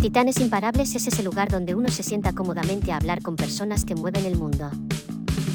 Titanes 0.00 0.38
Imparables 0.38 0.94
es 0.94 1.08
ese 1.08 1.24
lugar 1.24 1.48
donde 1.48 1.74
uno 1.74 1.88
se 1.88 2.04
sienta 2.04 2.32
cómodamente 2.32 2.92
a 2.92 2.98
hablar 2.98 3.20
con 3.20 3.34
personas 3.34 3.84
que 3.84 3.96
mueven 3.96 4.26
el 4.26 4.36
mundo. 4.36 4.70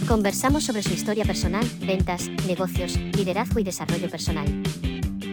Conversamos 0.06 0.66
sobre 0.66 0.84
su 0.84 0.94
historia 0.94 1.24
personal, 1.24 1.66
ventas, 1.80 2.30
negocios, 2.46 2.98
liderazgo 3.16 3.62
y 3.62 3.64
desarrollo 3.64 4.10
personal. 4.10 4.46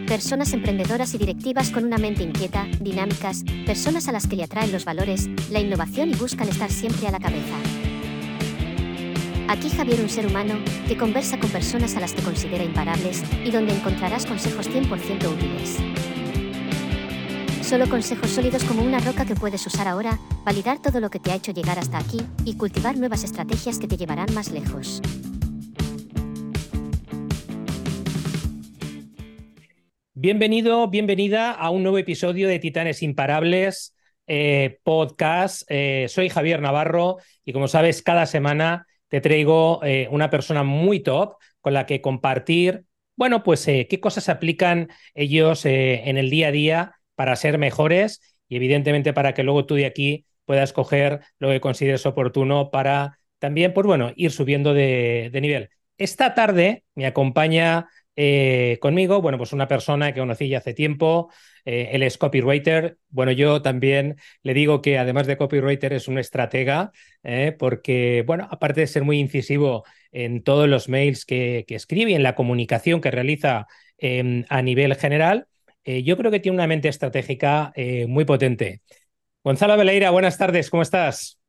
Personas 0.07 0.53
emprendedoras 0.53 1.13
y 1.13 1.17
directivas 1.17 1.71
con 1.71 1.83
una 1.83 1.97
mente 1.97 2.23
inquieta, 2.23 2.65
dinámicas, 2.79 3.43
personas 3.65 4.07
a 4.07 4.13
las 4.13 4.27
que 4.27 4.37
le 4.37 4.45
atraen 4.45 4.71
los 4.71 4.85
valores, 4.85 5.27
la 5.49 5.59
innovación 5.59 6.11
y 6.11 6.15
buscan 6.15 6.47
estar 6.47 6.71
siempre 6.71 7.09
a 7.09 7.11
la 7.11 7.19
cabeza. 7.19 7.57
Aquí 9.49 9.69
Javier, 9.71 9.99
un 9.99 10.09
ser 10.09 10.25
humano, 10.25 10.53
que 10.87 10.95
conversa 10.95 11.37
con 11.37 11.49
personas 11.49 11.97
a 11.97 11.99
las 11.99 12.13
que 12.13 12.23
considera 12.23 12.63
imparables 12.63 13.23
y 13.43 13.51
donde 13.51 13.75
encontrarás 13.75 14.25
consejos 14.25 14.69
100% 14.69 15.29
útiles. 15.29 16.20
Solo 17.71 17.87
consejos 17.87 18.29
sólidos 18.31 18.65
como 18.65 18.83
una 18.83 18.99
roca 18.99 19.25
que 19.25 19.33
puedes 19.33 19.65
usar 19.65 19.87
ahora, 19.87 20.19
validar 20.43 20.81
todo 20.81 20.99
lo 20.99 21.09
que 21.09 21.19
te 21.19 21.31
ha 21.31 21.35
hecho 21.35 21.53
llegar 21.53 21.79
hasta 21.79 21.99
aquí 21.99 22.19
y 22.43 22.57
cultivar 22.57 22.97
nuevas 22.97 23.23
estrategias 23.23 23.79
que 23.79 23.87
te 23.87 23.95
llevarán 23.95 24.27
más 24.33 24.51
lejos. 24.51 25.01
Bienvenido, 30.13 30.89
bienvenida 30.89 31.51
a 31.51 31.69
un 31.69 31.83
nuevo 31.83 31.97
episodio 31.97 32.49
de 32.49 32.59
Titanes 32.59 33.01
Imparables 33.03 33.95
eh, 34.27 34.79
podcast. 34.83 35.63
Eh, 35.69 36.07
soy 36.09 36.27
Javier 36.27 36.61
Navarro 36.61 37.19
y 37.45 37.53
como 37.53 37.69
sabes, 37.69 38.01
cada 38.01 38.25
semana 38.25 38.85
te 39.07 39.21
traigo 39.21 39.79
eh, 39.85 40.09
una 40.11 40.29
persona 40.29 40.63
muy 40.63 40.99
top 40.99 41.37
con 41.61 41.73
la 41.73 41.85
que 41.85 42.01
compartir, 42.01 42.83
bueno, 43.15 43.43
pues 43.43 43.63
qué 43.65 43.99
cosas 44.01 44.27
aplican 44.27 44.89
ellos 45.13 45.63
en 45.63 46.17
el 46.17 46.29
día 46.29 46.49
a 46.49 46.51
día 46.51 46.95
para 47.15 47.35
ser 47.35 47.57
mejores 47.57 48.21
y 48.47 48.57
evidentemente 48.57 49.13
para 49.13 49.33
que 49.33 49.43
luego 49.43 49.65
tú 49.65 49.75
de 49.75 49.85
aquí 49.85 50.25
puedas 50.45 50.73
coger 50.73 51.21
lo 51.39 51.49
que 51.49 51.61
consideres 51.61 52.05
oportuno 52.05 52.71
para 52.71 53.19
también, 53.39 53.73
pues 53.73 53.87
bueno, 53.87 54.11
ir 54.15 54.31
subiendo 54.31 54.73
de, 54.73 55.31
nivel. 55.41 55.69
Esta 55.97 56.35
tarde 56.35 56.83
me 56.93 57.07
acompaña 57.07 57.87
eh, 58.15 58.77
conmigo, 58.81 59.21
bueno, 59.21 59.37
pues 59.37 59.53
una 59.53 59.67
persona 59.67 60.13
que 60.13 60.19
conocí 60.19 60.47
ya 60.47 60.59
hace 60.59 60.73
tiempo, 60.73 61.31
eh, 61.65 61.89
él 61.93 62.03
es 62.03 62.17
copywriter. 62.17 62.97
Bueno, 63.09 63.31
yo 63.31 63.61
también 63.61 64.17
le 64.43 64.53
digo 64.53 64.81
que 64.81 64.99
además 64.99 65.25
de 65.25 65.37
copywriter 65.37 65.93
es 65.93 66.07
un 66.07 66.19
estratega, 66.19 66.91
eh, 67.23 67.55
porque, 67.57 68.23
bueno, 68.27 68.47
aparte 68.51 68.81
de 68.81 68.87
ser 68.87 69.03
muy 69.03 69.19
incisivo 69.19 69.85
en 70.11 70.43
todos 70.43 70.67
los 70.69 70.89
mails 70.89 71.25
que, 71.25 71.65
que 71.67 71.75
escribe 71.75 72.11
y 72.11 72.15
en 72.15 72.23
la 72.23 72.35
comunicación 72.35 73.01
que 73.01 73.09
realiza 73.11 73.67
em, 73.97 74.45
a 74.49 74.61
nivel 74.61 74.95
general, 74.95 75.47
yo 75.85 76.17
creo 76.17 76.31
que 76.31 76.39
tiene 76.39 76.57
una 76.57 76.67
mente 76.67 76.87
estratégica 76.89 77.73
muy 78.07 78.25
potente. 78.25 78.81
Gonzalo 79.43 79.77
Veleira, 79.77 80.11
buenas 80.11 80.37
tardes, 80.37 80.69
¿cómo 80.69 80.83
estás? 80.83 81.39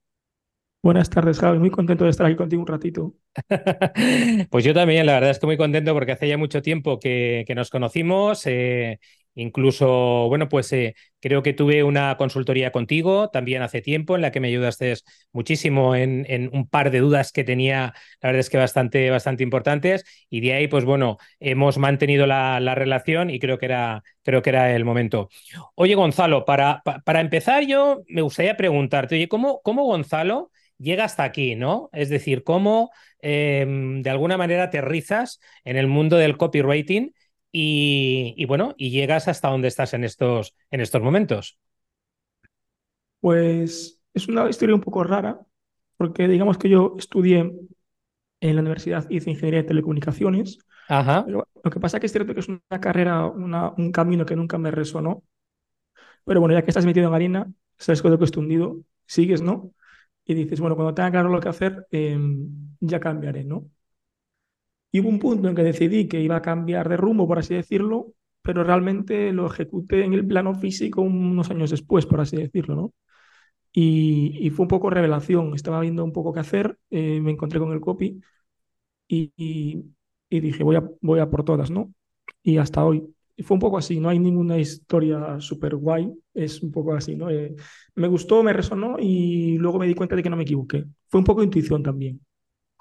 Buenas 0.83 1.11
tardes, 1.11 1.39
Javi. 1.39 1.59
Muy 1.59 1.71
contento 1.71 2.05
de 2.05 2.11
estar 2.11 2.27
aquí 2.27 2.35
contigo 2.37 2.63
un 2.63 2.67
ratito. 2.69 3.15
Pues 4.51 4.65
yo 4.65 4.75
también, 4.75 5.07
la 5.07 5.15
verdad 5.15 5.31
es 5.31 5.39
que 5.39 5.47
muy 5.47 5.57
contento 5.57 5.93
porque 5.95 6.13
hace 6.13 6.29
ya 6.29 6.37
mucho 6.39 6.61
tiempo 6.63 6.99
que, 6.99 7.45
que 7.47 7.55
nos 7.55 7.71
conocimos. 7.71 8.43
Eh, 8.47 8.99
incluso, 9.35 10.29
bueno, 10.29 10.49
pues 10.49 10.73
eh, 10.73 10.95
creo 11.21 11.43
que 11.43 11.53
tuve 11.53 11.83
una 11.85 12.17
consultoría 12.17 12.73
contigo 12.73 13.31
también 13.31 13.63
hace 13.63 13.81
tiempo 13.81 14.17
en 14.17 14.23
la 14.23 14.31
que 14.33 14.41
me 14.41 14.49
ayudaste 14.49 14.95
muchísimo 15.33 15.95
en, 15.95 16.51
un 16.53 16.69
par 16.69 16.91
de 16.91 17.01
dudas 17.01 17.33
que 17.33 17.45
tenía, 17.45 17.95
la 18.21 18.29
verdad 18.29 18.41
es 18.41 18.51
que 18.51 18.59
bastante, 18.59 19.11
bastante 19.11 19.43
importantes. 19.43 20.05
Y 20.29 20.41
de 20.41 20.55
ahí, 20.55 20.69
pues 20.69 20.85
bueno, 20.85 21.19
hemos 21.41 21.79
mantenido 21.79 22.27
la, 22.27 22.61
la 22.61 22.75
relación 22.75 23.31
y 23.31 23.39
creo 23.39 23.59
que, 23.59 23.67
era, 23.67 24.03
creo 24.23 24.43
que 24.43 24.51
era 24.51 24.75
el 24.75 24.85
momento. 24.85 25.29
Oye, 25.75 25.95
Gonzalo, 25.95 26.45
para, 26.45 26.83
para 27.05 27.21
empezar, 27.21 27.65
yo 27.67 28.03
me 28.09 28.23
gustaría 28.23 28.57
preguntarte, 28.57 29.15
oye, 29.15 29.29
¿cómo, 29.29 29.61
cómo 29.63 29.85
Gonzalo 29.85 30.51
llega 30.79 31.05
hasta 31.05 31.25
aquí, 31.25 31.55
¿no? 31.55 31.89
Es 31.93 32.09
decir, 32.09 32.43
cómo 32.45 32.91
eh, 33.21 33.65
de 33.67 34.11
alguna 34.11 34.37
manera 34.37 34.65
aterrizas 34.65 35.41
en 35.65 35.77
el 35.77 35.87
mundo 35.87 36.17
del 36.17 36.37
copywriting 36.37 37.15
y, 37.53 38.35
y, 38.37 38.47
bueno, 38.47 38.75
y 38.79 38.91
llegas 38.91 39.29
hasta 39.29 39.49
donde 39.49 39.69
estás 39.69 39.95
en 39.95 40.05
estos, 40.05 40.57
en 40.71 40.81
estos 40.81 41.03
momentos. 41.03 41.59
Pues 43.21 44.01
es 44.15 44.29
una 44.29 44.49
historia 44.49 44.75
un 44.75 44.81
poco 44.81 45.05
rara, 45.05 45.41
porque 45.97 46.27
digamos 46.29 46.59
que 46.59 46.69
yo 46.69 46.95
estudié 46.99 47.53
en 48.41 48.57
la 48.57 48.63
universidad, 48.63 49.09
hice 49.11 49.31
ingeniería 49.31 49.63
de 49.63 49.69
telecomunicaciones. 49.69 50.59
Ajá. 50.89 51.25
Pero 51.25 51.49
lo 51.63 51.71
que 51.71 51.81
pasa 51.81 51.99
es 51.99 52.01
que 52.01 52.07
es 52.07 52.13
cierto 52.13 52.35
que 52.35 52.41
es 52.41 52.49
una 52.49 52.81
carrera, 52.81 53.27
una, 53.27 53.71
un 53.77 53.93
camino 53.93 54.27
que 54.27 54.37
nunca 54.37 54.59
me 54.59 54.71
resonó. 54.71 55.23
Pero 56.25 56.41
bueno, 56.41 56.55
ya 56.55 56.63
que 56.63 56.71
estás 56.71 56.87
metido 56.87 57.09
en 57.09 57.15
harina, 57.15 57.53
sabes 57.79 58.03
con 58.03 58.11
lo 58.11 58.19
que 58.19 58.25
estoy 58.25 58.43
hundido, 58.43 58.79
sigues, 59.07 59.43
¿no? 59.43 59.73
y 60.25 60.35
dices, 60.35 60.61
bueno, 60.61 60.77
cuando 60.77 60.95
tenga 60.95 61.11
claro 61.11 61.29
lo 61.31 61.41
que 61.41 61.49
hacer, 61.49 61.87
eh, 61.91 62.19
ya 62.81 63.01
cambiaré, 63.01 63.45
¿no? 63.45 63.71
Y 64.93 65.01
hubo 65.01 65.09
un 65.11 65.19
punto 65.19 65.49
en 65.49 65.57
que 65.57 65.65
decidí 65.65 66.09
que 66.09 66.21
iba 66.21 66.37
a 66.37 66.43
cambiar 66.43 66.89
de 66.89 66.97
rumbo, 66.99 67.27
por 67.27 67.39
así 67.41 67.55
decirlo, 67.55 68.15
pero 68.43 68.65
realmente 68.65 69.33
lo 69.33 69.47
ejecuté 69.47 70.05
en 70.05 70.13
el 70.15 70.27
plano 70.27 70.55
físico 70.55 71.03
unos 71.03 71.51
años 71.51 71.71
después, 71.71 72.07
por 72.07 72.21
así 72.21 72.37
decirlo, 72.37 72.77
¿no? 72.77 72.95
Y, 73.73 74.39
y 74.47 74.51
fue 74.51 74.65
un 74.65 74.69
poco 74.69 74.91
revelación, 74.91 75.55
estaba 75.55 75.81
viendo 75.81 76.05
un 76.05 76.13
poco 76.13 76.33
qué 76.33 76.41
hacer, 76.41 76.79
eh, 76.91 77.21
me 77.21 77.31
encontré 77.33 77.59
con 77.61 77.73
el 77.73 77.81
copy 77.81 78.21
y, 79.09 79.33
y, 80.31 80.41
dije, 80.41 80.65
voy 80.65 80.77
a, 80.77 80.85
voy 81.01 81.21
a 81.21 81.31
por 81.31 81.45
todas, 81.45 81.71
¿no? 81.71 81.93
Y 82.43 82.59
hasta 82.59 82.85
hoy 82.85 83.15
y 83.37 83.43
fue 83.45 83.55
un 83.55 83.61
poco 83.61 83.79
así, 83.79 83.99
no 83.99 84.11
hay 84.11 84.19
ninguna 84.19 84.59
historia 84.59 85.41
súper 85.41 85.75
guay, 85.77 86.13
es 86.35 86.63
un 86.63 86.71
poco 86.71 86.95
así, 86.95 87.17
¿no? 87.17 87.31
Eh, 87.31 87.55
me 87.95 88.09
gustó, 88.09 88.43
me 88.43 88.53
resonó 88.53 88.97
y 89.01 89.57
luego 89.59 89.79
me 89.79 89.87
di 89.87 89.95
cuenta 89.95 90.15
de 90.17 90.23
que 90.23 90.31
no 90.31 90.37
me 90.37 90.43
equivoqué. 90.45 90.85
Fue 91.09 91.19
un 91.21 91.25
poco 91.25 91.43
intuición 91.43 91.83
también. 91.83 92.21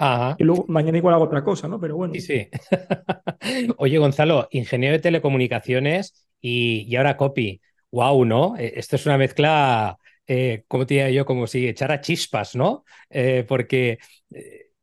Ajá. 0.02 0.36
Y 0.40 0.44
luego 0.44 0.66
mañana 0.68 0.98
igual 0.98 1.14
hago 1.16 1.26
otra 1.26 1.44
cosa, 1.44 1.68
¿no? 1.68 1.80
Pero 1.80 1.96
bueno. 1.96 2.14
Sí, 2.14 2.22
sí. 2.22 2.48
Oye, 3.78 3.98
Gonzalo, 3.98 4.48
ingeniero 4.52 4.94
de 4.94 5.00
telecomunicaciones 5.02 6.28
y, 6.42 6.86
y 6.88 6.96
ahora 6.96 7.18
copy. 7.18 7.62
Wow, 7.92 8.26
¿no? 8.26 8.58
Eh, 8.58 8.74
esto 8.78 8.96
es 8.96 9.06
una 9.06 9.18
mezcla, 9.18 9.98
eh, 10.26 10.64
como 10.68 10.86
te 10.86 10.96
diría 10.96 11.10
yo, 11.12 11.26
como 11.26 11.46
si 11.46 11.68
echara 11.68 12.02
chispas, 12.02 12.56
¿no? 12.56 12.84
Eh, 13.10 13.46
porque 13.48 14.00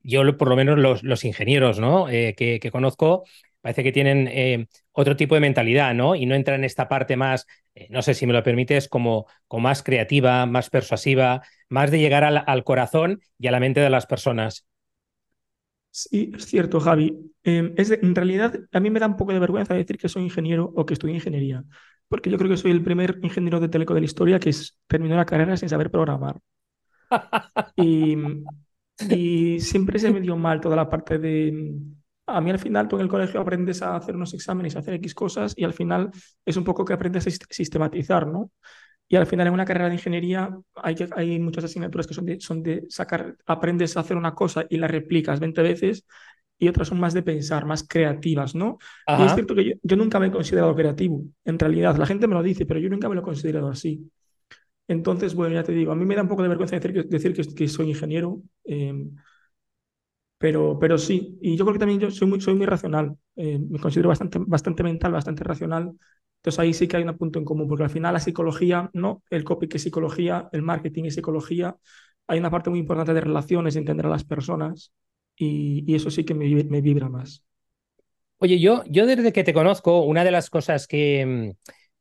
yo, 0.03 0.37
por 0.37 0.49
lo 0.49 0.57
menos, 0.57 0.79
los, 0.79 1.03
los 1.03 1.25
ingenieros, 1.25 1.79
¿no? 1.81 2.07
que, 2.07 2.59
que 2.61 2.71
conozco, 2.71 3.25
parece 3.61 3.83
que 3.83 3.93
tienen 3.93 4.29
eh, 4.29 4.67
otro 4.93 5.17
tipo 5.17 5.35
de 5.35 5.41
mentalidad, 5.41 5.95
¿no? 5.95 6.15
Y 6.15 6.27
no 6.27 6.35
entran 6.35 6.61
en 6.61 6.65
esta 6.65 6.89
parte 6.89 7.17
más, 7.17 7.47
eh, 7.75 7.87
no 7.91 8.03
sé 8.03 8.15
si 8.15 8.27
me 8.27 8.33
lo 8.33 8.43
permites, 8.43 8.89
como, 8.89 9.27
como, 9.47 9.63
más 9.63 9.83
creativa, 9.83 10.47
más 10.47 10.71
persuasiva, 10.71 11.43
más 11.69 11.91
de 11.91 11.99
llegar 11.99 12.25
al, 12.25 12.43
al, 12.47 12.65
corazón 12.65 13.21
y 13.39 13.49
a 13.49 13.51
la 13.51 13.61
mente 13.61 13.81
de 13.81 13.91
las 13.91 14.07
personas. 14.07 14.67
Sí, 15.91 16.31
es 16.37 16.47
cierto, 16.47 16.81
Javi. 16.81 17.33
Eh, 17.45 17.73
es 17.77 17.91
en 17.91 18.15
realidad, 18.15 18.55
a 18.73 18.81
mí 18.81 18.91
me 18.91 19.01
da 19.01 19.07
un 19.07 19.17
poco 19.17 19.33
de 19.33 19.39
vergüenza 19.41 19.75
decir 19.75 19.99
que 19.99 20.09
soy 20.09 20.23
ingeniero 20.25 20.73
o 20.77 20.87
que 20.87 20.95
estudié 20.95 21.15
ingeniería, 21.17 21.65
porque 22.09 22.31
yo 22.31 22.39
creo 22.39 22.51
que 22.51 22.57
soy 22.57 22.71
el 22.71 22.83
primer 22.83 23.19
ingeniero 23.23 23.59
de 23.61 23.69
teleco 23.69 23.95
de 23.95 24.01
la 24.01 24.07
historia 24.07 24.39
que 24.39 24.53
terminó 24.87 25.17
la 25.17 25.25
carrera 25.27 25.57
sin 25.57 25.69
saber 25.69 25.91
programar. 25.91 26.41
y, 27.77 28.17
y 29.11 29.61
siempre 29.61 29.99
se 29.99 30.11
me 30.11 30.21
dio 30.21 30.37
mal 30.37 30.61
toda 30.61 30.77
la 30.77 30.89
parte 30.89 31.19
de 31.19 31.75
a 32.27 32.41
mí 32.43 32.51
al 32.51 32.59
final 32.59 32.89
tú 32.89 32.97
en 32.97 33.03
el 33.03 33.09
colegio 33.09 33.41
aprendes 33.41 33.81
a 33.83 33.97
hacer 33.97 34.15
unos 34.15 34.35
exámenes, 34.35 34.77
a 34.77 34.81
hacer 34.81 34.95
X 34.95 35.15
cosas 35.15 35.55
y 35.57 35.65
al 35.65 35.73
final 35.73 36.11
es 36.45 36.57
un 36.57 36.65
poco 36.65 36.85
que 36.85 36.93
aprendes 36.93 37.27
a 37.27 37.31
sistematizar, 37.51 38.27
¿no? 38.27 38.51
Y 39.09 39.17
al 39.17 39.27
final 39.27 39.47
en 39.47 39.55
una 39.55 39.65
carrera 39.65 39.89
de 39.89 39.95
ingeniería 39.95 40.57
hay, 40.77 40.95
que, 40.95 41.09
hay 41.17 41.39
muchas 41.39 41.65
asignaturas 41.65 42.07
que 42.07 42.15
son 42.15 42.27
de, 42.27 42.41
son 42.41 42.63
de 42.63 42.85
sacar, 42.89 43.37
aprendes 43.47 43.97
a 43.97 44.01
hacer 44.01 44.17
una 44.17 44.35
cosa 44.35 44.67
y 44.69 44.77
la 44.77 44.87
replicas 44.87 45.41
20 45.41 45.63
veces 45.63 46.07
y 46.59 46.69
otras 46.69 46.89
son 46.89 47.01
más 47.01 47.15
de 47.15 47.23
pensar, 47.23 47.65
más 47.65 47.87
creativas, 47.87 48.55
¿no? 48.55 48.79
Ajá. 49.07 49.23
Y 49.23 49.27
es 49.27 49.35
cierto 49.35 49.55
que 49.55 49.65
yo, 49.65 49.73
yo, 49.83 49.97
nunca 49.97 50.19
me 50.19 50.27
he 50.27 50.31
considerado 50.31 50.75
creativo, 50.75 51.23
en 51.45 51.59
realidad, 51.59 51.97
la 51.97 52.07
gente 52.07 52.27
me 52.27 52.35
lo 52.35 52.43
dice, 52.43 52.67
pero 52.67 52.81
yo 52.81 52.91
nunca 52.91 53.09
me 53.09 53.15
lo 53.15 53.21
he 53.21 53.25
considerado 53.25 53.69
así. 53.69 54.11
Entonces, 54.89 55.35
bueno, 55.35 55.55
ya 55.55 55.63
te 55.63 55.73
digo, 55.73 55.93
a 55.93 55.95
mí 55.95 56.05
me 56.05 56.17
da 56.17 56.23
un 56.23 56.29
poco 56.29 56.43
de 56.43 56.49
vergüenza 56.49 56.77
decir 56.77 56.93
que, 56.93 57.03
decir 57.03 57.33
que, 57.35 57.55
que 57.55 57.69
soy 57.69 57.91
ingeniero. 57.91 58.43
Eh, 58.65 58.93
pero, 60.39 60.79
pero 60.79 60.99
sí, 60.99 61.37
y 61.43 61.57
yo 61.57 61.65
creo 61.65 61.75
que 61.75 61.81
también 61.81 62.01
yo 62.01 62.11
soy 62.11 62.29
muy, 62.29 62.41
soy 62.41 62.55
muy 62.55 62.67
racional, 62.67 63.17
eh, 63.35 63.59
me 63.59 63.81
considero 63.81 64.09
bastante, 64.09 64.39
bastante 64.41 64.83
mental, 64.85 65.13
bastante 65.13 65.43
racional. 65.43 65.93
Entonces 66.39 66.59
ahí 66.59 66.73
sí 66.73 66.89
que 66.89 66.97
hay 66.97 67.03
un 67.05 67.17
punto 67.17 67.39
en 67.39 67.45
común, 67.45 67.69
porque 67.69 67.85
al 67.85 67.91
final 67.91 68.15
la 68.15 68.21
psicología, 68.21 68.91
no 68.93 69.23
el 69.31 69.45
copy 69.45 69.69
que 69.69 69.77
es 69.77 69.83
psicología, 69.83 70.49
el 70.53 70.63
marketing 70.63 71.05
es 71.05 71.15
psicología, 71.15 71.77
hay 72.27 72.39
una 72.39 72.51
parte 72.51 72.71
muy 72.71 72.79
importante 72.79 73.15
de 73.15 73.21
relaciones, 73.21 73.75
de 73.75 73.81
entender 73.81 74.07
a 74.07 74.11
las 74.11 74.25
personas, 74.25 74.93
y, 75.37 75.85
y 75.87 75.95
eso 75.95 76.11
sí 76.11 76.25
que 76.25 76.35
me, 76.35 76.49
me, 76.65 76.81
vibra 76.81 77.09
más. 77.09 77.45
Oye, 78.39 78.59
yo, 78.59 78.85
yo 78.89 79.07
desde 79.07 79.33
que 79.33 79.45
te 79.45 79.55
conozco, 79.55 80.03
una 80.03 80.25
de 80.25 80.31
las 80.31 80.51
cosas 80.51 80.87
que, 80.87 81.55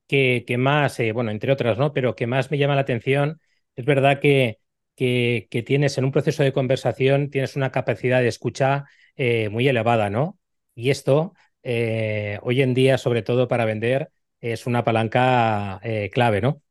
que, 0.07 0.43
que 0.45 0.57
más, 0.57 0.99
eh, 0.99 1.11
bueno, 1.11 1.31
entre 1.31 1.51
otras, 1.51 1.77
¿no? 1.77 1.93
Pero 1.93 2.15
que 2.15 2.27
más 2.27 2.51
me 2.51 2.57
llama 2.57 2.75
la 2.75 2.81
atención, 2.81 3.39
es 3.75 3.85
verdad 3.85 4.19
que 4.19 4.59
que, 4.97 5.47
que, 5.51 5.63
tienes 5.63 5.97
en 5.97 6.05
un 6.05 6.11
proceso 6.11 6.43
de 6.43 6.51
conversación, 6.53 7.29
tienes 7.29 7.55
una 7.55 7.71
capacidad 7.71 8.19
de 8.21 8.27
escucha 8.27 8.85
eh, 9.15 9.47
muy 9.49 9.67
elevada, 9.67 10.09
¿no? 10.09 10.39
Y 10.75 10.89
esto, 10.89 11.33
eh, 11.63 12.39
hoy 12.41 12.61
en 12.63 12.73
día, 12.73 12.97
sobre 12.97 13.21
todo 13.21 13.47
para 13.47 13.65
vender, 13.65 14.11
es 14.41 14.67
una 14.67 14.83
palanca 14.83 15.79
eh, 15.83 16.09
clave, 16.11 16.41
¿no? 16.41 16.61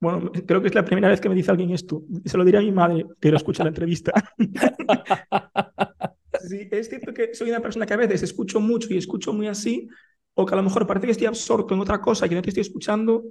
Bueno, 0.00 0.32
creo 0.32 0.60
que 0.60 0.66
es 0.68 0.74
la 0.74 0.84
primera 0.84 1.08
vez 1.08 1.20
que 1.20 1.28
me 1.28 1.34
dice 1.36 1.52
alguien 1.52 1.70
esto. 1.70 2.02
Se 2.24 2.36
lo 2.36 2.44
diré 2.44 2.58
a 2.58 2.60
mi 2.60 2.72
madre, 2.72 3.06
pero 3.20 3.36
escucha 3.36 3.62
la 3.62 3.68
entrevista. 3.68 4.12
sí, 6.34 6.68
es 6.70 6.88
cierto 6.88 7.12
que 7.14 7.34
soy 7.34 7.50
una 7.50 7.60
persona 7.60 7.86
que 7.86 7.94
a 7.94 7.96
veces 7.96 8.22
escucho 8.22 8.60
mucho 8.60 8.92
y 8.92 8.98
escucho 8.98 9.32
muy 9.32 9.46
así, 9.46 9.88
o 10.34 10.44
que 10.44 10.54
a 10.54 10.56
lo 10.56 10.62
mejor 10.64 10.86
parece 10.86 11.06
que 11.06 11.12
estoy 11.12 11.26
absorto 11.26 11.74
en 11.74 11.80
otra 11.80 12.00
cosa 12.00 12.28
que 12.28 12.34
no 12.34 12.42
te 12.42 12.50
estoy 12.50 12.62
escuchando 12.62 13.24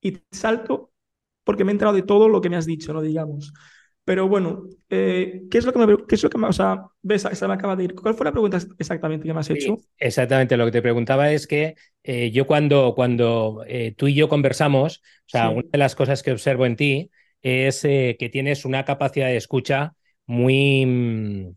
y 0.00 0.18
salto 0.30 0.92
porque 1.44 1.64
me 1.64 1.72
he 1.72 1.74
enterado 1.74 1.96
de 1.96 2.02
todo 2.02 2.28
lo 2.28 2.40
que 2.40 2.48
me 2.50 2.56
has 2.56 2.66
dicho, 2.66 2.92
¿no? 2.94 3.02
Digamos. 3.02 3.52
Pero 4.04 4.28
bueno, 4.28 4.68
eh, 4.90 5.44
¿qué 5.50 5.58
es 5.58 5.64
lo 5.64 5.72
que 5.72 5.78
me, 5.78 5.96
qué 6.06 6.14
es 6.14 6.22
lo 6.22 6.28
que 6.28 6.36
me, 6.36 6.46
o 6.46 6.52
sea, 6.52 6.84
ves, 7.00 7.22
se 7.22 7.48
me 7.48 7.54
acaba 7.54 7.74
de 7.74 7.84
ir. 7.84 7.94
¿Cuál 7.94 8.14
fue 8.14 8.24
la 8.24 8.32
pregunta 8.32 8.58
exactamente 8.78 9.26
que 9.26 9.32
me 9.32 9.40
has 9.40 9.48
hecho? 9.48 9.78
exactamente, 9.96 10.58
lo 10.58 10.66
que 10.66 10.72
te 10.72 10.82
preguntaba 10.82 11.30
es 11.32 11.46
que 11.46 11.74
eh, 12.02 12.30
yo 12.30 12.46
cuando, 12.46 12.94
cuando 12.94 13.64
eh, 13.66 13.94
tú 13.96 14.06
y 14.06 14.14
yo 14.14 14.28
conversamos, 14.28 14.98
o 14.98 15.28
sea, 15.28 15.48
una 15.48 15.64
de 15.72 15.78
las 15.78 15.94
cosas 15.94 16.22
que 16.22 16.32
observo 16.32 16.66
en 16.66 16.76
ti 16.76 17.10
es 17.40 17.82
que 17.82 18.30
tienes 18.32 18.64
una 18.64 18.84
capacidad 18.84 19.26
de 19.26 19.36
escucha 19.36 19.94
muy, 20.26 20.84
mm, 20.86 21.54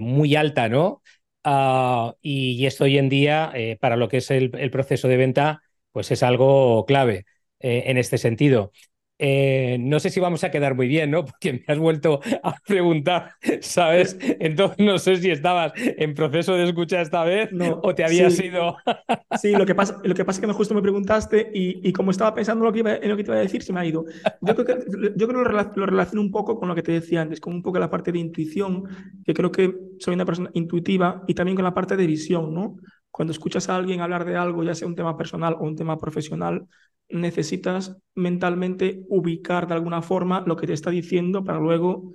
muy 0.00 0.36
alta, 0.36 0.68
¿no? 0.68 1.02
Ah, 1.42 2.14
y, 2.20 2.66
esto 2.66 2.84
hoy 2.84 2.98
en 2.98 3.08
día, 3.08 3.52
para 3.80 3.96
lo 3.96 4.08
que 4.08 4.18
es 4.18 4.30
el, 4.30 4.50
el, 4.58 4.70
proceso 4.70 5.08
de 5.08 5.16
venta, 5.16 5.62
pues 5.92 6.10
es 6.10 6.22
algo 6.22 6.84
clave 6.86 7.24
en 7.58 7.98
este 7.98 8.18
sentido. 8.18 8.72
Eh, 9.22 9.76
no 9.78 10.00
sé 10.00 10.08
si 10.08 10.18
vamos 10.18 10.44
a 10.44 10.50
quedar 10.50 10.74
muy 10.74 10.88
bien, 10.88 11.10
¿no? 11.10 11.24
Porque 11.26 11.52
me 11.52 11.64
has 11.66 11.78
vuelto 11.78 12.20
a 12.42 12.54
preguntar, 12.66 13.32
¿sabes? 13.60 14.16
Entonces 14.40 14.78
no 14.78 14.98
sé 14.98 15.16
si 15.16 15.30
estabas 15.30 15.72
en 15.76 16.14
proceso 16.14 16.54
de 16.54 16.64
escucha 16.64 17.02
esta 17.02 17.22
vez 17.24 17.50
o 17.82 17.94
te 17.94 18.02
habías 18.02 18.34
sí. 18.34 18.46
ido. 18.46 18.76
sí, 19.38 19.52
lo 19.52 19.66
que, 19.66 19.74
pasa, 19.74 20.00
lo 20.02 20.14
que 20.14 20.24
pasa 20.24 20.38
es 20.38 20.40
que 20.40 20.46
me 20.46 20.54
justo 20.54 20.74
me 20.74 20.80
preguntaste 20.80 21.50
y, 21.52 21.92
como 21.92 22.12
estaba 22.12 22.34
pensando 22.34 22.64
lo 22.64 22.72
que 22.72 22.78
iba, 22.78 22.94
en 22.94 23.08
lo 23.10 23.16
que 23.16 23.24
te 23.24 23.30
iba 23.30 23.38
a 23.38 23.42
decir, 23.42 23.62
se 23.62 23.74
me 23.74 23.80
ha 23.80 23.84
ido. 23.84 24.06
Yo 24.40 24.54
creo 24.54 24.64
que, 24.64 24.84
yo 25.16 25.28
creo 25.28 25.44
que 25.44 25.80
lo, 25.80 25.86
relaciono 25.86 26.22
un 26.22 26.30
poco 26.30 26.58
con 26.58 26.68
lo 26.68 26.74
que 26.74 26.82
te 26.82 26.92
decía 26.92 27.20
antes, 27.20 27.40
con 27.40 27.52
un 27.52 27.62
poco 27.62 27.78
la 27.78 27.90
parte 27.90 28.12
de 28.12 28.18
intuición, 28.18 28.84
que 29.26 29.34
creo 29.34 29.52
que 29.52 29.74
soy 29.98 30.14
una 30.14 30.24
persona 30.24 30.50
intuitiva 30.54 31.24
y 31.26 31.34
también 31.34 31.56
con 31.56 31.64
la 31.64 31.74
parte 31.74 31.94
de 31.94 32.06
visión, 32.06 32.54
¿no? 32.54 32.76
Cuando 33.20 33.32
escuchas 33.32 33.68
a 33.68 33.76
alguien 33.76 34.00
hablar 34.00 34.24
de 34.24 34.34
algo, 34.34 34.64
ya 34.64 34.74
sea 34.74 34.88
un 34.88 34.94
tema 34.94 35.14
personal 35.14 35.54
o 35.60 35.64
un 35.64 35.76
tema 35.76 35.98
profesional, 35.98 36.66
necesitas 37.10 37.98
mentalmente 38.14 39.04
ubicar 39.10 39.66
de 39.66 39.74
alguna 39.74 40.00
forma 40.00 40.42
lo 40.46 40.56
que 40.56 40.66
te 40.66 40.72
está 40.72 40.88
diciendo 40.88 41.44
para 41.44 41.58
luego, 41.58 42.14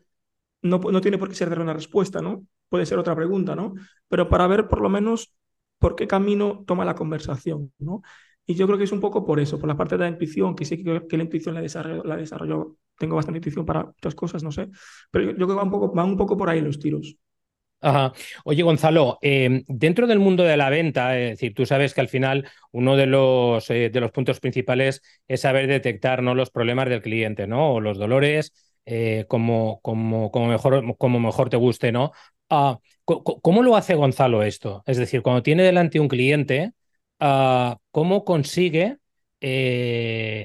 no, 0.64 0.80
no 0.80 1.02
tiene 1.02 1.20
por 1.20 1.30
qué 1.30 1.36
ser 1.36 1.50
dar 1.50 1.60
una 1.60 1.74
respuesta, 1.74 2.24
¿no? 2.24 2.48
Puede 2.70 2.88
ser 2.88 2.98
otra 2.98 3.16
pregunta, 3.16 3.56
¿no? 3.56 3.76
Pero 4.08 4.28
para 4.30 4.48
ver 4.48 4.68
por 4.68 4.82
lo 4.82 4.90
menos 4.90 5.32
por 5.78 5.96
qué 5.96 6.08
camino 6.08 6.64
toma 6.66 6.86
la 6.86 6.96
conversación, 6.96 7.72
¿no? 7.78 8.02
Y 8.48 8.56
yo 8.56 8.66
creo 8.66 8.80
que 8.80 8.86
es 8.86 8.92
un 8.92 9.00
poco 9.00 9.24
por 9.24 9.40
eso, 9.40 9.60
por 9.60 9.68
la 9.68 9.78
parte 9.78 9.98
de 9.98 10.06
la 10.06 10.10
intuición, 10.10 10.56
que 10.56 10.66
sí 10.66 10.84
que, 10.84 11.18
la 11.18 11.24
intuición 11.24 11.54
la 11.54 11.62
desarrollo, 11.62 12.04
la 12.04 12.18
desarrollo, 12.18 12.78
tengo 12.98 13.16
bastante 13.16 13.38
intuición 13.38 13.64
para 13.64 13.86
muchas 13.86 14.16
cosas, 14.16 14.42
no 14.42 14.52
sé, 14.52 14.72
pero 15.12 15.26
yo, 15.26 15.32
yo 15.38 15.46
creo 15.46 15.50
que 15.50 15.54
va 15.54 15.64
un, 15.66 15.70
poco, 15.70 15.94
va 15.94 16.04
un 16.04 16.18
poco 16.18 16.36
por 16.36 16.50
ahí 16.50 16.62
los 16.62 16.80
tiros. 16.80 17.16
Oye, 18.46 18.64
Gonzalo, 18.64 19.20
eh, 19.22 19.64
dentro 19.68 20.08
del 20.08 20.20
mundo 20.20 20.44
de 20.44 20.58
la 20.58 20.70
venta, 20.70 21.20
es 21.20 21.32
decir, 21.32 21.54
tú 21.54 21.66
sabes 21.66 21.94
que 21.94 22.02
al 22.02 22.08
final 22.08 22.48
uno 22.72 22.96
de 22.96 23.06
los, 23.06 23.70
eh, 23.70 23.90
de 23.90 24.00
los 24.00 24.12
puntos 24.12 24.40
principales 24.40 25.02
es 25.28 25.42
saber 25.42 25.68
detectar 25.68 26.24
¿no? 26.24 26.34
los 26.34 26.50
problemas 26.50 26.90
del 26.90 27.02
cliente, 27.02 27.46
¿no? 27.48 27.74
O 27.74 27.82
los 27.82 27.98
dolores, 27.98 28.54
eh, 28.86 29.26
como, 29.28 29.80
como, 29.82 30.32
como, 30.32 30.48
mejor, 30.48 30.98
como 30.98 31.20
mejor 31.20 31.50
te 31.50 31.58
guste, 31.58 31.92
¿no? 31.92 32.12
Ah, 32.50 32.80
¿Cómo 33.06 33.62
lo 33.62 33.76
hace 33.76 33.94
Gonzalo 33.94 34.42
esto? 34.42 34.82
Es 34.88 34.98
decir, 34.98 35.22
cuando 35.22 35.44
tiene 35.44 35.62
delante 35.64 36.00
un 36.00 36.08
cliente, 36.08 36.72
ah, 37.20 37.78
¿cómo 37.92 38.24
consigue 38.26 38.98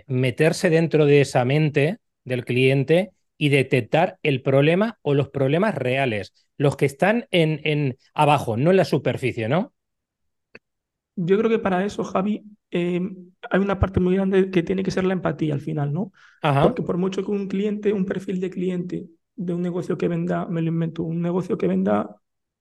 meterse 0.06 0.68
dentro 0.68 1.06
de 1.06 1.22
esa 1.22 1.44
mente 1.46 1.98
del 2.24 2.44
cliente 2.44 3.12
y 3.38 3.48
detectar 3.48 4.18
el 4.22 4.42
problema 4.42 4.98
o 5.02 5.14
los 5.14 5.30
problemas 5.30 5.74
reales? 5.74 6.34
Los 6.60 6.76
que 6.76 6.84
están 6.84 7.26
en, 7.30 7.58
en 7.64 7.96
abajo, 8.12 8.58
no 8.58 8.70
en 8.70 8.76
la 8.76 8.84
superficie, 8.84 9.48
¿no? 9.48 9.72
Yo 11.16 11.38
creo 11.38 11.48
que 11.48 11.58
para 11.58 11.86
eso, 11.86 12.04
Javi, 12.04 12.44
eh, 12.70 13.00
hay 13.50 13.60
una 13.60 13.80
parte 13.80 13.98
muy 13.98 14.14
grande 14.16 14.50
que 14.50 14.62
tiene 14.62 14.82
que 14.82 14.90
ser 14.90 15.04
la 15.04 15.14
empatía 15.14 15.54
al 15.54 15.62
final, 15.62 15.90
¿no? 15.90 16.12
Ajá. 16.42 16.64
Porque 16.64 16.82
por 16.82 16.98
mucho 16.98 17.24
que 17.24 17.30
un 17.30 17.48
cliente, 17.48 17.94
un 17.94 18.04
perfil 18.04 18.40
de 18.40 18.50
cliente 18.50 19.08
de 19.36 19.54
un 19.54 19.62
negocio 19.62 19.96
que 19.96 20.06
venda, 20.06 20.44
me 20.48 20.60
lo 20.60 20.68
invento, 20.68 21.02
un 21.02 21.22
negocio 21.22 21.56
que 21.56 21.66
venda 21.66 22.14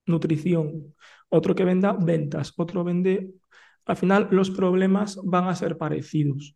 nutrición, 0.05 0.95
otro 1.27 1.53
que 1.53 1.65
venda 1.65 1.91
ventas, 1.91 2.53
otro 2.55 2.85
vende, 2.85 3.33
al 3.85 3.97
final 3.97 4.29
los 4.31 4.49
problemas 4.49 5.19
van 5.25 5.49
a 5.49 5.55
ser 5.55 5.77
parecidos. 5.77 6.55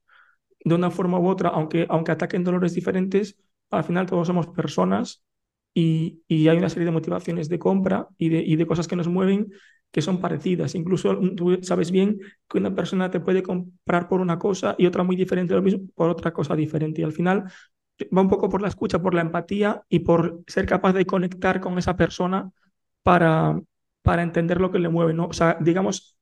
De 0.63 0.75
una 0.75 0.92
forma 0.92 1.19
u 1.19 1.28
otra, 1.28 1.50
aunque, 1.50 1.88
aunque 1.90 2.13
ataquen 2.13 2.45
dolores 2.45 2.74
diferentes, 2.74 3.38
al 3.69 3.84
final 3.84 4.06
todos 4.06 4.28
somos 4.28 4.48
personas 4.48 5.25
y, 5.74 6.22
hay 6.30 6.58
una 6.58 6.70
serie 6.70 6.86
de 6.86 6.92
motivaciones 6.92 7.50
de 7.50 7.60
compra 7.60 8.08
y 8.18 8.30
de, 8.30 8.44
y 8.44 8.56
de 8.56 8.68
cosas 8.68 8.88
que 8.88 8.96
nos 8.96 9.08
mueven 9.08 9.52
que 9.94 10.02
son 10.02 10.20
parecidas. 10.20 10.75
Incluso 10.75 11.14
mm, 11.14 11.36
tú 11.36 11.60
sabes 11.62 11.92
bien 11.92 12.20
que 12.50 12.58
una 12.58 12.75
persona 12.75 13.12
te 13.12 13.20
puede 13.20 13.44
comprar 13.44 14.08
por 14.10 14.22
una 14.22 14.40
cosa 14.40 14.75
y 14.78 14.88
otra 14.88 15.04
muy 15.04 15.16
diferente 15.16 15.54
lo 15.54 15.62
mismo 15.62 15.88
por 15.96 16.10
otra 16.10 16.34
cosa 16.34 16.56
diferente. 16.56 17.02
Y 17.02 17.04
al 17.06 17.14
final 17.14 17.46
va 18.16 18.22
un 18.22 18.30
poco 18.30 18.50
por 18.50 18.62
la 18.62 18.68
escucha, 18.70 19.02
por 19.02 19.14
la 19.14 19.22
empatía 19.22 19.84
y 19.90 20.00
por 20.00 20.42
ser 20.48 20.66
capaz 20.66 20.94
de 20.94 21.06
conectar 21.06 21.60
con 21.62 21.78
esa 21.78 21.96
persona 21.96 22.52
para, 23.04 23.62
para 24.02 24.24
entender 24.24 24.60
lo 24.62 24.72
que 24.72 24.80
le 24.80 24.90
mueve. 24.90 25.14
¿no? 25.14 25.28
O 25.28 25.34
sea, 25.34 25.58
digamos, 25.62 26.18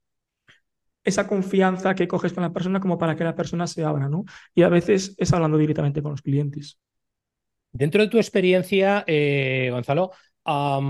esa 1.04 1.28
confianza 1.28 1.96
que 1.96 2.08
coges 2.08 2.34
con 2.34 2.44
la 2.44 2.54
persona 2.54 2.80
como 2.80 2.98
para 2.98 3.16
que 3.16 3.24
la 3.24 3.36
persona 3.36 3.68
se 3.68 3.86
abra. 3.86 4.10
¿no? 4.10 4.26
Y 4.54 4.64
a 4.64 4.70
veces 4.70 5.16
es 5.18 5.34
hablando 5.34 5.58
directamente 5.58 6.02
con 6.02 6.12
los 6.12 6.22
clientes. 6.22 6.78
Dentro 7.74 8.02
de 8.02 8.10
tu 8.10 8.18
experiencia, 8.18 9.04
eh, 9.08 9.70
Gonzalo, 9.72 10.12
a 10.44 10.82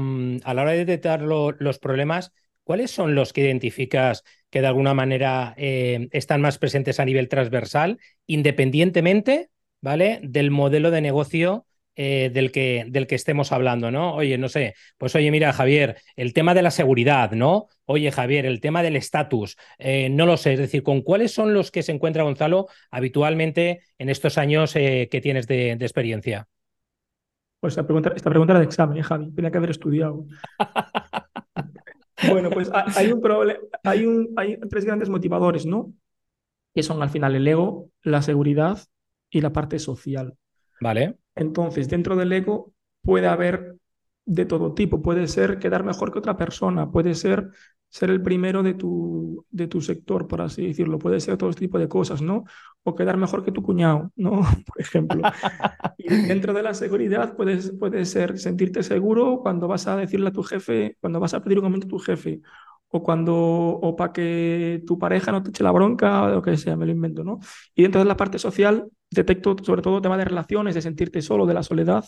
la 0.53 0.61
hora 0.61 0.71
de 0.71 0.85
detectar 0.85 1.21
los 1.21 1.79
problemas, 1.79 2.33
¿cuáles 2.63 2.89
son 2.89 3.15
los 3.15 3.33
que 3.33 3.41
identificas 3.41 4.23
que 4.49 4.61
de 4.61 4.67
alguna 4.67 4.93
manera 4.93 5.53
eh, 5.57 6.07
están 6.11 6.41
más 6.41 6.57
presentes 6.57 6.99
a 6.99 7.05
nivel 7.05 7.29
transversal, 7.29 7.99
independientemente 8.25 9.49
¿vale? 9.81 10.19
del 10.23 10.51
modelo 10.51 10.89
de 10.89 11.01
negocio 11.01 11.65
eh, 11.95 12.31
del, 12.33 12.51
que, 12.51 12.85
del 12.87 13.05
que 13.05 13.15
estemos 13.15 13.51
hablando, 13.51 13.91
¿no? 13.91 14.15
Oye, 14.15 14.37
no 14.37 14.49
sé, 14.49 14.73
pues 14.97 15.13
oye, 15.15 15.29
mira, 15.29 15.53
Javier, 15.53 15.97
el 16.15 16.33
tema 16.33 16.53
de 16.53 16.61
la 16.63 16.71
seguridad, 16.71 17.31
¿no? 17.31 17.67
Oye, 17.85 18.11
Javier, 18.11 18.45
el 18.45 18.61
tema 18.61 18.81
del 18.81 18.95
estatus, 18.95 19.57
no 20.09 20.25
lo 20.25 20.37
sé, 20.37 20.53
es 20.53 20.59
decir, 20.59 20.83
¿con 20.83 21.01
cuáles 21.01 21.31
son 21.33 21.53
los 21.53 21.69
que 21.69 21.83
se 21.83 21.91
encuentra 21.91 22.23
Gonzalo 22.23 22.67
habitualmente 22.89 23.81
en 23.99 24.09
estos 24.09 24.37
años 24.37 24.73
que 24.73 25.19
tienes 25.21 25.45
de 25.47 25.73
experiencia? 25.73 26.47
Pues 27.61 27.73
esta 27.73 27.85
pregunta, 27.85 28.11
esta 28.15 28.29
pregunta 28.31 28.53
era 28.53 28.59
de 28.59 28.65
examen, 28.65 28.97
¿eh, 28.97 29.03
Javi. 29.03 29.31
Tenía 29.31 29.51
que 29.51 29.57
haber 29.59 29.69
estudiado. 29.69 30.25
bueno, 32.31 32.49
pues 32.49 32.71
hay 32.73 33.11
un 33.11 33.21
problema, 33.21 33.59
hay, 33.83 34.05
un, 34.05 34.33
hay 34.35 34.59
tres 34.67 34.83
grandes 34.83 35.09
motivadores, 35.09 35.67
¿no? 35.67 35.93
Que 36.73 36.81
son 36.81 37.03
al 37.03 37.11
final 37.11 37.35
el 37.35 37.47
ego, 37.47 37.91
la 38.01 38.23
seguridad 38.23 38.79
y 39.29 39.41
la 39.41 39.53
parte 39.53 39.77
social. 39.77 40.35
Vale. 40.81 41.19
Entonces, 41.35 41.87
dentro 41.87 42.15
del 42.15 42.33
ego 42.33 42.73
puede 43.03 43.27
haber 43.27 43.75
de 44.25 44.45
todo 44.45 44.73
tipo. 44.73 45.01
Puede 45.01 45.27
ser 45.27 45.59
quedar 45.59 45.83
mejor 45.83 46.11
que 46.11 46.19
otra 46.19 46.37
persona, 46.37 46.91
puede 46.91 47.15
ser 47.15 47.51
ser 47.91 48.09
el 48.09 48.21
primero 48.21 48.63
de 48.63 48.73
tu, 48.73 49.45
de 49.51 49.67
tu 49.67 49.81
sector, 49.81 50.25
por 50.27 50.41
así 50.41 50.65
decirlo. 50.65 50.97
Puede 50.97 51.19
ser 51.19 51.37
todo 51.37 51.49
este 51.49 51.65
tipo 51.65 51.77
de 51.77 51.89
cosas, 51.89 52.21
¿no? 52.21 52.45
O 52.83 52.95
quedar 52.95 53.17
mejor 53.17 53.43
que 53.43 53.51
tu 53.51 53.61
cuñado, 53.61 54.11
¿no? 54.15 54.41
Por 54.65 54.79
ejemplo. 54.79 55.21
dentro 55.97 56.53
de 56.53 56.63
la 56.63 56.73
seguridad 56.73 57.35
puede, 57.35 57.57
puede 57.73 58.05
ser 58.05 58.39
sentirte 58.39 58.81
seguro 58.81 59.41
cuando 59.41 59.67
vas 59.67 59.87
a 59.87 59.97
decirle 59.97 60.29
a 60.29 60.31
tu 60.31 60.41
jefe, 60.41 60.97
cuando 61.01 61.19
vas 61.19 61.33
a 61.33 61.43
pedir 61.43 61.59
un 61.59 61.65
aumento 61.65 61.87
a 61.87 61.89
tu 61.89 61.99
jefe, 61.99 62.41
o 62.87 63.03
cuando, 63.03 63.35
o 63.35 63.95
para 63.95 64.13
que 64.13 64.81
tu 64.87 64.97
pareja 64.97 65.31
no 65.33 65.43
te 65.43 65.49
eche 65.49 65.63
la 65.63 65.71
bronca, 65.71 66.23
o 66.23 66.29
lo 66.29 66.41
que 66.41 66.55
sea, 66.57 66.77
me 66.77 66.85
lo 66.85 66.91
invento, 66.93 67.23
¿no? 67.25 67.39
Y 67.75 67.83
dentro 67.83 67.99
de 67.99 68.05
la 68.05 68.17
parte 68.17 68.39
social, 68.39 68.89
detecto 69.09 69.55
sobre 69.63 69.81
todo 69.81 70.01
tema 70.01 70.17
de 70.17 70.25
relaciones, 70.25 70.75
de 70.75 70.81
sentirte 70.81 71.21
solo, 71.21 71.45
de 71.45 71.53
la 71.53 71.63
soledad, 71.63 72.05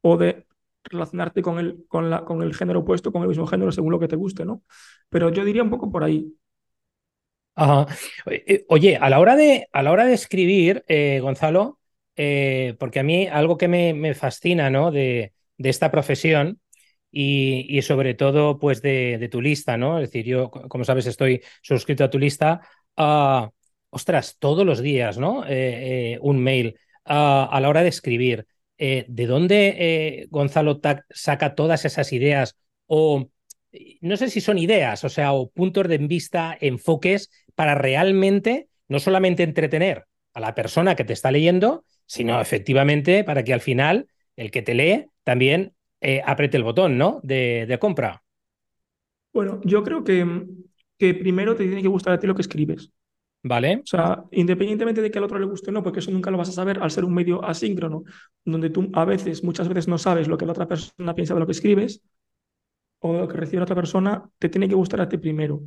o 0.00 0.16
de 0.16 0.46
relacionarte 0.84 1.42
con 1.42 1.58
el, 1.58 1.84
con, 1.88 2.10
la, 2.10 2.24
con 2.24 2.42
el 2.42 2.54
género 2.54 2.80
opuesto, 2.80 3.12
con 3.12 3.22
el 3.22 3.28
mismo 3.28 3.46
género, 3.46 3.72
según 3.72 3.92
lo 3.92 4.00
que 4.00 4.08
te 4.08 4.16
guste, 4.16 4.44
¿no? 4.44 4.62
Pero 5.08 5.30
yo 5.30 5.44
diría 5.44 5.62
un 5.62 5.70
poco 5.70 5.90
por 5.90 6.04
ahí. 6.04 6.34
Ajá. 7.54 7.86
Eh, 8.26 8.64
oye, 8.68 8.96
a 8.96 9.10
la 9.10 9.20
hora 9.20 9.36
de, 9.36 9.68
a 9.72 9.82
la 9.82 9.92
hora 9.92 10.06
de 10.06 10.14
escribir, 10.14 10.84
eh, 10.88 11.20
Gonzalo, 11.20 11.78
eh, 12.16 12.74
porque 12.78 13.00
a 13.00 13.02
mí 13.02 13.26
algo 13.26 13.58
que 13.58 13.68
me, 13.68 13.94
me 13.94 14.14
fascina, 14.14 14.70
¿no? 14.70 14.90
De, 14.90 15.32
de 15.58 15.68
esta 15.68 15.90
profesión 15.90 16.60
y, 17.10 17.66
y, 17.68 17.82
sobre 17.82 18.14
todo, 18.14 18.58
pues, 18.58 18.80
de, 18.82 19.18
de, 19.18 19.28
tu 19.28 19.40
lista, 19.42 19.76
¿no? 19.76 19.98
Es 19.98 20.10
decir, 20.10 20.24
yo, 20.24 20.50
como 20.50 20.84
sabes, 20.84 21.06
estoy 21.06 21.42
suscrito 21.62 22.04
a 22.04 22.10
tu 22.10 22.18
lista. 22.18 22.62
Uh, 22.96 23.48
ostras, 23.90 24.36
todos 24.38 24.64
los 24.64 24.80
días, 24.80 25.18
¿no? 25.18 25.44
un 26.20 26.42
mail 26.42 26.78
uh, 27.06 27.48
a 27.50 27.58
la 27.60 27.68
hora 27.68 27.82
de 27.82 27.88
escribir. 27.90 28.46
Eh, 28.78 29.04
¿de 29.08 29.26
dónde 29.26 29.76
eh, 29.78 30.26
Gonzalo 30.30 30.80
saca 31.10 31.54
todas 31.54 31.84
esas 31.84 32.12
ideas? 32.12 32.56
O 32.86 33.28
no 34.00 34.16
sé 34.16 34.28
si 34.28 34.40
son 34.40 34.58
ideas, 34.58 35.04
o 35.04 35.08
sea, 35.08 35.32
o 35.32 35.50
puntos 35.50 35.88
de 35.88 35.98
vista, 35.98 36.56
enfoques 36.60 37.30
para 37.54 37.74
realmente 37.74 38.68
no 38.88 39.00
solamente 39.00 39.42
entretener 39.42 40.04
a 40.34 40.40
la 40.40 40.54
persona 40.54 40.94
que 40.94 41.04
te 41.04 41.12
está 41.12 41.30
leyendo, 41.30 41.84
sino 42.06 42.40
efectivamente 42.40 43.24
para 43.24 43.42
que 43.44 43.54
al 43.54 43.60
final 43.60 44.08
el 44.36 44.50
que 44.50 44.62
te 44.62 44.74
lee 44.74 45.06
también 45.24 45.74
eh, 46.00 46.20
apriete 46.24 46.56
el 46.56 46.64
botón, 46.64 46.98
¿no? 46.98 47.20
De, 47.22 47.76
compra. 47.80 48.22
Bueno, 49.32 49.60
yo 49.64 49.82
creo 49.82 50.04
que, 50.04 50.26
que 50.98 51.14
primero 51.14 51.54
te 51.54 51.64
tiene 51.64 51.82
que 51.82 51.88
gustar 51.88 52.12
a 52.14 52.18
ti 52.18 52.26
lo 52.26 52.34
que 52.34 52.42
escribes. 52.42 52.90
Vale. 53.44 53.78
O 53.82 53.86
sea, 53.86 54.24
independientemente 54.30 55.02
de 55.02 55.10
que 55.10 55.18
al 55.18 55.24
otro 55.24 55.38
le 55.38 55.46
guste 55.46 55.70
o 55.70 55.72
no, 55.72 55.82
porque 55.82 55.98
eso 55.98 56.12
nunca 56.12 56.30
lo 56.30 56.38
vas 56.38 56.48
a 56.50 56.52
saber 56.52 56.78
al 56.80 56.90
ser 56.92 57.04
un 57.04 57.14
medio 57.14 57.44
asíncrono, 57.44 58.04
donde 58.44 58.70
tú 58.70 58.88
a 58.94 59.04
veces, 59.04 59.42
muchas 59.42 59.68
veces 59.68 59.88
no 59.88 59.98
sabes 59.98 60.28
lo 60.28 60.38
que 60.38 60.46
la 60.46 60.52
otra 60.52 60.68
persona 60.68 61.14
piensa 61.14 61.34
de 61.34 61.40
lo 61.40 61.46
que 61.46 61.52
escribes 61.52 62.02
o 63.00 63.12
de 63.14 63.18
lo 63.20 63.28
que 63.28 63.36
recibe 63.36 63.58
la 63.58 63.64
otra 63.64 63.76
persona, 63.76 64.28
te 64.38 64.48
tiene 64.48 64.68
que 64.68 64.74
gustar 64.74 65.00
a 65.00 65.08
ti 65.08 65.18
primero. 65.18 65.62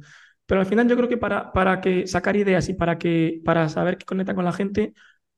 Pero 0.45 0.61
al 0.61 0.67
final 0.67 0.87
yo 0.87 0.95
creo 0.95 1.09
que 1.09 1.17
para, 1.17 1.51
para 1.51 1.81
que 1.81 2.07
sacar 2.07 2.35
ideas 2.35 2.69
y 2.69 2.73
para, 2.75 2.97
que, 2.97 3.41
para 3.43 3.67
saber 3.69 3.97
qué 3.97 4.05
conecta 4.05 4.35
con 4.35 4.45
la 4.45 4.53
gente, 4.53 4.93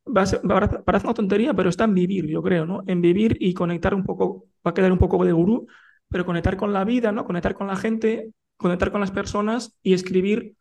va 0.06 0.22
a 0.24 0.26
ser, 0.26 0.42
parece 0.86 1.08
una 1.08 1.14
tontería, 1.14 1.54
pero 1.54 1.70
está 1.70 1.86
en 1.86 1.94
vivir, 1.96 2.28
yo 2.28 2.42
creo, 2.44 2.66
¿no? 2.66 2.84
En 2.88 3.02
vivir 3.02 3.38
y 3.40 3.54
conectar 3.54 3.94
un 3.96 4.04
poco, 4.04 4.46
va 4.66 4.72
a 4.72 4.74
quedar 4.74 4.92
un 4.92 4.98
poco 5.00 5.24
de 5.26 5.32
gurú, 5.32 5.68
pero 6.10 6.26
conectar 6.26 6.56
con 6.58 6.74
la 6.74 6.84
vida, 6.86 7.12
¿no? 7.12 7.26
Conectar 7.26 7.56
con 7.56 7.68
la 7.68 7.76
gente, 7.76 8.32
conectar 8.58 8.92
con 8.92 9.02
las 9.02 9.12
personas 9.12 9.78
y 9.82 9.94
escribir 9.94 10.56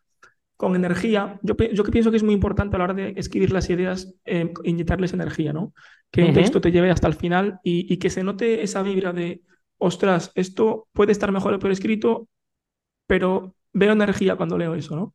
con 0.57 0.75
energía. 0.75 1.39
Yo, 1.43 1.55
yo 1.55 1.83
que 1.83 1.91
pienso 1.91 2.11
que 2.11 2.17
es 2.17 2.23
muy 2.23 2.33
importante 2.33 2.75
a 2.75 2.79
la 2.79 2.85
hora 2.85 2.93
de 2.95 3.13
escribir 3.15 3.53
las 3.53 3.69
ideas, 3.69 4.15
eh, 4.25 4.51
inyectarles 4.63 5.13
energía, 5.13 5.53
¿no? 5.53 5.73
Que 6.11 6.23
un 6.23 6.33
texto 6.33 6.59
te 6.59 6.71
lleve 6.71 6.89
hasta 6.89 7.07
el 7.07 7.13
final 7.13 7.59
y, 7.63 7.91
y, 7.93 7.97
que 7.97 8.09
se 8.09 8.23
note 8.23 8.63
esa 8.63 8.81
vibra 8.81 9.13
de, 9.13 9.43
ostras, 9.77 10.31
esto 10.35 10.87
puede 10.93 11.11
estar 11.11 11.31
mejor 11.31 11.53
o 11.53 11.59
peor 11.59 11.71
escrito, 11.71 12.27
pero 13.05 13.55
veo 13.71 13.93
energía 13.93 14.35
cuando 14.35 14.57
leo 14.57 14.73
eso, 14.73 14.95
¿no? 14.95 15.13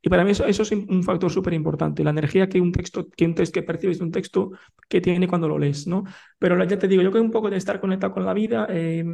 Y 0.00 0.10
para 0.10 0.22
mí 0.22 0.32
eso, 0.32 0.44
eso 0.46 0.62
es 0.62 0.70
un 0.70 1.02
factor 1.02 1.30
súper 1.30 1.54
importante, 1.54 2.04
la 2.04 2.10
energía 2.10 2.48
que 2.48 2.60
un 2.60 2.72
texto, 2.72 3.08
que 3.08 3.24
un 3.24 3.34
texto 3.34 3.54
que 3.54 3.66
percibes 3.66 3.98
de 3.98 4.04
un 4.04 4.12
texto 4.12 4.52
que 4.88 5.00
tiene 5.00 5.26
cuando 5.26 5.48
lo 5.48 5.58
lees, 5.58 5.86
¿no? 5.86 6.04
Pero 6.38 6.62
ya 6.62 6.78
te 6.78 6.86
digo, 6.86 7.02
yo 7.02 7.10
creo 7.10 7.22
un 7.22 7.30
poco 7.30 7.50
de 7.50 7.56
estar 7.56 7.80
conectado 7.80 8.12
con 8.12 8.24
la 8.24 8.34
vida. 8.34 8.66
Eh, 8.68 9.04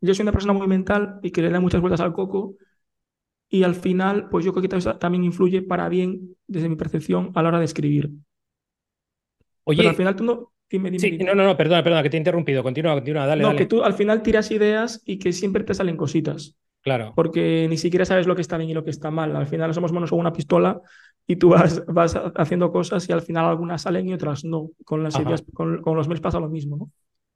yo 0.00 0.14
soy 0.14 0.22
una 0.22 0.32
persona 0.32 0.54
muy 0.54 0.66
mental 0.66 1.20
y 1.22 1.30
que 1.30 1.42
le 1.42 1.50
da 1.50 1.60
muchas 1.60 1.80
vueltas 1.82 2.00
al 2.00 2.14
coco 2.14 2.56
y 3.48 3.62
al 3.62 3.74
final, 3.74 4.28
pues 4.28 4.44
yo 4.44 4.52
creo 4.52 4.62
que 4.62 4.94
también 4.98 5.24
influye 5.24 5.62
para 5.62 5.88
bien, 5.88 6.36
desde 6.46 6.68
mi 6.68 6.76
percepción, 6.76 7.32
a 7.34 7.42
la 7.42 7.48
hora 7.48 7.58
de 7.58 7.64
escribir. 7.64 8.10
Oye, 9.64 9.78
Pero 9.78 9.90
al 9.90 9.96
final 9.96 10.16
tú 10.16 10.24
no... 10.24 10.52
Dime, 10.70 10.90
dime, 10.90 10.98
sí, 10.98 11.10
dime. 11.12 11.24
no, 11.24 11.34
no, 11.34 11.44
no, 11.44 11.56
perdona, 11.56 11.82
perdona, 11.82 12.02
que 12.02 12.10
te 12.10 12.16
he 12.16 12.20
interrumpido. 12.20 12.62
Continúa, 12.62 12.92
continúa, 12.94 13.26
dale, 13.26 13.40
No, 13.42 13.48
dale. 13.48 13.58
que 13.58 13.66
tú 13.66 13.82
al 13.82 13.94
final 13.94 14.22
tiras 14.22 14.50
ideas 14.50 15.02
y 15.06 15.18
que 15.18 15.32
siempre 15.32 15.64
te 15.64 15.72
salen 15.72 15.96
cositas. 15.96 16.56
Claro. 16.82 17.12
Porque 17.16 17.66
ni 17.68 17.76
siquiera 17.78 18.04
sabes 18.04 18.26
lo 18.26 18.34
que 18.34 18.42
está 18.42 18.56
bien 18.58 18.70
y 18.70 18.74
lo 18.74 18.84
que 18.84 18.90
está 18.90 19.10
mal. 19.10 19.34
Al 19.34 19.46
final 19.46 19.72
somos 19.72 19.92
monos 19.92 20.10
con 20.10 20.18
una 20.18 20.32
pistola 20.32 20.80
y 21.26 21.36
tú 21.36 21.48
vas, 21.50 21.84
vas 21.86 22.16
haciendo 22.36 22.70
cosas 22.70 23.08
y 23.08 23.12
al 23.12 23.22
final 23.22 23.46
algunas 23.46 23.82
salen 23.82 24.08
y 24.08 24.14
otras 24.14 24.44
no. 24.44 24.70
Con 24.84 25.02
las 25.02 25.14
Ajá. 25.14 25.24
ideas, 25.24 25.42
con, 25.54 25.80
con 25.82 25.96
los 25.96 26.06
mails 26.06 26.20
pasa 26.20 26.38
lo 26.38 26.48
mismo, 26.48 26.76
¿no? 26.76 26.90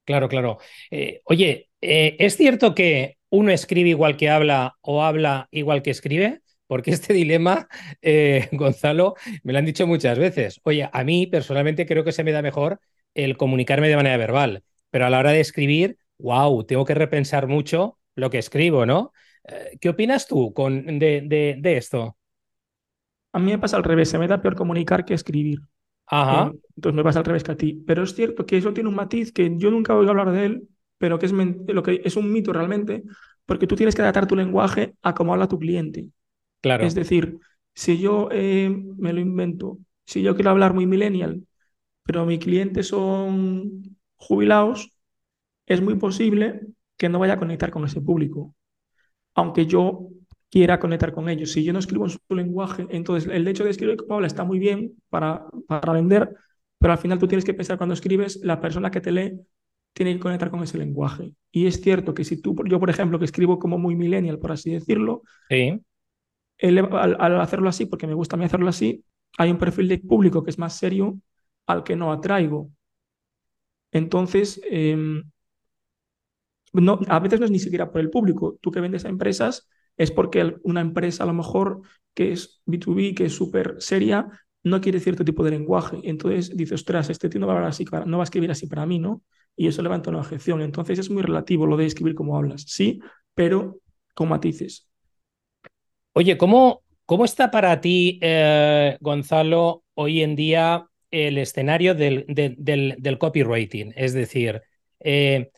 Claro, 0.04 0.28
claro. 0.28 0.58
Eh, 0.90 1.20
oye, 1.24 1.70
eh, 1.80 2.16
¿es 2.18 2.36
cierto 2.36 2.74
que 2.74 3.16
uno 3.32 3.50
escribe 3.50 3.88
igual 3.88 4.16
que 4.18 4.28
habla 4.28 4.76
o 4.82 5.02
habla 5.02 5.48
igual 5.50 5.82
que 5.82 5.90
escribe? 5.90 6.42
Porque 6.66 6.90
este 6.90 7.14
dilema, 7.14 7.66
eh, 8.02 8.48
Gonzalo, 8.52 9.14
me 9.42 9.52
lo 9.52 9.58
han 9.58 9.64
dicho 9.64 9.86
muchas 9.86 10.18
veces. 10.18 10.60
Oye, 10.64 10.88
a 10.92 11.02
mí 11.02 11.26
personalmente 11.26 11.86
creo 11.86 12.04
que 12.04 12.12
se 12.12 12.24
me 12.24 12.32
da 12.32 12.42
mejor 12.42 12.78
el 13.14 13.38
comunicarme 13.38 13.88
de 13.88 13.96
manera 13.96 14.18
verbal, 14.18 14.64
pero 14.90 15.06
a 15.06 15.10
la 15.10 15.18
hora 15.18 15.32
de 15.32 15.40
escribir, 15.40 15.96
wow, 16.18 16.64
tengo 16.64 16.84
que 16.84 16.94
repensar 16.94 17.46
mucho 17.46 17.98
lo 18.14 18.28
que 18.28 18.38
escribo, 18.38 18.84
¿no? 18.84 19.12
Eh, 19.48 19.78
¿Qué 19.80 19.88
opinas 19.88 20.26
tú 20.26 20.52
con, 20.52 20.98
de, 20.98 21.22
de, 21.24 21.56
de, 21.58 21.76
esto? 21.78 22.18
A 23.32 23.38
mí 23.38 23.50
me 23.50 23.58
pasa 23.58 23.78
al 23.78 23.84
revés, 23.84 24.10
se 24.10 24.18
me 24.18 24.28
da 24.28 24.42
peor 24.42 24.54
comunicar 24.54 25.06
que 25.06 25.14
escribir. 25.14 25.60
Ajá. 26.06 26.50
Eh, 26.52 26.58
entonces 26.76 26.96
me 26.96 27.02
pasa 27.02 27.20
al 27.20 27.24
revés 27.24 27.44
que 27.44 27.52
a 27.52 27.56
ti. 27.56 27.82
Pero 27.86 28.02
es 28.02 28.14
cierto 28.14 28.44
que 28.44 28.58
eso 28.58 28.74
tiene 28.74 28.90
un 28.90 28.94
matiz 28.94 29.32
que 29.32 29.56
yo 29.56 29.70
nunca 29.70 29.96
oigo 29.96 30.10
hablar 30.10 30.32
de 30.32 30.44
él, 30.44 30.68
pero 31.02 31.18
que 31.18 31.26
es, 31.26 31.32
lo 31.32 31.82
que 31.82 32.00
es 32.04 32.16
un 32.16 32.30
mito 32.30 32.52
realmente, 32.52 33.02
porque 33.44 33.66
tú 33.66 33.74
tienes 33.74 33.96
que 33.96 34.02
adaptar 34.02 34.28
tu 34.28 34.36
lenguaje 34.36 34.94
a 35.02 35.12
cómo 35.16 35.32
habla 35.32 35.48
tu 35.48 35.58
cliente. 35.58 36.10
Claro. 36.60 36.86
Es 36.86 36.94
decir, 36.94 37.40
si 37.74 37.98
yo 37.98 38.28
eh, 38.30 38.70
me 38.70 39.12
lo 39.12 39.18
invento, 39.18 39.78
si 40.06 40.22
yo 40.22 40.36
quiero 40.36 40.50
hablar 40.50 40.74
muy 40.74 40.86
millennial, 40.86 41.44
pero 42.04 42.24
mis 42.24 42.38
clientes 42.38 42.86
son 42.86 43.98
jubilados, 44.14 44.92
es 45.66 45.80
muy 45.80 45.96
posible 45.96 46.60
que 46.96 47.08
no 47.08 47.18
vaya 47.18 47.32
a 47.32 47.38
conectar 47.40 47.72
con 47.72 47.84
ese 47.84 48.00
público. 48.00 48.54
Aunque 49.34 49.66
yo 49.66 50.06
quiera 50.52 50.78
conectar 50.78 51.12
con 51.12 51.28
ellos. 51.28 51.50
Si 51.50 51.64
yo 51.64 51.72
no 51.72 51.80
escribo 51.80 52.04
en 52.04 52.10
su 52.10 52.20
lenguaje, 52.28 52.86
entonces 52.90 53.28
el 53.28 53.48
hecho 53.48 53.64
de 53.64 53.70
escribir 53.70 53.96
como 53.96 54.14
habla 54.14 54.28
está 54.28 54.44
muy 54.44 54.60
bien 54.60 54.92
para, 55.08 55.46
para 55.66 55.94
vender, 55.94 56.32
pero 56.78 56.92
al 56.92 56.98
final 57.00 57.18
tú 57.18 57.26
tienes 57.26 57.44
que 57.44 57.54
pensar 57.54 57.76
cuando 57.76 57.94
escribes, 57.94 58.38
la 58.44 58.60
persona 58.60 58.92
que 58.92 59.00
te 59.00 59.10
lee 59.10 59.40
tiene 59.92 60.14
que 60.14 60.20
conectar 60.20 60.50
con 60.50 60.62
ese 60.62 60.78
lenguaje. 60.78 61.32
Y 61.50 61.66
es 61.66 61.80
cierto 61.80 62.14
que 62.14 62.24
si 62.24 62.40
tú, 62.40 62.56
yo 62.66 62.80
por 62.80 62.90
ejemplo, 62.90 63.18
que 63.18 63.24
escribo 63.24 63.58
como 63.58 63.78
muy 63.78 63.94
millennial, 63.94 64.38
por 64.38 64.52
así 64.52 64.70
decirlo, 64.70 65.22
sí. 65.48 65.80
al, 66.60 67.16
al, 67.18 67.40
hacerlo 67.40 67.68
así, 67.68 67.86
porque 67.86 68.06
me 68.06 68.14
gusta 68.14 68.36
a 68.36 68.38
mí 68.38 68.44
hacerlo 68.44 68.68
así, 68.68 69.04
hay 69.38 69.50
un 69.50 69.58
perfil 69.58 69.88
de 69.88 69.98
público 69.98 70.42
que 70.42 70.50
es 70.50 70.58
más 70.58 70.76
serio 70.76 71.18
al 71.66 71.84
que 71.84 71.96
no 71.96 72.12
atraigo. 72.12 72.70
Entonces, 73.90 74.60
eh, 74.70 75.22
no, 76.72 77.00
a 77.08 77.20
veces 77.20 77.38
no 77.38 77.46
es 77.46 77.52
ni 77.52 77.58
siquiera 77.58 77.90
por 77.90 78.00
el 78.00 78.10
público. 78.10 78.58
Tú 78.60 78.70
que 78.70 78.80
vendes 78.80 79.04
a 79.04 79.08
empresas 79.08 79.68
es 79.96 80.10
porque 80.10 80.56
una 80.62 80.80
empresa 80.80 81.24
a 81.24 81.26
lo 81.26 81.34
mejor 81.34 81.82
que 82.14 82.32
es 82.32 82.62
B2B, 82.66 83.14
que 83.14 83.26
es 83.26 83.34
súper 83.34 83.76
seria, 83.78 84.26
no 84.64 84.80
quiere 84.80 85.00
cierto 85.00 85.24
tipo 85.24 85.44
de 85.44 85.50
lenguaje. 85.52 85.98
Entonces 86.04 86.56
dice, 86.56 86.74
ostras, 86.74 87.10
este 87.10 87.28
tío 87.28 87.40
no 87.40 87.46
va 87.46 87.66
a 87.66 88.22
escribir 88.22 88.50
así 88.50 88.66
para 88.66 88.86
mí, 88.86 88.98
¿no? 88.98 89.22
Y 89.56 89.66
eso 89.66 89.82
levanta 89.82 90.10
una 90.10 90.20
objeción. 90.20 90.62
Entonces 90.62 90.98
es 90.98 91.10
muy 91.10 91.22
relativo 91.22 91.66
lo 91.66 91.76
de 91.76 91.86
escribir 91.86 92.14
como 92.14 92.36
hablas, 92.36 92.64
sí, 92.66 93.00
pero 93.34 93.78
con 94.14 94.28
matices. 94.28 94.88
Oye, 96.14 96.36
¿cómo, 96.36 96.82
cómo 97.06 97.24
está 97.24 97.50
para 97.50 97.80
ti, 97.80 98.18
eh, 98.22 98.96
Gonzalo, 99.00 99.84
hoy 99.94 100.22
en 100.22 100.36
día 100.36 100.86
el 101.10 101.38
escenario 101.38 101.94
del, 101.94 102.24
de, 102.28 102.54
del, 102.58 102.96
del 102.98 103.18
copywriting? 103.18 103.92
Es 103.96 104.12
decir, 104.12 104.62
eh, 105.00 105.50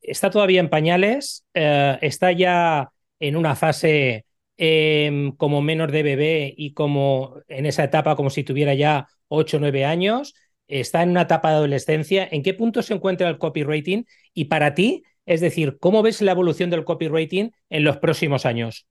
¿está 0.00 0.30
todavía 0.30 0.60
en 0.60 0.70
pañales? 0.70 1.44
Eh, 1.54 1.98
¿Está 2.00 2.32
ya 2.32 2.90
en 3.18 3.36
una 3.36 3.56
fase 3.56 4.24
eh, 4.58 5.32
como 5.38 5.62
menor 5.62 5.92
de 5.92 6.02
bebé 6.02 6.54
y 6.56 6.74
como 6.74 7.36
en 7.48 7.64
esa 7.66 7.84
etapa 7.84 8.16
como 8.16 8.30
si 8.30 8.44
tuviera 8.44 8.74
ya 8.74 9.08
8 9.28 9.56
o 9.56 9.60
9 9.60 9.84
años? 9.84 10.34
¿Está 10.66 11.02
en 11.02 11.10
una 11.10 11.22
etapa 11.22 11.50
de 11.50 11.56
adolescencia? 11.56 12.28
¿En 12.30 12.42
qué 12.42 12.52
punto 12.52 12.82
se 12.82 12.92
encuentra 12.92 13.28
el 13.28 13.38
copywriting? 13.38 14.06
Y 14.34 14.46
para 14.46 14.74
ti, 14.74 15.02
es 15.24 15.40
decir, 15.40 15.78
¿cómo 15.78 16.02
ves 16.02 16.20
la 16.20 16.32
evolución 16.32 16.68
del 16.68 16.84
copywriting 16.84 17.52
en 17.70 17.84
los 17.84 17.96
próximos 17.96 18.44
años? 18.44 18.86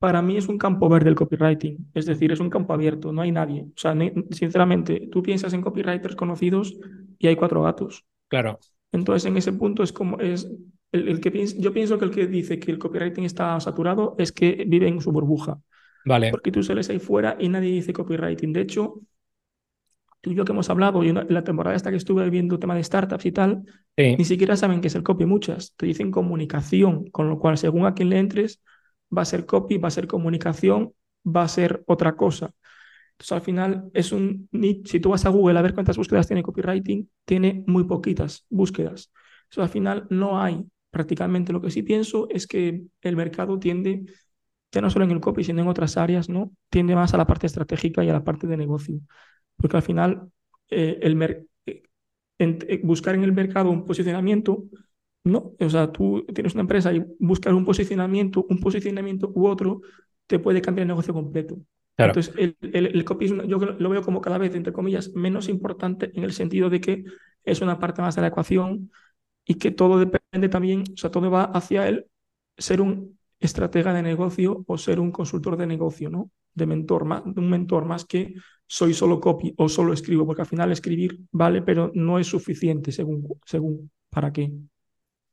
Para 0.00 0.22
mí 0.22 0.38
es 0.38 0.48
un 0.48 0.56
campo 0.56 0.88
verde 0.88 1.10
el 1.10 1.14
copywriting, 1.14 1.90
es 1.92 2.06
decir, 2.06 2.32
es 2.32 2.40
un 2.40 2.48
campo 2.48 2.72
abierto, 2.72 3.12
no 3.12 3.20
hay 3.20 3.32
nadie. 3.32 3.64
O 3.64 3.78
sea, 3.78 3.94
sinceramente, 4.30 5.08
tú 5.12 5.22
piensas 5.22 5.52
en 5.52 5.60
copywriters 5.60 6.16
conocidos 6.16 6.74
y 7.18 7.26
hay 7.26 7.36
cuatro 7.36 7.62
gatos. 7.62 8.06
Claro. 8.28 8.58
Entonces, 8.92 9.26
en 9.28 9.36
ese 9.36 9.52
punto 9.52 9.82
es 9.82 9.92
como 9.92 10.18
es 10.18 10.50
el, 10.92 11.08
el 11.08 11.20
que 11.20 11.30
piensa, 11.30 11.56
yo 11.58 11.72
pienso 11.72 11.98
que 11.98 12.04
el 12.04 12.10
que 12.10 12.26
dice 12.26 12.58
que 12.58 12.70
el 12.70 12.78
copywriting 12.78 13.24
está 13.24 13.58
saturado 13.60 14.14
es 14.18 14.32
que 14.32 14.64
vive 14.66 14.88
en 14.88 15.00
su 15.00 15.12
burbuja. 15.12 15.60
Vale. 16.04 16.30
Porque 16.30 16.50
tú 16.50 16.62
sales 16.62 16.88
ahí 16.90 16.98
fuera 16.98 17.36
y 17.38 17.48
nadie 17.48 17.70
dice 17.70 17.92
copywriting. 17.92 18.52
De 18.52 18.62
hecho, 18.62 19.00
tú 20.20 20.30
y 20.30 20.34
yo 20.34 20.44
que 20.44 20.52
hemos 20.52 20.70
hablado, 20.70 21.02
y 21.02 21.08
en 21.08 21.26
la 21.28 21.44
temporada 21.44 21.76
esta 21.76 21.90
que 21.90 21.96
estuve 21.96 22.28
viendo 22.30 22.58
tema 22.58 22.74
de 22.74 22.84
startups 22.84 23.26
y 23.26 23.32
tal, 23.32 23.62
sí. 23.96 24.16
ni 24.16 24.24
siquiera 24.24 24.56
saben 24.56 24.80
qué 24.80 24.88
es 24.88 24.94
el 24.94 25.02
copy 25.02 25.26
muchas. 25.26 25.74
Te 25.76 25.86
dicen 25.86 26.10
comunicación, 26.10 27.10
con 27.10 27.28
lo 27.28 27.38
cual, 27.38 27.58
según 27.58 27.86
a 27.86 27.94
quién 27.94 28.10
le 28.10 28.18
entres, 28.18 28.62
va 29.16 29.22
a 29.22 29.26
ser 29.26 29.46
copy, 29.46 29.78
va 29.78 29.88
a 29.88 29.92
ser 29.92 30.06
comunicación, 30.06 30.92
va 31.24 31.42
a 31.42 31.48
ser 31.48 31.82
otra 31.86 32.16
cosa. 32.16 32.52
Entonces, 33.12 33.32
al 33.32 33.42
final, 33.42 33.90
es 33.92 34.12
un 34.12 34.48
si 34.84 35.00
tú 35.00 35.10
vas 35.10 35.26
a 35.26 35.28
Google 35.30 35.58
a 35.58 35.62
ver 35.62 35.74
cuántas 35.74 35.96
búsquedas 35.96 36.26
tiene 36.26 36.42
copywriting, 36.42 37.08
tiene 37.24 37.64
muy 37.66 37.84
poquitas 37.84 38.46
búsquedas. 38.48 39.12
Entonces, 39.44 39.62
al 39.62 39.68
final, 39.68 40.06
no 40.10 40.40
hay 40.40 40.64
prácticamente. 40.90 41.52
Lo 41.52 41.60
que 41.60 41.70
sí 41.70 41.82
pienso 41.82 42.28
es 42.30 42.46
que 42.46 42.82
el 43.00 43.16
mercado 43.16 43.58
tiende, 43.58 44.04
ya 44.72 44.80
no 44.80 44.90
solo 44.90 45.04
en 45.04 45.12
el 45.12 45.20
copy, 45.20 45.44
sino 45.44 45.62
en 45.62 45.68
otras 45.68 45.96
áreas, 45.96 46.28
¿no? 46.28 46.52
Tiende 46.68 46.94
más 46.94 47.14
a 47.14 47.16
la 47.16 47.26
parte 47.26 47.46
estratégica 47.46 48.04
y 48.04 48.08
a 48.10 48.14
la 48.14 48.24
parte 48.24 48.46
de 48.46 48.56
negocio. 48.56 49.00
Porque 49.56 49.76
al 49.76 49.82
final, 49.82 50.30
eh, 50.68 50.98
el 51.02 51.16
mer 51.16 51.44
en, 52.38 52.58
en 52.66 52.80
buscar 52.82 53.14
en 53.14 53.24
el 53.24 53.32
mercado 53.32 53.70
un 53.70 53.84
posicionamiento 53.84 54.64
no, 55.24 55.52
o 55.58 55.70
sea, 55.70 55.92
tú 55.92 56.24
tienes 56.34 56.54
una 56.54 56.62
empresa 56.62 56.92
y 56.92 57.04
buscar 57.18 57.52
un 57.54 57.64
posicionamiento, 57.64 58.46
un 58.48 58.58
posicionamiento 58.58 59.30
u 59.34 59.46
otro, 59.46 59.82
te 60.26 60.38
puede 60.38 60.62
cambiar 60.62 60.84
el 60.84 60.88
negocio 60.88 61.12
completo. 61.12 61.58
Claro. 61.96 62.12
Entonces, 62.12 62.34
el, 62.38 62.56
el, 62.72 62.86
el, 62.86 63.04
copy 63.04 63.30
una, 63.30 63.44
yo 63.44 63.58
lo 63.58 63.90
veo 63.90 64.02
como 64.02 64.22
cada 64.22 64.38
vez, 64.38 64.54
entre 64.54 64.72
comillas, 64.72 65.12
menos 65.14 65.48
importante 65.48 66.10
en 66.14 66.24
el 66.24 66.32
sentido 66.32 66.70
de 66.70 66.80
que 66.80 67.04
es 67.44 67.60
una 67.60 67.78
parte 67.78 68.00
más 68.00 68.14
de 68.14 68.22
la 68.22 68.28
ecuación 68.28 68.90
y 69.50 69.56
que 69.56 69.72
todo 69.72 69.98
depende 69.98 70.48
también, 70.48 70.84
o 70.94 70.96
sea, 70.96 71.10
todo 71.10 71.28
va 71.28 71.42
hacia 71.42 71.88
el 71.88 72.06
ser 72.56 72.80
un 72.80 73.18
estratega 73.40 73.92
de 73.92 74.00
negocio 74.00 74.62
o 74.64 74.78
ser 74.78 75.00
un 75.00 75.10
consultor 75.10 75.56
de 75.56 75.66
negocio, 75.66 76.08
¿no? 76.08 76.30
De 76.54 76.66
mentor, 76.66 77.04
más, 77.04 77.24
un 77.24 77.50
mentor 77.50 77.84
más 77.84 78.04
que 78.04 78.34
soy 78.64 78.94
solo 78.94 79.18
copy 79.18 79.52
o 79.56 79.68
solo 79.68 79.92
escribo, 79.92 80.24
porque 80.24 80.42
al 80.42 80.46
final 80.46 80.70
escribir 80.70 81.18
vale, 81.32 81.62
pero 81.62 81.90
no 81.94 82.20
es 82.20 82.28
suficiente 82.28 82.92
según, 82.92 83.26
según 83.44 83.90
para 84.08 84.32
qué. 84.32 84.52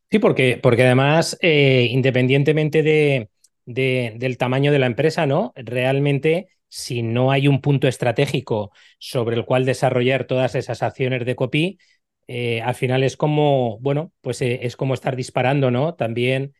Sí, 0.09 0.17
porque, 0.17 0.59
porque 0.63 0.83
además, 0.83 1.37
eh, 1.39 1.87
independientemente 1.91 2.81
de, 2.81 3.29
del 3.65 4.37
tamaño 4.39 4.71
de 4.71 4.79
la 4.79 4.87
empresa, 4.87 5.27
¿no? 5.27 5.53
Realmente, 5.55 6.47
si 6.67 7.03
no 7.03 7.29
hay 7.29 7.47
un 7.47 7.61
punto 7.61 7.87
estratégico 7.87 8.71
sobre 8.97 9.35
el 9.35 9.45
cual 9.45 9.63
desarrollar 9.63 10.25
todas 10.25 10.55
esas 10.55 10.81
acciones 10.81 11.23
de 11.23 11.35
copy, 11.35 11.77
eh, 12.27 12.61
al 12.61 12.75
final 12.75 13.03
es 13.03 13.17
como, 13.17 13.79
bueno, 13.79 14.11
pues 14.21 14.41
eh, 14.41 14.59
es 14.63 14.75
como 14.75 14.93
estar 14.93 15.15
disparando, 15.15 15.71
¿no? 15.71 15.95
También 15.95 16.53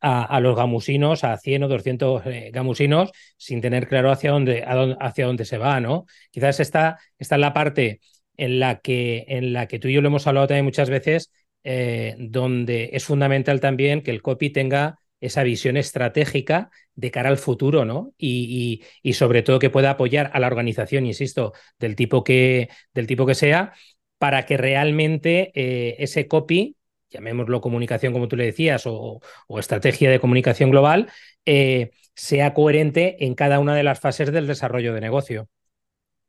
a, 0.00 0.40
los 0.40 0.56
gamusinos, 0.56 1.24
a 1.24 1.36
100 1.36 1.64
o 1.64 1.68
200 1.68 2.22
gamusinos, 2.52 3.12
sin 3.36 3.60
tener 3.60 3.86
claro 3.88 4.10
hacia 4.10 4.30
dónde, 4.32 4.64
hacia 5.00 5.26
dónde 5.26 5.44
se 5.44 5.58
va, 5.58 5.80
¿no? 5.80 6.06
Quizás 6.30 6.60
esta, 6.60 6.98
esta 7.18 7.34
es 7.36 7.40
la 7.40 7.52
parte 7.52 8.00
en 8.36 8.58
la, 8.58 8.80
que, 8.80 9.26
en 9.28 9.52
la 9.52 9.68
que 9.68 9.78
tú 9.78 9.88
y 9.88 9.92
yo 9.92 10.00
lo 10.00 10.08
hemos 10.08 10.26
hablado 10.26 10.46
también 10.46 10.64
muchas 10.64 10.88
veces, 10.88 11.30
eh, 11.62 12.16
donde 12.18 12.90
es 12.94 13.04
fundamental 13.04 13.60
también 13.60 14.02
que 14.02 14.10
el 14.10 14.22
copy 14.22 14.48
tenga 14.50 14.98
esa 15.20 15.42
visión 15.42 15.76
estratégica 15.76 16.70
de 16.94 17.10
cara 17.10 17.28
al 17.28 17.36
futuro, 17.36 17.84
¿no? 17.84 18.14
Y, 18.16 18.82
y, 19.02 19.12
sobre 19.12 19.42
todo 19.42 19.58
que 19.58 19.68
pueda 19.68 19.90
apoyar 19.90 20.30
a 20.32 20.40
la 20.40 20.46
organización, 20.46 21.04
insisto, 21.04 21.52
del 21.78 21.94
tipo 21.96 22.24
que, 22.24 22.70
del 22.94 23.06
tipo 23.06 23.26
que 23.26 23.34
sea, 23.34 23.74
para 24.20 24.44
que 24.44 24.58
realmente 24.58 25.50
eh, 25.54 25.96
ese 25.98 26.28
copy, 26.28 26.76
llamémoslo 27.08 27.62
comunicación 27.62 28.12
como 28.12 28.28
tú 28.28 28.36
le 28.36 28.44
decías, 28.44 28.82
o, 28.84 29.22
estrategia 29.58 30.10
de 30.10 30.20
comunicación 30.20 30.70
global, 30.70 31.08
eh, 31.46 31.92
sea 32.14 32.52
coherente 32.52 33.24
en 33.24 33.34
cada 33.34 33.58
una 33.60 33.74
de 33.74 33.82
las 33.82 33.98
fases 33.98 34.30
del 34.30 34.46
desarrollo 34.46 34.92
de 34.92 35.00
negocio. 35.00 35.48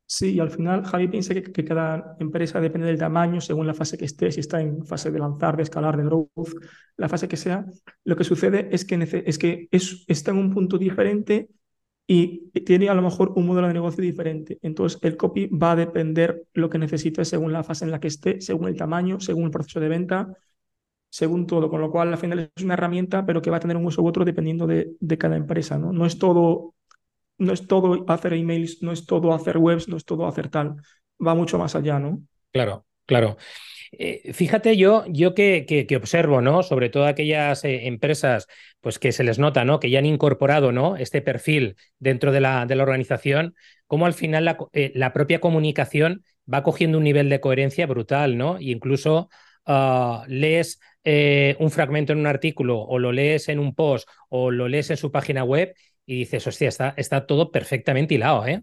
Sí, 0.06 0.32
y 0.32 0.40
al 0.40 0.50
final 0.50 0.86
Javi 0.86 1.08
piensa 1.08 1.34
que, 1.34 1.64
cada 1.66 2.16
empresa 2.18 2.62
depende 2.62 2.86
del 2.86 2.98
tamaño, 2.98 3.42
según 3.42 3.66
la 3.66 3.74
fase 3.74 3.98
que 3.98 4.06
esté, 4.06 4.32
si 4.32 4.40
está 4.40 4.62
en 4.62 4.86
fase 4.86 5.10
de 5.10 5.18
lanzar, 5.18 5.58
de 5.58 5.62
escalar, 5.62 5.98
de 5.98 6.04
growth, 6.04 6.54
la 6.96 7.10
fase 7.10 7.28
que 7.28 7.36
sea. 7.36 7.66
Lo 8.04 8.16
que 8.16 8.24
sucede 8.24 8.70
es 8.72 8.86
que, 8.86 9.22
es 9.26 9.38
que 9.38 9.68
está 9.70 10.30
en 10.30 10.38
un 10.38 10.50
punto 10.50 10.78
diferente 10.78 11.50
y 12.06 12.50
tiene 12.62 12.88
a 12.88 12.94
lo 12.94 13.02
mejor 13.02 13.32
un 13.36 13.46
modelo 13.46 13.68
de 13.68 13.74
negocio 13.74 14.02
diferente. 14.02 14.58
Entonces, 14.62 14.98
el 15.02 15.16
copy 15.16 15.46
va 15.46 15.72
a 15.72 15.76
depender 15.76 16.44
lo 16.52 16.68
que 16.68 16.78
necesite 16.78 17.24
según 17.24 17.52
la 17.52 17.64
fase 17.64 17.84
en 17.84 17.90
la 17.90 18.00
que 18.00 18.08
esté, 18.08 18.40
según 18.40 18.68
el 18.68 18.76
tamaño, 18.76 19.20
según 19.20 19.44
el 19.44 19.50
proceso 19.50 19.80
de 19.80 19.88
venta, 19.88 20.36
según 21.08 21.46
todo. 21.46 21.70
Con 21.70 21.80
lo 21.80 21.90
cual, 21.90 22.08
al 22.08 22.18
final 22.18 22.50
es 22.54 22.64
una 22.64 22.74
herramienta, 22.74 23.24
pero 23.24 23.40
que 23.40 23.50
va 23.50 23.58
a 23.58 23.60
tener 23.60 23.76
un 23.76 23.86
uso 23.86 24.02
u 24.02 24.06
otro 24.08 24.24
dependiendo 24.24 24.66
de, 24.66 24.92
de 25.00 25.18
cada 25.18 25.36
empresa. 25.36 25.78
¿no? 25.78 25.92
no 25.92 26.06
es 26.06 26.18
todo 26.18 26.74
no 27.38 27.52
es 27.52 27.66
todo 27.66 28.04
hacer 28.08 28.34
emails, 28.34 28.82
no 28.82 28.92
es 28.92 29.04
todo 29.04 29.34
hacer 29.34 29.58
webs, 29.58 29.88
no 29.88 29.96
es 29.96 30.04
todo 30.04 30.26
hacer 30.26 30.48
tal. 30.48 30.76
Va 31.24 31.34
mucho 31.34 31.58
más 31.58 31.74
allá, 31.74 31.98
¿no? 31.98 32.22
Claro, 32.52 32.84
claro. 33.06 33.36
Eh, 33.92 34.32
fíjate 34.32 34.78
yo, 34.78 35.04
yo 35.06 35.34
que, 35.34 35.66
que, 35.66 35.96
observo, 35.96 36.40
¿no? 36.40 36.62
Sobre 36.62 36.88
todo 36.88 37.06
aquellas 37.06 37.62
eh, 37.64 37.86
empresas, 37.86 38.46
pues 38.80 38.98
que 38.98 39.12
se 39.12 39.22
les 39.22 39.38
nota, 39.38 39.64
¿no? 39.66 39.80
Que 39.80 39.90
ya 39.90 39.98
han 39.98 40.06
incorporado, 40.06 40.72
¿no? 40.72 40.96
Este 40.96 41.20
perfil 41.20 41.76
dentro 41.98 42.32
de 42.32 42.40
la, 42.40 42.64
de 42.64 42.74
la 42.74 42.84
organización, 42.84 43.54
cómo 43.86 44.06
al 44.06 44.14
final 44.14 44.46
la, 44.46 44.56
eh, 44.72 44.92
la, 44.94 45.12
propia 45.12 45.40
comunicación 45.40 46.24
va 46.52 46.62
cogiendo 46.62 46.96
un 46.98 47.04
nivel 47.04 47.28
de 47.28 47.40
coherencia 47.40 47.86
brutal, 47.86 48.38
¿no? 48.38 48.58
Y 48.58 48.72
incluso 48.72 49.28
ah, 49.66 50.24
lees 50.26 50.80
un 51.58 51.70
fragmento 51.70 52.12
en 52.12 52.20
un 52.20 52.28
artículo 52.28 52.78
o 52.80 52.98
lo 53.00 53.10
lees 53.10 53.48
en 53.48 53.58
un 53.58 53.74
post 53.74 54.08
o 54.28 54.52
lo 54.52 54.68
lees 54.68 54.88
en 54.90 54.96
su 54.96 55.10
página 55.10 55.42
web 55.42 55.74
y 56.06 56.20
dices, 56.20 56.46
hostia, 56.46 56.68
está, 56.68 56.94
está 56.96 57.26
todo 57.26 57.50
perfectamente 57.50 58.14
hilado, 58.14 58.46
¿eh? 58.46 58.62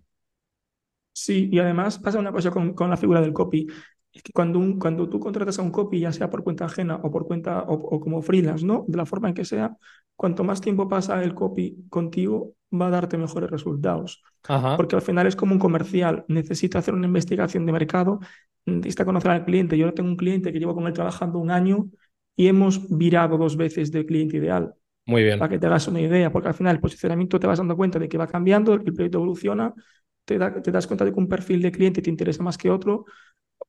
Sí, 1.11 1.49
y 1.51 1.59
además 1.59 1.99
pasa 1.99 2.17
una 2.17 2.31
cosa 2.31 2.49
con, 2.49 2.73
con 2.73 2.89
la 2.89 2.97
figura 2.97 3.19
del 3.21 3.33
copy. 3.33 3.67
Es 4.11 4.23
que 4.23 4.31
cuando, 4.33 4.59
un, 4.59 4.79
cuando 4.79 5.07
tú 5.07 5.19
contratas 5.19 5.59
a 5.59 5.61
un 5.61 5.71
copy, 5.71 5.99
ya 5.99 6.11
sea 6.11 6.29
por 6.29 6.43
cuenta 6.43 6.65
ajena 6.65 6.99
o 7.03 7.11
por 7.11 7.27
cuenta 7.27 7.63
o, 7.67 7.99
como 7.99 8.21
freelance, 8.21 8.65
¿no? 8.65 8.85
De 8.87 8.97
la 8.97 9.05
forma 9.05 9.29
en 9.29 9.35
que 9.35 9.45
sea, 9.45 9.77
cuanto 10.15 10.43
más 10.43 10.61
tiempo 10.61 10.87
pasa 10.89 11.23
el 11.23 11.35
copy 11.35 11.85
contigo, 11.89 12.55
va 12.73 12.87
a 12.87 12.89
darte 12.89 13.17
mejores 13.17 13.49
resultados. 13.49 14.21
Porque 14.75 14.95
al 14.95 15.01
final 15.01 15.27
es 15.27 15.35
como 15.35 15.53
un 15.53 15.59
comercial, 15.59 16.25
necesita 16.27 16.79
hacer 16.79 16.95
una 16.95 17.05
investigación 17.05 17.65
de 17.65 17.71
mercado, 17.71 18.19
necesita 18.65 19.05
conocer 19.05 19.31
al 19.31 19.45
cliente. 19.45 19.77
Yo 19.77 19.93
tengo 19.93 20.09
un 20.09 20.17
cliente 20.17 20.51
que 20.51 20.59
llevo 20.59 20.73
con 20.73 20.87
él 20.87 20.93
trabajando 20.93 21.37
un 21.37 21.51
año 21.51 21.89
y 22.35 22.47
hemos 22.47 22.89
virado 22.89 23.37
dos 23.37 23.57
veces 23.57 23.91
de 23.91 24.05
cliente 24.05 24.37
ideal. 24.37 24.73
Muy 25.05 25.23
bien. 25.23 25.39
Para 25.39 25.49
que 25.49 25.59
te 25.59 25.67
hagas 25.67 25.87
una 25.87 26.01
idea, 26.01 26.31
porque 26.31 26.47
al 26.47 26.53
final 26.53 26.75
el 26.75 26.81
posicionamiento 26.81 27.39
te 27.39 27.47
vas 27.47 27.59
dando 27.59 27.75
cuenta 27.75 27.99
de 27.99 28.09
que 28.09 28.17
va 28.17 28.27
cambiando, 28.27 28.73
el 28.73 28.81
proyecto 28.81 29.17
evoluciona, 29.17 29.73
te, 30.25 30.37
te 30.37 30.71
das 30.71 30.87
cuenta 30.87 31.05
de 31.05 31.11
que 31.11 31.19
un 31.19 31.27
perfil 31.27 31.61
de 31.61 31.71
cliente 31.71 32.01
te 32.01 32.09
interesa 32.09 32.43
más 32.43 32.57
que 32.57 32.69
otro 32.69 33.05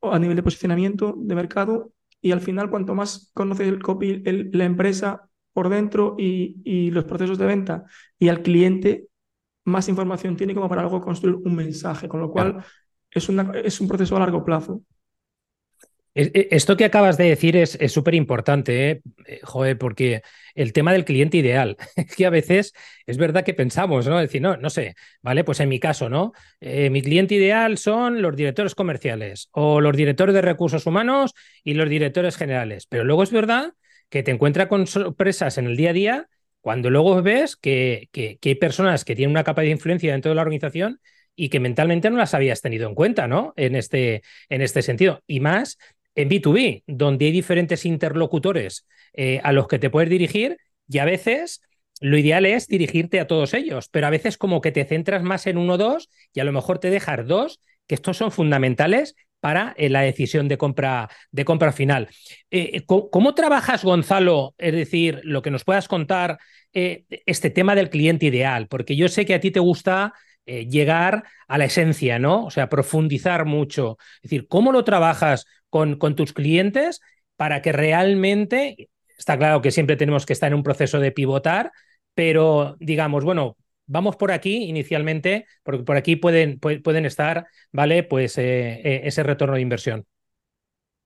a 0.03 0.19
nivel 0.19 0.37
de 0.37 0.43
posicionamiento 0.43 1.15
de 1.17 1.35
mercado 1.35 1.93
y 2.21 2.33
al 2.33 2.41
final 2.41 2.71
cuanto 2.71 2.95
más 2.95 3.31
conoce 3.35 3.67
el 3.67 3.81
copy, 3.83 4.23
la 4.25 4.65
empresa 4.65 5.29
por 5.53 5.69
dentro 5.69 6.17
y, 6.19 6.57
y, 6.65 6.91
los 6.91 7.05
procesos 7.05 7.39
de 7.39 7.47
venta 7.47 7.85
y 8.19 8.29
al 8.29 8.43
cliente, 8.43 9.09
más 9.65 9.89
información 9.89 10.37
tiene 10.37 10.55
como 10.55 10.69
para 10.69 10.83
luego 10.83 11.01
construir 11.01 11.37
un 11.37 11.55
mensaje, 11.55 12.09
con 12.09 12.21
lo 12.21 12.31
cual 12.31 12.65
es, 13.11 13.29
una, 13.29 13.53
es 13.53 13.81
un 13.81 13.89
proceso 13.89 14.17
a 14.17 14.21
largo 14.21 14.45
plazo. 14.45 14.83
E, 16.15 16.49
esto 16.51 16.77
que 16.77 16.85
acabas 16.85 17.17
de 17.17 17.29
decir 17.29 17.57
es 17.57 17.79
súper 17.93 18.15
importante, 18.15 18.91
¿eh? 18.91 19.03
¿eh? 19.27 19.75
porque 19.77 20.23
el 20.55 20.73
tema 20.73 20.93
del 20.93 21.05
cliente 21.05 21.37
ideal, 21.37 21.77
es 21.97 22.17
que 22.17 22.27
a 22.27 22.31
veces 22.31 22.73
es 23.07 23.17
verdad 23.17 23.45
que 23.45 23.55
pensamos, 23.55 24.07
¿no? 24.07 24.19
Decir, 24.19 24.43
no, 24.43 24.57
no 24.57 24.71
sé, 24.71 24.95
¿vale? 25.23 25.45
Pues 25.45 25.61
en 25.61 25.69
mi 25.69 25.79
caso, 25.79 26.09
¿no? 26.09 26.33
Eh, 26.61 26.91
mi 26.91 27.03
cliente 27.03 27.37
ideal 27.37 27.79
son 27.79 28.23
los 28.23 28.35
directores 28.35 28.75
comerciales 28.75 29.49
o 29.53 29.81
los 29.81 29.97
directores 29.97 30.35
de 30.35 30.43
recursos 30.43 30.87
humanos 30.87 31.35
y 31.63 31.75
los 31.75 31.89
directores 31.89 32.37
generales. 32.37 32.87
Pero 32.87 33.05
luego 33.05 33.23
es 33.23 33.31
verdad 33.31 33.75
que 34.09 34.23
te 34.25 34.33
encuentras 34.33 34.67
con 34.67 34.87
sorpresas 34.87 35.59
en 35.59 35.67
el 35.67 35.77
día 35.77 35.91
a 35.91 35.93
día 35.93 36.29
cuando 36.61 36.91
luego 36.91 37.23
ves 37.23 37.57
que, 37.57 38.09
que, 38.13 38.39
que 38.39 38.51
hay 38.51 38.55
personas 38.57 39.05
que 39.05 39.15
tienen 39.15 39.31
una 39.31 39.45
capa 39.45 39.63
de 39.63 39.71
influencia 39.71 40.13
dentro 40.13 40.31
de 40.31 40.35
la 40.35 40.43
organización 40.43 41.01
y 41.37 41.49
que 41.49 41.61
mentalmente 41.61 42.11
no 42.11 42.19
las 42.19 42.35
habías 42.35 42.61
tenido 42.61 42.89
en 42.89 42.95
cuenta, 42.95 43.27
¿no? 43.27 43.55
En 43.57 43.77
este, 43.77 44.23
en 44.49 44.61
este 44.61 44.83
sentido. 44.83 45.23
Y 45.27 45.41
más 45.41 45.79
en 46.15 46.29
B2B, 46.29 46.85
donde 46.87 47.27
hay 47.27 47.33
diferentes 47.33 47.85
interlocutores 47.85 48.87
eh, 49.13 49.41
a 49.43 49.53
los 49.53 49.69
que 49.69 49.79
te 49.79 49.91
puedes 49.91 50.11
dirigir 50.11 50.59
y 50.89 50.99
a 50.99 51.05
veces 51.05 51.63
lo 52.01 52.17
ideal 52.17 52.47
es 52.47 52.67
dirigirte 52.67 53.21
a 53.21 53.27
todos 53.27 53.55
ellos, 53.55 53.89
pero 53.91 54.07
a 54.07 54.11
veces 54.11 54.39
como 54.39 54.61
que 54.61 54.73
te 54.73 54.85
centras 54.85 55.23
más 55.23 55.47
en 55.47 55.59
uno 55.59 55.75
o 55.75 55.79
dos 55.79 56.09
y 56.33 56.41
a 56.41 56.45
lo 56.45 56.53
mejor 56.53 56.79
te 56.79 56.91
dejas 56.91 57.27
dos, 57.27 57.61
que 57.87 57.95
estos 57.95 58.17
son 58.17 58.33
fundamentales 58.33 59.15
para 59.41 59.75
eh, 59.77 59.89
la 59.89 60.03
decisión 60.03 60.49
de 60.49 60.59
compra, 60.59 61.09
de 61.31 61.45
compra 61.45 61.73
final. 61.73 62.09
Eh, 62.51 62.85
¿cómo, 62.87 63.35
trabajas, 63.35 63.85
Gonzalo? 63.85 64.55
Es 64.59 64.73
decir, 64.73 65.21
lo 65.25 65.43
que 65.43 65.51
nos 65.51 65.65
puedas 65.65 65.89
contar, 65.89 66.39
este 66.73 67.51
tema 67.51 67.75
del 67.75 67.91
cliente 67.91 68.27
ideal, 68.27 68.69
porque 68.69 68.95
yo 68.95 69.09
sé 69.09 69.27
que 69.27 69.35
a 69.35 69.41
ti 69.41 69.51
te 69.51 69.59
gusta 69.59 70.15
llegar 70.47 71.25
a 71.49 71.59
la 71.59 71.65
esencia, 71.65 72.21
¿no? 72.21 72.45
O 72.45 72.51
sea, 72.51 72.69
profundizar 72.69 73.45
mucho. 73.45 73.99
Es 74.17 74.31
decir, 74.31 74.47
¿cómo 74.49 74.71
lo 74.71 74.85
trabajas 74.85 75.47
con, 75.71 75.97
con 75.97 76.15
tus 76.17 76.33
clientes 76.33 77.01
para 77.37 77.63
que 77.63 77.73
realmente, 77.73 78.91
está 79.19 79.39
claro 79.39 79.63
que 79.63 79.71
siempre 79.71 79.97
tenemos 79.97 80.27
que 80.27 80.35
estar 80.35 80.49
en 80.49 80.55
un 80.55 80.63
proceso 80.63 81.01
de 81.01 81.13
pivotar, 81.13 81.73
pero 82.15 82.77
digamos, 82.81 83.25
bueno, 83.25 83.57
vamos 83.87 84.17
por 84.17 84.33
aquí 84.33 84.65
inicialmente, 84.65 85.47
porque 85.63 85.85
por 85.85 85.97
aquí 85.97 86.17
pueden, 86.17 86.59
pueden 86.61 87.07
estar, 87.07 87.47
¿vale? 87.73 88.03
Pues 88.03 88.39
eh, 88.39 88.81
eh, 88.85 89.01
ese 89.05 89.23
retorno 89.23 89.55
de 89.57 89.63
inversión. 89.63 90.07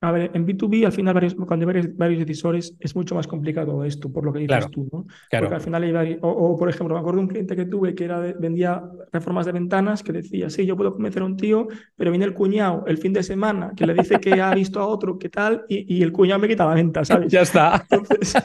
A 0.05 0.11
ver, 0.11 0.29
en 0.35 0.45
B2B 0.45 0.85
al 0.85 0.91
final 0.91 1.35
cuando 1.47 1.67
hay 1.67 1.81
varios, 1.95 2.19
decisores 2.19 2.75
es 2.79 2.95
mucho 2.95 3.15
más 3.15 3.25
complicado 3.25 3.83
esto, 3.83 4.13
por 4.13 4.23
lo 4.23 4.31
que 4.31 4.37
dices 4.37 4.69
tú, 4.69 4.87
¿no? 4.91 5.07
Porque 5.31 5.55
al 5.55 5.61
final 5.61 5.81
hay 5.81 5.91
varios, 5.91 6.19
o, 6.21 6.55
por 6.55 6.69
ejemplo, 6.69 6.93
me 6.93 6.99
acuerdo 6.99 7.17
de 7.17 7.23
un 7.23 7.27
cliente 7.27 7.55
que 7.55 7.65
tuve 7.65 7.95
que 7.95 8.03
era 8.03 8.19
vendía 8.19 8.83
reformas 9.11 9.47
de 9.47 9.53
ventanas 9.53 10.03
que 10.03 10.11
decía, 10.11 10.51
sí, 10.51 10.63
yo 10.63 10.77
puedo 10.77 10.93
convencer 10.93 11.23
a 11.23 11.25
un 11.25 11.35
tío, 11.35 11.67
pero 11.95 12.11
viene 12.11 12.25
el 12.25 12.35
cuñado 12.35 12.83
el 12.85 12.99
fin 12.99 13.13
de 13.13 13.23
semana 13.23 13.73
que 13.75 13.87
le 13.87 13.95
dice 13.95 14.19
que 14.19 14.39
ha 14.39 14.53
visto 14.53 14.79
a 14.79 14.85
otro, 14.85 15.17
qué 15.17 15.29
tal, 15.29 15.65
y, 15.67 16.03
el 16.03 16.11
cuñado 16.11 16.39
me 16.39 16.47
quita 16.47 16.67
la 16.67 16.75
venta, 16.75 17.03
¿sabes? 17.03 17.27
ya 17.31 17.41
está. 17.41 17.83
Entonces, 17.89 18.35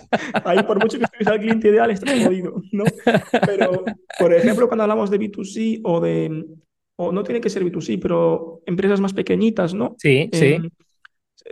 ahí 0.42 0.62
por 0.62 0.80
mucho 0.80 0.96
que 0.96 1.04
estés 1.04 1.26
al 1.26 1.40
cliente 1.40 1.68
ideal, 1.68 1.90
está 1.90 2.10
jodido, 2.24 2.54
¿no? 2.72 2.84
Pero, 3.44 3.84
por 4.18 4.32
ejemplo, 4.32 4.66
cuando 4.66 4.84
hablamos 4.84 5.10
de 5.10 5.20
B2C 5.20 5.82
o 5.84 6.00
de, 6.00 6.46
o 6.96 7.12
no 7.12 7.22
tiene 7.22 7.42
que 7.42 7.50
ser 7.50 7.62
B2C, 7.64 7.98
pero 8.00 8.62
empresas 8.64 8.98
más 8.98 9.12
pequeñitas, 9.12 9.74
¿no? 9.74 9.94
Sí, 9.98 10.30
sí 10.32 10.54
em, 10.54 10.70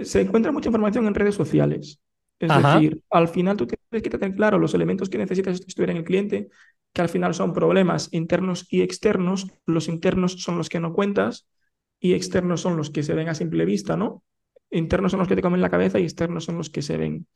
se 0.03 0.20
encuentra 0.20 0.53
mucha 0.53 0.68
información 0.68 1.07
en 1.07 1.14
redes 1.14 1.35
sociales. 1.35 2.01
Es 2.38 2.55
decir, 2.55 3.03
al 3.11 3.29
final 3.29 3.57
tú 3.57 3.66
tienes 3.66 4.03
que 4.03 4.11
tener 4.11 4.35
claro 4.37 4.59
los 4.59 4.74
elementos 4.74 5.09
que 5.11 5.18
necesitas 5.18 5.61
estudiar 5.61 5.90
en 5.90 5.98
el 5.98 6.05
cliente, 6.05 6.48
que 6.92 7.03
al 7.03 7.09
final 7.09 7.35
son 7.35 7.53
problemas 7.53 8.09
internos 8.12 8.66
y 8.70 8.83
externos. 8.83 9.46
Los 9.66 9.88
internos 9.88 10.42
son 10.42 10.57
los 10.59 10.68
que 10.68 10.81
no 10.81 10.92
cuentas 10.92 11.48
y 12.01 12.14
externos 12.14 12.61
son 12.61 12.77
los 12.77 12.90
que 12.90 13.03
se 13.03 13.14
ven 13.14 13.29
a 13.29 13.35
simple 13.35 13.64
vista, 13.64 13.96
¿no? 13.96 14.22
Internos 14.70 15.12
son 15.12 15.18
los 15.20 15.29
que 15.29 15.37
te 15.37 15.42
comen 15.42 15.61
la 15.61 15.70
cabeza 15.70 15.98
y 15.98 16.05
externos 16.05 16.44
son 16.44 16.59
los 16.59 16.70
que 16.70 16.83
se 16.83 16.96
ven. 16.96 17.27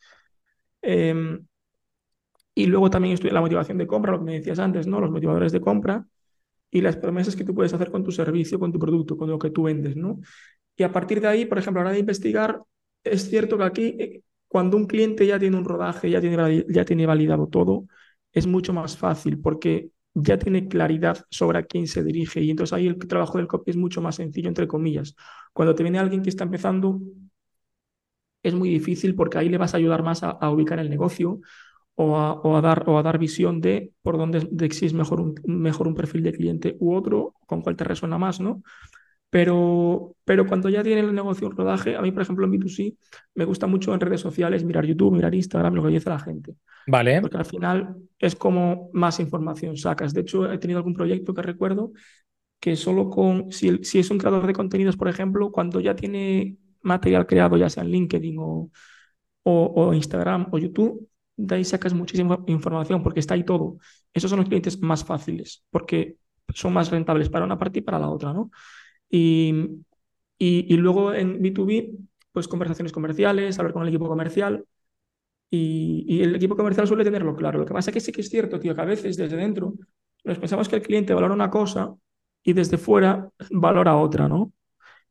Em, 0.83 1.47
Y 2.55 2.67
luego 2.67 2.91
también 2.91 3.15
estudia 3.15 3.33
la 3.35 3.41
motivación 3.41 3.79
de 3.79 3.87
compra, 3.87 4.13
lo 4.13 4.19
que 4.19 4.25
me 4.25 4.35
decías 4.35 4.59
antes, 4.59 4.87
¿no? 4.87 5.01
Los 5.01 5.11
motivadores 5.11 5.53
de 5.53 5.61
compra 5.61 6.07
y 6.71 6.81
las 6.83 6.97
promesas 6.97 7.37
que 7.37 7.45
tú 7.45 7.55
puedes 7.55 7.75
hacer 7.75 7.91
con 7.91 8.05
tu 8.05 8.13
servicio, 8.13 8.59
con 8.61 8.73
tu 8.73 8.79
producto, 8.79 9.17
con 9.17 9.31
lo 9.31 9.39
que 9.39 9.51
tú 9.51 9.65
vendes, 9.65 9.97
¿no? 9.97 10.21
Y 10.83 10.85
a 10.85 10.91
partir 10.91 11.21
de 11.21 11.29
ahí, 11.29 11.45
por 11.47 11.59
ejemplo, 11.59 11.81
a 11.81 11.85
la 11.85 11.91
hora 11.91 11.95
de 11.95 12.01
investigar, 12.01 12.61
es 13.05 13.31
cierto 13.31 13.57
que 13.57 13.63
aquí, 13.63 13.85
eh, 14.01 14.23
cuando 14.49 14.77
un 14.77 14.87
cliente 14.87 15.25
ya 15.25 15.39
tiene 15.39 15.57
un 15.57 15.65
rodaje, 15.65 16.11
ya 16.11 16.21
tiene, 16.21 16.67
ya 16.69 16.85
tiene 16.85 17.07
validado 17.07 17.47
todo, 17.47 17.87
es 18.33 18.49
mucho 18.49 18.73
más 18.73 18.97
fácil 18.97 19.39
porque 19.41 19.91
ya 20.13 20.39
tiene 20.39 20.67
claridad 20.67 21.25
sobre 21.31 21.61
a 21.61 21.63
quién 21.67 21.87
se 21.87 22.03
dirige 22.03 22.41
y 22.41 22.51
entonces 22.51 22.73
ahí 22.73 22.89
el 22.89 22.99
trabajo 22.99 23.39
del 23.39 23.47
copy 23.47 23.71
es 23.71 23.77
mucho 23.77 24.03
más 24.03 24.17
sencillo, 24.17 24.49
entre 24.49 24.67
comillas. 24.67 25.15
Cuando 25.53 25.77
te 25.77 25.85
viene 25.85 26.01
alguien 26.01 26.21
que 26.23 26.31
está 26.31 26.43
empezando, 26.43 27.01
es 28.43 28.55
muy 28.55 28.69
difícil 28.71 29.15
porque 29.15 29.39
ahí 29.39 29.49
le 29.49 29.59
vas 29.59 29.75
a 29.75 29.77
ayudar 29.77 30.03
más 30.03 30.25
a, 30.25 30.51
ubicar 30.51 30.81
el 30.81 30.91
negocio 30.91 31.41
o 31.95 32.17
a, 32.57 32.61
dar, 32.61 32.89
o 32.89 32.99
a 32.99 33.05
dar 33.05 33.19
visión 33.19 33.61
de 33.61 33.93
por 34.03 34.19
dónde 34.19 34.49
de 34.51 34.71
si 34.73 34.87
es 34.87 34.95
mejor 34.95 35.21
un, 35.21 35.35
mejor 35.45 35.87
un 35.87 35.95
perfil 35.95 36.25
de 36.25 36.33
cliente 36.33 36.77
u 36.81 36.93
otro, 36.97 37.35
con 37.47 37.63
cuál 37.63 37.77
te 37.77 37.85
resuena 37.85 38.19
más, 38.19 38.41
¿no? 38.41 38.63
Pero, 39.33 40.15
pero 40.27 40.47
cuando 40.47 40.69
ya 40.69 40.83
tiene 40.83 41.01
el 41.01 41.15
negocio 41.15 41.47
en 41.47 41.57
rodaje, 41.57 41.97
a 41.97 42.03
mí, 42.03 42.13
por 42.13 42.21
ejemplo, 42.21 42.45
en 42.45 42.53
B2C, 42.53 42.99
me 43.35 43.47
gusta 43.47 43.67
mucho 43.67 43.95
en 43.95 44.01
redes 44.01 44.21
sociales 44.21 44.63
mirar 44.63 44.85
YouTube, 44.85 45.15
mirar 45.15 45.35
Instagram, 45.35 45.73
lo 45.73 45.83
que 45.83 45.89
dice 45.89 46.11
la 46.11 46.19
gente. 46.19 46.55
Vale. 46.87 47.19
Porque 47.23 47.39
al 47.39 47.47
final 47.47 47.97
es 48.19 48.37
como 48.37 48.91
más 48.93 49.21
información 49.21 49.79
sacas. 49.79 50.13
De 50.13 50.21
hecho, 50.21 50.53
he 50.53 50.59
tenido 50.59 50.81
algún 50.81 50.93
proyecto 50.93 51.33
que 51.33 51.41
recuerdo 51.41 51.93
que 52.61 52.77
solo 52.77 53.09
con, 53.09 53.51
si, 53.51 53.83
si 53.85 54.01
es 54.01 54.11
un 54.11 54.19
creador 54.19 54.47
de 54.47 54.53
contenidos, 54.53 54.99
por 54.99 55.09
ejemplo, 55.09 55.51
cuando 55.51 55.81
ya 55.81 55.97
tiene 55.97 56.59
material 56.83 57.27
creado, 57.27 57.57
ya 57.57 57.71
sea 57.71 57.85
en 57.85 57.91
LinkedIn 57.91 58.37
o, 58.39 58.71
o, 59.45 59.95
Instagram 59.95 60.49
o 60.53 60.59
YouTube, 60.59 61.09
de 61.37 61.55
ahí 61.55 61.65
sacas 61.65 61.95
muchísima 61.95 62.45
información 62.49 63.03
porque 63.03 63.21
está 63.21 63.33
ahí 63.33 63.45
todo. 63.45 63.79
Esos 64.13 64.29
son 64.29 64.41
los 64.41 64.49
clientes 64.49 64.79
más 64.83 65.03
fáciles 65.07 65.65
porque 65.71 66.19
son 66.55 66.75
más 66.75 66.91
rentables 66.91 67.31
para 67.31 67.47
una 67.47 67.57
parte 67.57 67.79
y 67.79 67.83
para 67.83 67.99
la 67.99 68.11
otra, 68.11 68.35
¿no? 68.35 68.51
Y, 69.15 69.85
y, 70.39 70.77
luego 70.79 71.13
en 71.13 71.41
B2B, 71.41 71.99
pues 72.33 72.49
conversaciones 72.49 72.93
comerciales, 72.93 73.59
hablar 73.59 73.75
con 73.75 73.83
el 73.83 73.91
equipo 73.91 74.09
comercial. 74.09 74.65
Y, 75.51 76.07
y, 76.09 76.23
el 76.23 76.35
equipo 76.35 76.57
comercial 76.57 76.89
suele 76.89 77.05
tenerlo 77.05 77.37
claro. 77.37 77.59
Lo 77.59 77.67
que 77.67 77.75
pasa 77.75 77.91
es 77.91 77.95
que 77.95 78.01
sí 78.01 78.11
que 78.11 78.23
es 78.23 78.31
cierto, 78.31 78.59
tío, 78.59 78.75
que 78.75 78.81
a 78.81 78.87
veces 78.87 79.19
desde 79.19 79.37
dentro 79.37 79.75
nos 80.25 80.39
pensamos 80.39 80.69
que 80.69 80.77
el 80.77 80.83
cliente 80.83 81.13
valora 81.13 81.35
una 81.35 81.51
cosa 81.51 81.95
y 82.43 82.55
desde 82.55 82.79
fuera 82.79 83.29
valora 83.51 83.97
otra, 83.97 84.29
¿no? 84.29 84.53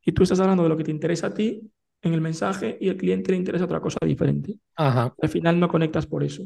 Y 0.03 0.11
tú 0.13 0.23
estás 0.23 0.39
hablando 0.39 0.63
de 0.63 0.69
lo 0.69 0.77
que 0.77 0.83
te 0.83 0.91
interesa 0.91 1.27
a 1.27 1.33
ti 1.33 1.61
en 2.01 2.13
el 2.13 2.21
mensaje 2.21 2.77
y 2.81 2.89
el 2.89 2.97
cliente 2.97 3.31
le 3.31 3.37
interesa 3.37 3.65
otra 3.65 3.79
cosa 3.79 3.99
diferente. 4.03 4.57
Ajá. 4.75 5.13
Al 5.21 5.29
final 5.29 5.59
no 5.59 5.67
conectas 5.67 6.07
por 6.07 6.23
eso. 6.23 6.43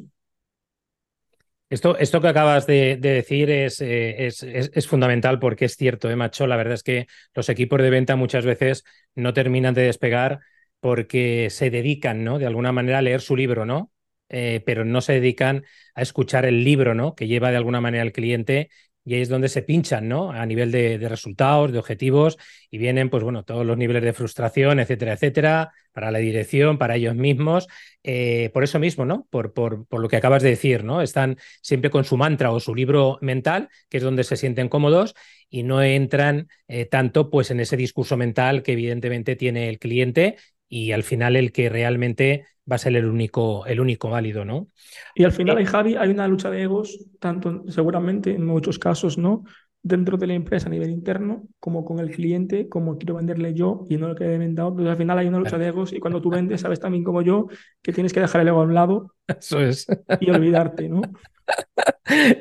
Esto, 1.70 1.98
esto 1.98 2.22
que 2.22 2.28
acabas 2.28 2.68
de, 2.68 2.98
decir 2.98 3.50
eh, 3.50 3.66
es, 3.66 3.82
es, 3.82 4.44
es, 4.44 4.88
fundamental 4.88 5.40
porque 5.40 5.66
es 5.66 5.76
cierto, 5.76 6.10
¿eh, 6.12 6.16
macho? 6.16 6.46
La 6.46 6.58
verdad 6.58 6.76
es 6.76 6.84
que 6.84 7.08
los 7.34 7.50
equipos 7.50 7.82
de 7.82 7.90
venta 7.90 8.16
muchas 8.16 8.46
veces 8.46 8.84
no 9.16 9.34
terminan 9.34 9.74
de 9.74 9.82
despegar 9.82 10.42
porque 10.80 11.50
se 11.50 11.72
dedican, 11.72 12.24
¿no? 12.24 12.38
De 12.38 12.46
alguna 12.46 12.72
manera 12.72 13.00
a 13.00 13.02
leer 13.02 13.22
su 13.22 13.36
libro, 13.36 13.66
¿no? 13.66 13.92
Eh, 14.30 14.62
pero 14.66 14.86
no 14.86 15.02
se 15.02 15.14
dedican 15.14 15.64
a 15.96 16.04
escuchar 16.04 16.46
el 16.46 16.64
libro, 16.64 16.94
¿no? 16.94 17.16
Que 17.16 17.28
lleva 17.28 17.50
de 17.50 17.58
alguna 17.58 17.82
manera 17.82 18.04
el 18.04 18.12
cliente 18.12 18.70
y 19.06 19.14
ahí 19.14 19.22
es 19.22 19.30
donde 19.30 19.50
se 19.50 19.62
pinchan, 19.62 20.10
¿no? 20.10 20.32
A 20.32 20.46
nivel 20.46 20.72
de, 20.72 20.98
resultados, 21.08 21.72
de 21.72 21.78
objetivos, 21.78 22.38
y 22.72 22.80
vienen, 22.80 23.10
pues 23.12 23.24
bueno, 23.24 23.44
todos 23.46 23.66
los 23.66 23.78
niveles 23.78 24.04
de 24.04 24.14
frustración, 24.14 24.80
etcétera, 24.80 25.14
etcétera, 25.14 25.72
para 25.94 26.12
la 26.12 26.18
dirección, 26.18 26.80
para 26.80 26.96
ellos 26.96 27.16
mismos. 27.16 27.68
Eh, 28.04 28.50
por 28.54 28.64
eso 28.64 28.80
mismo, 28.80 29.06
¿no? 29.06 29.28
Por, 29.30 29.54
por, 29.54 29.86
por, 29.88 30.02
lo 30.02 30.10
que 30.10 30.18
acabas 30.18 30.42
de 30.42 30.50
decir, 30.50 30.84
¿no? 30.84 31.02
Están 31.02 31.38
siempre 31.62 31.92
con 31.92 32.04
su 32.04 32.18
mantra 32.18 32.52
o 32.52 32.60
su 32.60 32.74
libro 32.74 33.20
mental, 33.22 33.70
que 33.90 33.98
es 33.98 34.04
donde 34.04 34.24
se 34.24 34.38
sienten 34.38 34.70
cómodos, 34.70 35.14
y 35.50 35.64
no 35.64 35.84
entran 35.84 36.48
eh, 36.68 36.86
tanto, 36.86 37.30
pues, 37.30 37.52
en 37.52 37.60
ese 37.60 37.78
discurso 37.78 38.18
mental 38.18 38.64
que 38.64 38.74
evidentemente 38.74 39.36
tiene 39.36 39.70
el 39.70 39.78
cliente 39.78 40.38
y 40.76 40.92
al 40.92 41.04
final 41.04 41.36
el 41.36 41.52
que 41.52 41.70
realmente 41.70 42.46
va 42.70 42.76
a 42.76 42.80
ser 42.80 42.96
el 42.96 43.06
único, 43.06 43.66
el 43.66 43.80
único 43.80 44.10
válido, 44.10 44.46
¿no? 44.46 44.68
Y 45.14 45.24
al 45.24 45.32
final, 45.32 45.58
eh, 45.60 45.66
Javi, 45.66 45.96
hay 45.96 46.10
una 46.10 46.28
lucha 46.28 46.50
de 46.50 46.62
egos, 46.64 47.00
tanto 47.20 47.64
seguramente 47.70 48.32
en 48.36 48.46
muchos 48.46 48.80
casos, 48.80 49.18
¿no? 49.18 49.44
Dentro 49.82 50.18
de 50.18 50.28
la 50.28 50.34
empresa 50.34 50.68
a 50.68 50.72
nivel 50.72 50.90
interno, 50.90 51.48
como 51.60 51.86
con 51.86 52.00
el 52.00 52.10
cliente, 52.12 52.68
como 52.70 52.98
quiero 52.98 53.16
venderle 53.16 53.54
yo 53.54 53.86
y 53.90 53.98
no 53.98 54.08
lo 54.08 54.16
que 54.16 54.26
he 54.26 54.38
vendido. 54.38 54.68
Entonces, 54.70 54.92
al 54.92 54.98
final 54.98 55.18
hay 55.20 55.28
una 55.28 55.40
lucha 55.40 55.58
de 55.58 55.68
egos 55.68 55.94
y 55.94 56.00
cuando 56.00 56.22
tú 56.22 56.30
vendes, 56.32 56.62
sabes 56.62 56.80
también 56.80 57.04
como 57.04 57.22
yo 57.22 57.48
que 57.82 57.94
tienes 57.94 58.14
que 58.14 58.20
dejar 58.20 58.42
el 58.42 58.48
ego 58.50 58.62
a 58.62 58.64
un 58.64 58.74
lado 58.74 59.14
Eso 59.28 59.60
es. 59.62 59.86
y 60.20 60.30
olvidarte, 60.32 60.90
¿no? 60.90 61.02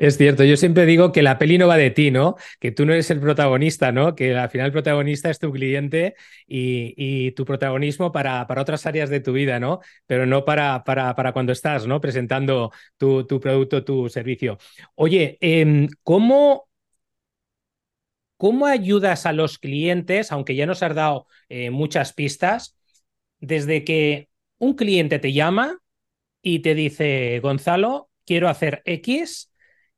Es 0.00 0.16
cierto, 0.18 0.44
yo 0.44 0.56
siempre 0.56 0.86
digo 0.86 1.12
que 1.12 1.22
la 1.22 1.38
peli 1.38 1.58
no 1.58 1.66
va 1.66 1.76
de 1.76 1.90
ti, 1.90 2.10
¿no? 2.10 2.36
Que 2.60 2.70
tú 2.70 2.86
no 2.86 2.92
eres 2.92 3.10
el 3.10 3.20
protagonista, 3.20 3.92
¿no? 3.92 4.14
Que 4.14 4.36
al 4.36 4.50
final 4.50 4.66
el 4.66 4.72
protagonista 4.72 5.30
es 5.30 5.38
tu 5.38 5.50
cliente 5.52 6.14
y, 6.46 7.32
tu 7.32 7.44
protagonismo 7.44 8.12
para, 8.12 8.46
otras 8.58 8.86
áreas 8.86 9.10
de 9.10 9.20
tu 9.20 9.32
vida, 9.32 9.60
¿no? 9.60 9.80
Pero 10.06 10.26
no 10.26 10.44
para, 10.44 10.82
cuando 11.32 11.52
estás, 11.52 11.86
¿no? 11.86 12.00
Presentando 12.00 12.72
tu, 12.98 13.26
producto, 13.40 13.84
tu 13.84 14.08
servicio. 14.08 14.58
Oye, 14.94 15.38
em, 15.40 15.88
¿cómo, 16.02 16.68
¿cómo 18.36 18.66
ayudas 18.66 19.26
a 19.26 19.32
los 19.32 19.58
clientes, 19.58 20.32
aunque 20.32 20.54
ya 20.54 20.66
nos 20.66 20.82
has 20.82 20.94
dado 20.94 21.26
eh, 21.48 21.70
muchas 21.70 22.12
pistas, 22.12 22.76
desde 23.40 23.84
que 23.84 24.28
un 24.58 24.74
cliente 24.74 25.18
te 25.18 25.32
llama 25.32 25.78
y 26.42 26.60
te 26.60 26.74
dice, 26.74 27.40
Gonzalo, 27.40 28.10
quiero 28.26 28.48
hacer 28.48 28.82
X, 28.84 29.50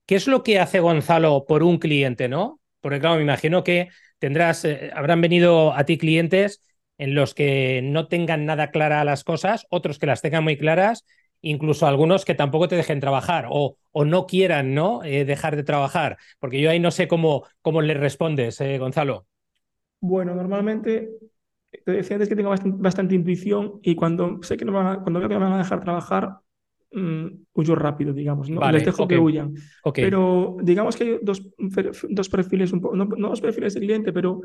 ¿qué 0.07 0.17
es 0.17 0.27
lo 0.27 0.43
que 0.43 0.59
hace 0.61 0.81
Gonzalo 0.81 1.45
por 1.47 1.63
un 1.63 1.79
cliente, 1.79 2.29
no? 2.29 2.61
Porque 2.81 3.01
claro, 3.01 3.17
me 3.17 3.23
imagino 3.23 3.65
que 3.65 3.89
tendrás, 4.19 4.65
eh, 4.65 4.91
habrán 4.95 5.21
venido 5.21 5.73
a 5.75 5.85
ti 5.85 5.99
clientes 5.99 6.63
en 6.99 7.15
los 7.15 7.35
que 7.35 7.81
no 7.83 8.09
tengan 8.09 8.47
nada 8.47 8.71
clara 8.71 9.05
las 9.05 9.25
cosas, 9.25 9.67
otros 9.71 9.99
que 9.99 10.07
las 10.07 10.23
tengan 10.23 10.45
muy 10.45 10.57
claras, 10.57 11.05
incluso 11.41 11.87
algunos 11.87 12.25
que 12.25 12.35
tampoco 12.35 12.69
te 12.69 12.77
dejen 12.77 13.01
trabajar 13.01 13.47
o, 13.51 13.77
o 13.93 14.05
no 14.05 14.27
quieran 14.27 14.75
¿no? 14.75 15.05
Eh, 15.05 15.25
dejar 15.25 15.57
de 15.57 15.65
trabajar, 15.65 16.17
porque 16.39 16.61
yo 16.61 16.71
ahí 16.71 16.81
no 16.81 16.91
sé 16.91 17.09
cómo, 17.09 17.45
cómo 17.63 17.83
le 17.83 17.95
respondes, 17.95 18.61
eh, 18.61 18.79
Gonzalo. 18.79 19.27
Bueno, 20.01 20.35
normalmente 20.35 21.11
te 21.85 21.93
decía 21.93 22.17
antes 22.17 22.29
que 22.29 22.37
tengo 22.37 22.51
bastante, 22.51 23.15
intuición 23.15 23.81
y 23.83 23.95
cuando 23.97 24.43
sé 24.43 24.57
que 24.57 24.65
no 24.65 24.73
van 24.73 25.03
cuando 25.03 25.21
veo 25.21 25.29
que 25.29 25.35
me 25.37 25.45
van 25.45 25.55
a 25.55 25.59
dejar 25.59 25.81
trabajar, 25.81 26.39
Mm, 26.93 27.27
huyo 27.53 27.75
rápido, 27.75 28.13
digamos. 28.13 28.49
¿no? 28.49 28.71
Les 28.71 28.85
dejo 28.85 29.09
que 29.09 29.19
huyan. 29.19 29.55
Pero 29.95 30.57
digamos 30.63 30.97
que 30.97 31.05
hay 31.05 31.19
dos, 31.23 31.43
dos 32.09 32.29
perfiles, 32.29 32.73
un 32.73 32.81
poco, 32.81 32.97
no, 32.97 33.07
dos 33.07 33.41
perfiles 33.41 33.75
de 33.75 33.81
cliente, 33.81 34.13
pero 34.13 34.41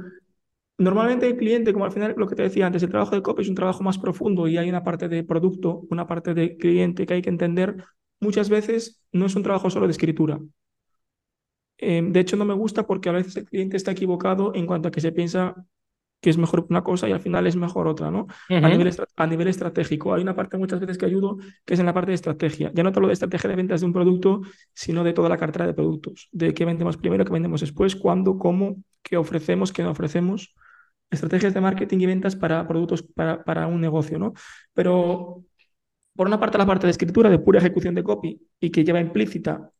normalmente 0.77 1.27
el 1.27 1.37
cliente, 1.37 1.73
como 1.73 1.85
al 1.85 1.91
final 1.91 2.15
lo 2.17 2.27
que 2.27 2.35
te 2.35 2.43
decía 2.43 2.65
antes, 2.65 2.83
el 2.83 2.89
trabajo 2.89 3.15
de 3.15 3.21
copy 3.21 3.43
es 3.43 3.49
un 3.49 3.55
trabajo 3.55 3.83
más 3.83 3.97
profundo 3.97 4.47
y 4.47 4.57
hay 4.57 4.69
una 4.69 4.83
parte 4.83 5.07
de 5.07 5.23
producto, 5.23 5.83
una 5.89 6.07
parte 6.07 6.33
de 6.33 6.57
cliente 6.57 7.05
que 7.05 7.13
hay 7.13 7.21
que 7.21 7.29
entender. 7.29 7.77
Muchas 8.19 8.49
veces 8.49 9.03
no 9.11 9.25
es 9.25 9.35
un 9.35 9.43
trabajo 9.43 9.69
solo 9.69 9.87
de 9.87 9.91
escritura. 9.91 10.39
Em, 11.77 12.11
de 12.11 12.19
hecho, 12.19 12.37
no 12.37 12.45
me 12.45 12.53
gusta 12.53 12.85
porque 12.85 13.09
a 13.09 13.13
veces 13.13 13.35
el 13.37 13.45
cliente 13.45 13.77
está 13.77 13.91
equivocado 13.91 14.53
en 14.53 14.67
cuanto 14.67 14.87
a 14.87 14.91
que 14.91 15.01
se 15.01 15.11
piensa 15.11 15.55
que 16.21 16.29
es 16.29 16.37
mejor 16.37 16.65
una 16.69 16.83
cosa 16.83 17.09
y 17.09 17.11
al 17.11 17.19
final 17.19 17.47
es 17.47 17.55
mejor 17.55 17.87
otra, 17.87 18.11
¿no? 18.11 18.27
a, 18.49 18.69
nivel 18.69 18.95
a 19.15 19.27
nivel 19.27 19.47
estratégico. 19.47 20.13
Hay 20.13 20.21
una 20.21 20.35
parte 20.35 20.57
muchas 20.57 20.79
veces 20.79 20.97
que 20.97 21.07
ayudo 21.07 21.37
que 21.65 21.73
es 21.73 21.79
en 21.79 21.87
la 21.87 21.93
parte 21.93 22.11
de 22.11 22.15
estrategia. 22.15 22.71
Ya 22.73 22.83
no 22.83 22.91
te 22.91 22.99
hablo 22.99 23.07
de 23.07 23.13
estrategia 23.13 23.49
de 23.49 23.55
ventas 23.55 23.81
de 23.81 23.87
un 23.87 23.93
producto, 23.93 24.41
sino 24.73 25.03
de 25.03 25.13
toda 25.13 25.29
la 25.29 25.37
cartera 25.37 25.65
de 25.65 25.73
productos. 25.73 26.29
De 26.31 26.53
qué 26.53 26.63
vendemos 26.63 26.95
primero, 26.95 27.25
qué 27.25 27.33
vendemos 27.33 27.61
después, 27.61 27.95
cuándo, 27.95 28.37
cómo, 28.37 28.77
qué 29.01 29.17
ofrecemos, 29.17 29.73
qué 29.73 29.81
no 29.81 29.91
ofrecemos. 29.91 30.53
Estrategias 31.09 31.53
de 31.55 31.61
marketing 31.61 31.97
y 31.99 32.05
ventas 32.05 32.35
para 32.35 32.67
productos, 32.67 33.01
para, 33.01 33.43
para 33.43 33.67
un 33.67 33.81
negocio, 33.81 34.19
¿no? 34.19 34.33
Pero 34.73 35.43
por 36.15 36.27
una 36.27 36.39
parte 36.39 36.57
la 36.59 36.67
parte 36.67 36.85
de 36.85 36.91
escritura, 36.91 37.31
de 37.31 37.39
pura 37.39 37.59
ejecución 37.59 37.95
de 37.95 38.03
copy 38.03 38.39
y 38.59 38.69
que 38.69 38.83
lleva 38.83 38.99
implícita 38.99 39.71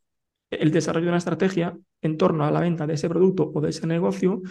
el 0.50 0.72
desarrollo 0.72 1.06
de 1.06 1.12
una 1.12 1.18
estrategia 1.18 1.78
en 2.02 2.18
torno 2.18 2.46
a 2.46 2.52
la 2.52 2.60
venta 2.60 2.88
de 2.88 2.96
ese 2.96 3.08
producto 3.08 3.52
o 3.54 3.62
de 3.62 3.70
ese 3.70 3.86
negocio, 3.88 4.42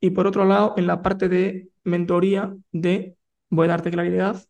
y 0.00 0.10
por 0.10 0.26
otro 0.26 0.44
lado, 0.44 0.74
en 0.76 0.86
la 0.86 1.02
parte 1.02 1.28
de 1.28 1.68
mentoría 1.84 2.54
de 2.72 3.16
voy 3.50 3.66
a 3.66 3.70
darte 3.70 3.90
claridad 3.90 4.42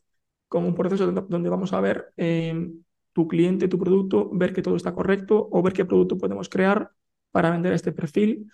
con 0.48 0.64
un 0.64 0.74
proceso 0.74 1.10
donde 1.12 1.50
vamos 1.50 1.72
a 1.72 1.80
ver 1.80 2.12
eh, 2.16 2.70
tu 3.12 3.28
cliente, 3.28 3.68
tu 3.68 3.78
producto, 3.78 4.30
ver 4.32 4.52
que 4.52 4.62
todo 4.62 4.76
está 4.76 4.92
correcto 4.92 5.48
o 5.50 5.62
ver 5.62 5.72
qué 5.72 5.84
producto 5.84 6.18
podemos 6.18 6.48
crear 6.48 6.90
para 7.30 7.50
vender 7.50 7.72
este 7.72 7.92
perfil. 7.92 8.50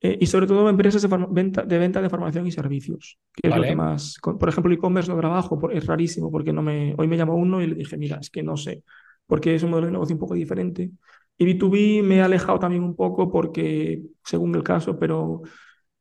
Eh, 0.00 0.18
y 0.20 0.26
sobre 0.26 0.48
todo 0.48 0.68
empresas 0.68 1.00
de 1.00 1.26
venta, 1.30 1.62
de 1.62 1.78
venta 1.78 2.02
de 2.02 2.10
formación 2.10 2.44
y 2.46 2.50
servicios, 2.50 3.18
que 3.32 3.48
es 3.48 3.56
lo 3.56 3.62
que 3.62 3.76
más... 3.76 4.18
Por 4.20 4.48
ejemplo, 4.48 4.72
e-commerce 4.72 5.08
no 5.08 5.16
trabajo, 5.16 5.70
es 5.70 5.86
rarísimo, 5.86 6.28
porque 6.30 6.52
no 6.52 6.60
me, 6.60 6.94
hoy 6.98 7.06
me 7.06 7.16
llamó 7.16 7.36
uno 7.36 7.62
y 7.62 7.68
le 7.68 7.76
dije, 7.76 7.96
mira, 7.96 8.18
es 8.20 8.28
que 8.28 8.42
no 8.42 8.56
sé, 8.56 8.82
porque 9.26 9.54
es 9.54 9.62
un 9.62 9.70
modelo 9.70 9.86
de 9.86 9.92
negocio 9.92 10.16
un 10.16 10.20
poco 10.20 10.34
diferente. 10.34 10.90
Y 11.38 11.44
B2B 11.46 12.02
me 12.02 12.16
he 12.16 12.22
alejado 12.22 12.58
también 12.58 12.82
un 12.82 12.96
poco 12.96 13.30
porque, 13.30 14.02
según 14.24 14.54
el 14.56 14.64
caso, 14.64 14.98
pero 14.98 15.42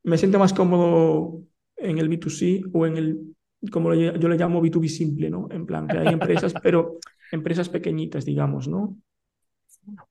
me 0.03 0.17
siento 0.17 0.39
más 0.39 0.53
cómodo 0.53 1.43
en 1.77 1.97
el 1.97 2.09
B2C 2.09 2.69
o 2.73 2.85
en 2.85 2.97
el, 2.97 3.35
como 3.71 3.93
yo 3.93 4.27
le 4.27 4.37
llamo 4.37 4.61
B2B 4.61 4.87
simple, 4.87 5.29
¿no? 5.29 5.47
En 5.51 5.65
plan, 5.65 5.87
que 5.87 5.97
hay 5.97 6.07
empresas, 6.13 6.53
pero 6.61 6.97
empresas 7.31 7.69
pequeñitas, 7.69 8.25
digamos, 8.25 8.67
¿no? 8.67 8.97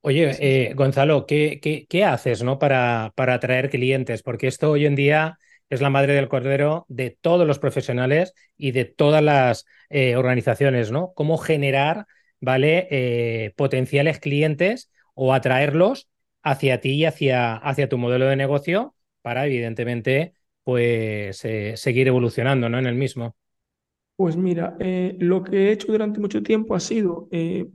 Oye, 0.01 0.35
eh, 0.39 0.73
Gonzalo, 0.73 1.25
¿qué, 1.25 1.59
qué, 1.61 1.85
qué 1.87 2.03
haces 2.03 2.43
¿no? 2.43 2.59
para, 2.59 3.13
para 3.15 3.35
atraer 3.35 3.69
clientes? 3.69 4.21
Porque 4.21 4.47
esto 4.47 4.71
hoy 4.71 4.85
en 4.85 4.95
día 4.95 5.37
es 5.69 5.81
la 5.81 5.89
madre 5.89 6.13
del 6.13 6.27
cordero 6.27 6.85
de 6.89 7.17
todos 7.21 7.47
los 7.47 7.57
profesionales 7.59 8.33
y 8.57 8.71
de 8.71 8.85
todas 8.85 9.23
las 9.23 9.65
eh, 9.89 10.17
organizaciones, 10.17 10.91
¿no? 10.91 11.13
Cómo 11.15 11.37
generar, 11.37 12.05
¿vale? 12.41 12.87
Eh, 12.91 13.53
potenciales 13.55 14.19
clientes 14.19 14.91
o 15.13 15.33
atraerlos 15.33 16.09
hacia 16.43 16.81
ti 16.81 16.91
y 16.91 17.05
hacia, 17.05 17.55
hacia 17.55 17.87
tu 17.87 17.97
modelo 17.97 18.25
de 18.25 18.35
negocio 18.35 18.95
para, 19.21 19.45
evidentemente, 19.47 20.33
pues 20.63 21.43
eh, 21.45 21.77
seguir 21.77 22.07
evolucionando, 22.07 22.69
¿no? 22.69 22.79
En 22.79 22.87
el 22.87 22.95
mismo. 22.95 23.35
Pues 24.15 24.37
mira, 24.37 24.75
eh, 24.79 25.15
lo 25.19 25.43
que 25.43 25.69
he 25.69 25.71
hecho 25.71 25.91
durante 25.91 26.19
mucho 26.19 26.43
tiempo 26.43 26.75
ha 26.75 26.79
sido, 26.79 27.27
eh, 27.31 27.67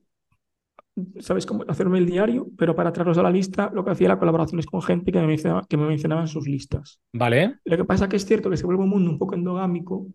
¿sabes 1.21 1.47
cómo? 1.47 1.65
Hacerme 1.69 1.99
el 1.99 2.07
diario, 2.07 2.49
pero 2.57 2.75
para 2.75 2.93
traerlos 2.93 3.19
a 3.19 3.23
la 3.23 3.31
lista, 3.31 3.71
lo 3.73 3.85
que 3.85 3.91
hacía 3.91 4.07
era 4.07 4.19
colaboraciones 4.19 4.67
con 4.67 4.83
gente 4.83 5.13
que 5.13 5.21
me 5.21 5.27
mencionaba, 5.27 5.67
que 5.69 5.77
me 5.77 5.87
mencionaba 5.87 6.23
en 6.23 6.29
sus 6.29 6.47
listas. 6.49 7.01
Vale. 7.13 7.59
Lo 7.65 7.77
que 7.79 7.85
pasa 7.85 8.05
es 8.07 8.11
que 8.11 8.17
es 8.17 8.27
cierto 8.27 8.51
que 8.51 8.57
se 8.57 8.67
vuelve 8.67 8.85
un 8.85 8.91
mundo 8.91 9.11
un 9.11 9.19
poco 9.19 9.35
endogámico 9.35 10.09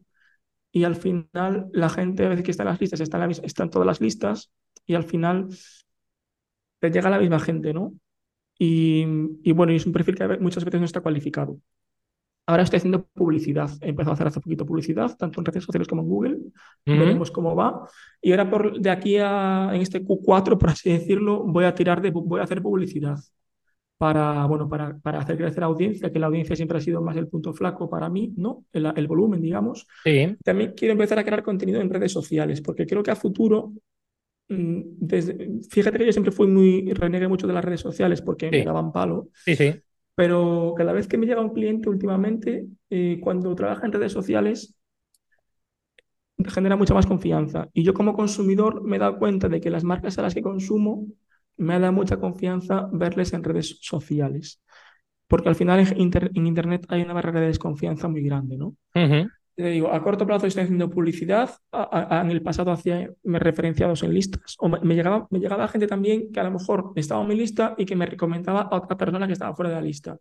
y 0.71 0.83
al 0.85 0.95
final 0.95 1.69
la 1.73 1.89
gente 1.89 2.25
a 2.25 2.29
veces 2.29 2.45
que 2.45 2.51
está 2.51 2.63
en 2.63 2.69
las 2.69 2.81
listas 2.81 3.01
está 3.01 3.17
en, 3.17 3.21
la 3.21 3.27
mis- 3.27 3.41
está 3.43 3.63
en 3.63 3.69
todas 3.71 3.87
las 3.87 4.01
listas 4.01 4.51
y 4.85 4.95
al 4.95 5.03
final 5.05 5.49
te 6.79 6.89
llega 6.91 7.09
la 7.09 7.19
misma 7.19 7.39
gente, 7.39 7.73
¿no? 7.73 7.93
Y, 8.63 9.03
y 9.41 9.53
bueno, 9.53 9.71
es 9.71 9.87
un 9.87 9.91
perfil 9.91 10.13
que 10.13 10.37
muchas 10.37 10.63
veces 10.63 10.79
no 10.79 10.85
está 10.85 11.01
cualificado. 11.01 11.57
Ahora 12.45 12.61
estoy 12.61 12.77
haciendo 12.77 13.07
publicidad. 13.07 13.71
He 13.81 13.89
empezado 13.89 14.11
a 14.11 14.13
hacer 14.13 14.27
hace 14.27 14.39
poquito 14.39 14.67
publicidad, 14.67 15.17
tanto 15.17 15.41
en 15.41 15.45
redes 15.45 15.63
sociales 15.63 15.87
como 15.87 16.03
en 16.03 16.07
Google. 16.07 16.37
Veremos 16.85 17.31
cómo 17.31 17.55
va. 17.55 17.87
Y 18.21 18.29
ahora 18.29 18.51
por, 18.51 18.79
de 18.79 18.91
aquí 18.91 19.17
a 19.17 19.71
en 19.73 19.81
este 19.81 20.05
Q4, 20.05 20.59
por 20.59 20.69
así 20.69 20.91
decirlo, 20.91 21.43
voy 21.43 21.65
a 21.65 21.73
tirar 21.73 22.03
de, 22.03 22.11
voy 22.11 22.39
a 22.39 22.43
hacer 22.43 22.61
publicidad 22.61 23.17
para, 23.97 24.45
bueno, 24.45 24.69
para, 24.69 24.95
para 24.99 25.21
hacer 25.21 25.37
crecer 25.37 25.61
la 25.61 25.65
audiencia, 25.65 26.11
que 26.11 26.19
la 26.19 26.27
audiencia 26.27 26.55
siempre 26.55 26.77
ha 26.77 26.81
sido 26.81 27.01
más 27.01 27.17
el 27.17 27.29
punto 27.29 27.55
flaco 27.55 27.89
para 27.89 28.09
mí, 28.09 28.31
¿no? 28.37 28.65
El, 28.73 28.93
el 28.95 29.07
volumen, 29.07 29.41
digamos. 29.41 29.87
Sí, 30.03 30.37
También 30.43 30.73
quiero 30.77 30.91
empezar 30.91 31.17
a 31.17 31.23
crear 31.23 31.41
contenido 31.41 31.81
en 31.81 31.89
redes 31.89 32.11
sociales, 32.11 32.61
porque 32.61 32.85
creo 32.85 33.01
que 33.01 33.09
a 33.09 33.15
futuro, 33.15 33.73
desde, 34.57 35.49
fíjate 35.69 35.97
que 35.97 36.05
yo 36.05 36.11
siempre 36.11 36.31
fui 36.31 36.47
muy, 36.47 36.91
renegué 36.93 37.27
mucho 37.27 37.47
de 37.47 37.53
las 37.53 37.63
redes 37.65 37.81
sociales 37.81 38.21
porque 38.21 38.51
Sí. 38.51 38.57
me 38.57 38.65
daban 38.65 38.91
palo, 38.91 39.29
sí, 39.45 39.55
sí. 39.55 39.81
pero 40.15 40.73
cada 40.77 40.93
vez 40.93 41.07
que 41.07 41.17
me 41.17 41.25
llega 41.25 41.41
un 41.41 41.53
cliente 41.53 41.89
últimamente, 41.89 42.67
eh, 42.89 43.19
cuando 43.21 43.55
trabaja 43.55 43.85
en 43.85 43.93
redes 43.93 44.11
sociales, 44.13 44.75
genera 46.47 46.75
mucha 46.75 46.93
más 46.93 47.05
confianza. 47.05 47.69
Y 47.73 47.83
yo 47.83 47.93
como 47.93 48.13
consumidor 48.13 48.83
me 48.83 48.95
he 48.97 48.99
dado 48.99 49.17
cuenta 49.19 49.47
de 49.49 49.61
que 49.61 49.69
las 49.69 49.83
marcas 49.83 50.17
a 50.17 50.21
las 50.23 50.33
que 50.33 50.41
consumo 50.41 51.07
me 51.57 51.79
da 51.79 51.91
mucha 51.91 52.17
confianza 52.19 52.89
verles 52.91 53.33
en 53.33 53.43
redes 53.43 53.77
sociales. 53.81 54.61
Porque 55.27 55.49
al 55.49 55.55
final 55.55 55.79
en, 55.79 55.99
inter- 55.99 56.31
en 56.33 56.47
Internet 56.47 56.85
hay 56.89 57.01
una 57.03 57.13
barrera 57.13 57.41
de 57.41 57.47
desconfianza 57.47 58.07
muy 58.07 58.23
grande, 58.23 58.57
¿no? 58.57 58.75
Te 59.55 59.69
digo, 59.69 59.91
a 59.93 60.01
corto 60.01 60.25
plazo 60.25 60.47
estoy 60.47 60.63
haciendo 60.63 60.89
publicidad, 60.89 61.49
a- 61.71 61.83
a- 61.83 62.19
a- 62.19 62.21
en 62.21 62.31
el 62.31 62.41
pasado 62.41 62.71
hacía 62.71 63.09
referenciados 63.23 64.01
en 64.03 64.13
listas, 64.13 64.55
o 64.59 64.69
me, 64.69 64.79
me 64.81 64.95
llegaba, 64.95 65.27
me 65.29 65.39
llegaba 65.39 65.67
gente 65.67 65.87
también 65.87 66.31
que 66.31 66.39
a 66.39 66.43
lo 66.43 66.51
mejor 66.51 66.93
estaba 66.95 67.21
en 67.21 67.27
mi 67.27 67.35
lista 67.35 67.75
y 67.77 67.85
que 67.85 67.95
me 67.95 68.05
recomendaba 68.05 68.61
a 68.63 68.75
otra 68.77 68.97
persona 68.97 69.27
que 69.27 69.33
estaba 69.33 69.55
fuera 69.55 69.69
de 69.69 69.75
la 69.75 69.81
lista. 69.81 70.17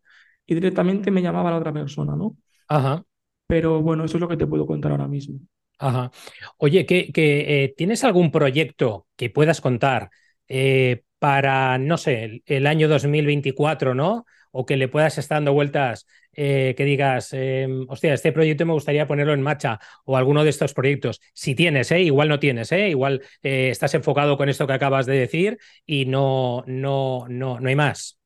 Y 0.47 0.55
directamente 0.55 1.11
me 1.11 1.23
llamaba 1.23 1.49
a 1.51 1.53
la 1.53 1.59
otra 1.59 1.73
persona, 1.73 2.17
¿no? 2.17 2.37
Ajá. 2.69 3.05
Pero 3.47 3.83
bueno, 3.83 4.05
eso 4.05 4.17
es 4.17 4.21
lo 4.21 4.29
que 4.29 4.37
te 4.37 4.47
puedo 4.47 4.67
contar 4.67 4.93
ahora 4.93 5.09
mismo. 5.09 5.41
Ajá. 5.79 6.11
Oye, 6.59 6.85
que, 6.87 7.11
que, 7.13 7.65
eh, 7.65 7.75
¿tienes 7.77 8.05
algún 8.05 8.31
proyecto 8.31 9.07
que 9.17 9.31
puedas 9.31 9.61
contar 9.61 10.11
eh, 10.49 11.03
para, 11.19 11.79
no 11.79 11.97
sé, 11.97 12.25
el, 12.25 12.43
el 12.47 12.67
año 12.67 12.87
2024, 12.89 13.95
¿no? 13.95 14.27
O 14.53 14.67
que 14.67 14.77
le 14.77 14.89
puedas 14.89 15.19
estar 15.19 15.37
dando 15.37 15.53
vueltas, 15.53 16.07
eh, 16.33 16.75
que 16.77 16.85
digas, 16.85 17.31
eh, 17.33 17.69
hostia, 17.89 18.15
este 18.15 18.33
proyecto 18.33 18.67
me 18.67 18.73
gustaría 18.73 19.07
ponerlo 19.07 19.33
en 19.35 19.43
marcha 19.43 19.79
o 20.05 20.17
alguno 20.17 20.45
de 20.45 20.51
estos 20.51 20.75
proyectos. 20.75 21.21
Si 21.35 21.55
tienes, 21.55 21.91
¿eh? 21.93 22.03
Igual 22.03 22.29
no 22.29 22.39
tienes, 22.39 22.73
¿eh? 22.73 22.89
Igual 22.91 23.23
estás 23.43 23.95
enfocado 23.95 24.37
con 24.37 24.49
esto 24.49 24.67
que 24.67 24.73
acabas 24.73 25.07
de 25.07 25.15
decir 25.19 25.59
y 25.87 26.07
no, 26.07 26.65
no, 26.67 27.27
no, 27.29 27.61
no 27.61 27.69
hay 27.69 27.77
más. 27.77 28.19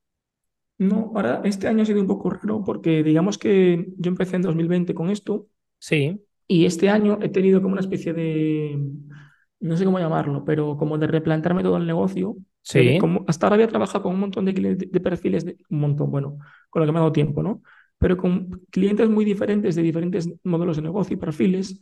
No, 0.78 1.12
ahora 1.14 1.40
este 1.44 1.68
año 1.68 1.82
ha 1.82 1.86
sido 1.86 2.00
un 2.00 2.06
poco 2.08 2.30
raro 2.30 2.64
porque 2.64 3.02
digamos 3.04 3.38
que 3.38 3.86
yo 3.96 4.08
empecé 4.10 4.36
en 4.36 4.42
2020 4.42 4.92
con 4.94 5.08
esto 5.10 5.46
Sí, 5.78 6.24
y 6.46 6.66
este 6.66 6.90
año 6.90 7.18
he 7.22 7.28
tenido 7.28 7.62
como 7.62 7.72
una 7.72 7.80
especie 7.80 8.12
de, 8.12 8.78
no 9.60 9.76
sé 9.76 9.84
cómo 9.84 9.98
llamarlo, 9.98 10.44
pero 10.44 10.76
como 10.76 10.98
de 10.98 11.06
replantearme 11.06 11.62
todo 11.62 11.76
el 11.78 11.86
negocio. 11.86 12.36
Sí, 12.72 12.96
como 12.98 13.24
hasta 13.28 13.46
ahora 13.46 13.54
había 13.56 13.68
trabajado 13.68 14.02
con 14.04 14.14
un 14.14 14.20
montón 14.20 14.44
de, 14.44 14.54
clientes- 14.54 14.90
de 14.90 15.00
perfiles, 15.00 15.44
de, 15.44 15.56
un 15.70 15.80
montón, 15.80 16.10
bueno, 16.10 16.38
con 16.70 16.80
lo 16.80 16.86
que 16.86 16.92
me 16.92 16.98
ha 16.98 17.02
dado 17.02 17.12
tiempo, 17.12 17.42
¿no? 17.42 17.62
Pero 17.98 18.16
con 18.16 18.50
clientes 18.70 19.08
muy 19.08 19.24
diferentes 19.24 19.74
de 19.76 19.82
diferentes 19.82 20.28
modelos 20.44 20.76
de 20.76 20.82
negocio 20.82 21.14
y 21.14 21.18
perfiles 21.20 21.80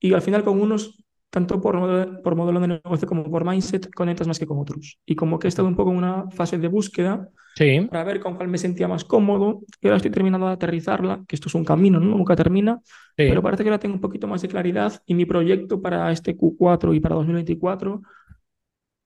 y 0.00 0.12
al 0.14 0.22
final 0.22 0.44
con 0.44 0.60
unos, 0.60 1.04
tanto 1.30 1.60
por 1.60 1.76
modelo, 1.78 2.22
por 2.22 2.36
modelo 2.36 2.60
de 2.60 2.68
negocio 2.68 3.08
como 3.08 3.30
por 3.30 3.44
mindset, 3.44 3.90
conectas 3.94 4.26
más 4.28 4.38
que 4.38 4.46
con 4.46 4.58
otros. 4.58 4.98
Y 5.06 5.16
como 5.16 5.38
que 5.38 5.46
he 5.48 5.50
estado 5.50 5.68
un 5.68 5.76
poco 5.76 5.90
en 5.90 5.98
una 5.98 6.30
fase 6.30 6.58
de 6.58 6.68
búsqueda 6.68 7.28
sí, 7.54 7.90
para 7.90 8.04
ver 8.04 8.20
con 8.20 8.36
cuál 8.36 8.48
me 8.48 8.58
sentía 8.58 8.88
más 8.88 9.04
cómodo. 9.04 9.60
Y 9.80 9.86
ahora 9.86 9.96
estoy 9.96 10.10
terminando 10.10 10.46
de 10.46 10.52
aterrizarla, 10.52 11.24
que 11.26 11.36
esto 11.36 11.48
es 11.48 11.54
un 11.54 11.64
camino, 11.64 11.98
¿no? 12.00 12.16
Nunca 12.16 12.36
termina, 12.36 12.80
sí. 13.16 13.24
pero 13.26 13.42
parece 13.42 13.62
que 13.64 13.70
ahora 13.70 13.78
tengo 13.80 13.94
un 13.94 14.00
poquito 14.00 14.26
más 14.28 14.42
de 14.42 14.48
claridad 14.48 15.02
y 15.06 15.14
mi 15.14 15.24
proyecto 15.26 15.80
para 15.80 16.10
este 16.12 16.36
Q4 16.36 16.94
y 16.94 17.00
para 17.00 17.14
2024, 17.16 18.02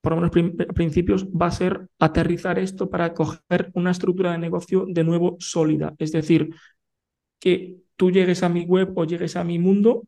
por 0.02 0.20
lo 0.20 0.30
principios, 0.74 1.26
va 1.28 1.48
a 1.48 1.52
ser 1.52 1.88
aterrizar 2.00 2.58
esto 2.60 2.90
para 2.90 3.14
coger 3.14 3.70
una 3.74 3.92
estructura 3.92 4.32
de 4.32 4.38
negocio 4.38 4.86
de 4.88 5.04
nuevo 5.04 5.36
sólida. 5.40 5.94
Es 5.98 6.12
decir, 6.12 6.50
que 7.40 7.76
tú 7.96 8.10
llegues 8.10 8.42
a 8.42 8.48
mi 8.48 8.64
web 8.64 8.92
o 8.96 9.04
llegues 9.04 9.36
a 9.36 9.44
mi 9.44 9.58
mundo 9.58 10.04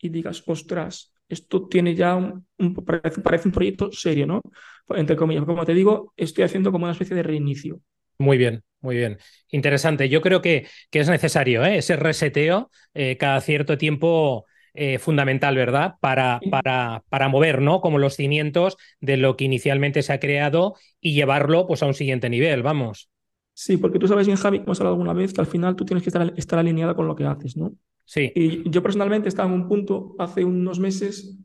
y 0.00 0.08
digas, 0.10 0.42
ostras, 0.46 1.12
esto 1.28 1.66
tiene 1.68 1.94
ya 1.94 2.16
un, 2.16 2.46
un- 2.58 2.74
parece, 2.74 3.20
parece 3.22 3.48
un 3.48 3.52
proyecto 3.54 3.90
serio, 3.92 4.26
¿no? 4.26 4.42
Entre 4.90 5.16
comillas, 5.16 5.44
como 5.44 5.64
te 5.64 5.74
digo, 5.74 6.12
estoy 6.16 6.44
haciendo 6.44 6.72
como 6.72 6.84
una 6.84 6.92
especie 6.92 7.16
de 7.16 7.22
reinicio. 7.22 7.80
Muy 8.18 8.38
bien, 8.38 8.62
muy 8.80 8.96
bien. 8.96 9.18
Interesante. 9.50 10.08
Yo 10.08 10.20
creo 10.22 10.40
que, 10.40 10.68
que 10.90 11.00
es 11.00 11.08
necesario 11.08 11.64
¿eh? 11.64 11.78
ese 11.78 11.96
reseteo 11.96 12.70
eh, 12.94 13.16
cada 13.18 13.40
cierto 13.40 13.76
tiempo 13.78 14.46
eh, 14.74 14.98
fundamental, 14.98 15.56
¿verdad? 15.56 15.94
Para, 16.00 16.40
para, 16.50 17.02
para 17.08 17.28
mover, 17.28 17.62
¿no? 17.62 17.80
Como 17.80 17.98
los 17.98 18.16
cimientos 18.16 18.76
de 19.00 19.16
lo 19.16 19.36
que 19.36 19.44
inicialmente 19.44 20.02
se 20.02 20.12
ha 20.12 20.20
creado 20.20 20.74
y 21.00 21.14
llevarlo 21.14 21.66
pues, 21.66 21.82
a 21.82 21.86
un 21.86 21.94
siguiente 21.94 22.28
nivel, 22.30 22.62
vamos. 22.62 23.10
Sí, 23.52 23.76
porque 23.76 23.98
tú 23.98 24.08
sabes 24.08 24.26
bien, 24.26 24.36
Javi, 24.38 24.58
como 24.58 24.68
hemos 24.68 24.80
hablado 24.80 24.94
alguna 24.94 25.12
vez, 25.12 25.32
que 25.32 25.40
al 25.40 25.46
final 25.46 25.76
tú 25.76 25.84
tienes 25.84 26.02
que 26.02 26.08
estar, 26.10 26.32
estar 26.36 26.58
alineado 26.58 26.96
con 26.96 27.06
lo 27.06 27.14
que 27.14 27.24
haces, 27.24 27.56
¿no? 27.56 27.74
Sí, 28.04 28.32
Y 28.34 28.68
yo 28.70 28.82
personalmente 28.82 29.28
estaba 29.28 29.48
en 29.48 29.54
un 29.54 29.68
punto 29.68 30.16
hace 30.18 30.44
unos 30.44 30.80
meses 30.80 31.38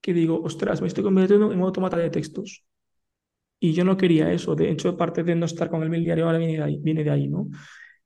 que 0.00 0.14
digo, 0.14 0.40
ostras, 0.42 0.80
me 0.80 0.88
estoy 0.88 1.04
convirtiendo 1.04 1.52
en 1.52 1.58
un 1.58 1.64
automata 1.64 1.96
de 1.96 2.10
textos. 2.10 2.64
Y 3.60 3.72
yo 3.72 3.84
no 3.84 3.96
quería 3.96 4.32
eso. 4.32 4.54
De 4.56 4.70
hecho, 4.70 4.96
parte 4.96 5.24
de 5.24 5.34
no 5.34 5.46
estar 5.46 5.70
con 5.70 5.82
el 5.82 5.90
mail 5.90 6.04
diario 6.04 6.26
ahora 6.26 6.38
viene 6.38 6.54
de 6.58 6.62
ahí, 6.62 6.78
viene 6.82 7.04
de 7.04 7.10
ahí, 7.10 7.28
¿no? 7.28 7.48